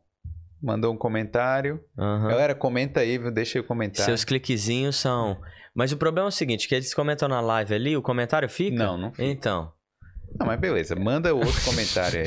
[0.62, 1.82] mandou um comentário.
[1.98, 2.28] Aham.
[2.28, 4.04] Galera, comenta aí, deixa aí o comentário.
[4.04, 5.40] Seus cliquezinhos são.
[5.74, 8.76] Mas o problema é o seguinte: que eles comentam na live ali, o comentário fica?
[8.76, 9.24] Não, não fica.
[9.24, 9.72] Então.
[10.38, 12.26] Não, mas beleza, manda outro comentário aí.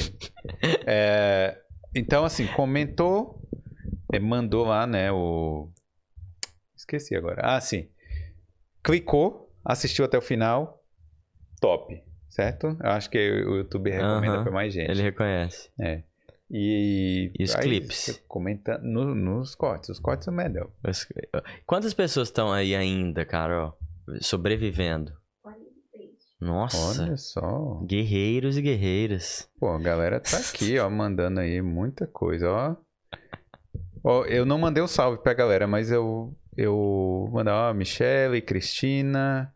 [0.86, 1.58] É,
[1.96, 3.42] então, assim, comentou,
[4.12, 5.70] é, mandou lá, né, o...
[6.76, 7.42] Esqueci agora.
[7.44, 7.90] Ah, sim.
[8.84, 10.84] Clicou, assistiu até o final,
[11.60, 12.76] top, certo?
[12.82, 14.90] Eu acho que o YouTube recomenda Aham, pra mais gente.
[14.90, 15.70] Ele reconhece.
[15.80, 16.04] É.
[16.54, 17.32] E...
[17.40, 18.22] E os aí clipes?
[18.28, 20.70] Comenta no- nos cortes, os cortes são melhor.
[20.86, 21.08] Os-
[21.66, 23.74] Quantas pessoas estão aí ainda, cara, ó,
[24.20, 25.14] sobrevivendo?
[26.40, 27.04] Nossa.
[27.04, 27.82] Olha só.
[27.86, 29.48] Guerreiros e guerreiras.
[29.60, 32.76] Pô, a galera tá aqui, ó, mandando aí muita coisa, ó.
[34.04, 39.54] Ó, eu não mandei um salve pra galera, mas eu eu mandei, ó, Michele, Cristina,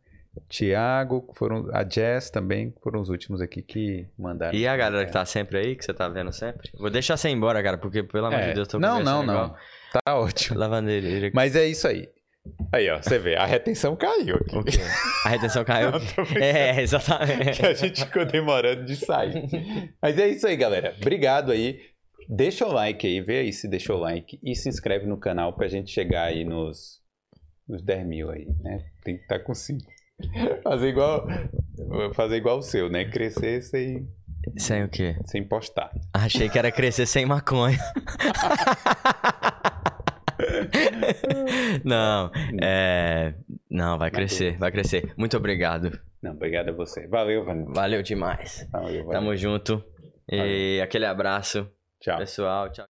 [0.50, 4.58] Tiago, foram a Jess também, foram os últimos aqui que mandaram.
[4.58, 6.70] E a galera que tá sempre aí, que você tá vendo sempre?
[6.78, 9.02] Vou deixar você ir embora, cara, porque pelo amor É, de Deus, eu tô não,
[9.02, 9.56] não, não.
[9.92, 10.60] Tá ótimo.
[10.60, 11.32] Lavanderia.
[11.34, 12.10] Mas é isso aí.
[12.72, 14.56] Aí, ó, você vê, a retenção caiu aqui.
[14.56, 14.78] O quê?
[15.26, 15.92] A retenção caiu?
[15.92, 16.00] Não,
[16.42, 17.60] é, exatamente.
[17.60, 19.50] que a gente ficou demorando de sair.
[20.02, 20.96] Mas é isso aí, galera.
[21.02, 21.80] Obrigado aí.
[22.30, 25.54] Deixa o like aí, vê aí se deixou o like e se inscreve no canal
[25.56, 27.00] pra gente chegar aí nos,
[27.68, 28.84] nos 10 mil aí, né?
[29.04, 29.84] Tem que estar com 5.
[30.64, 31.28] Fazer igual,
[32.14, 33.06] fazer igual o seu, né?
[33.06, 34.08] Crescer sem,
[34.58, 35.16] Sem o quê?
[35.26, 35.92] sem postar.
[36.14, 37.78] Achei que era crescer sem maconha.
[41.84, 42.32] não,
[42.62, 43.34] é...
[43.70, 45.14] Não, vai crescer, vai crescer.
[45.18, 46.00] Muito obrigado.
[46.22, 47.08] Não, obrigado a você.
[47.08, 47.72] Valeu, Vanessa.
[47.74, 48.68] Valeu demais.
[48.72, 49.12] Valeu, valeu.
[49.12, 49.84] Tamo junto.
[50.30, 51.70] E aquele abraço,
[52.00, 52.18] Tchau.
[52.18, 52.72] pessoal.
[52.72, 52.86] Tchau.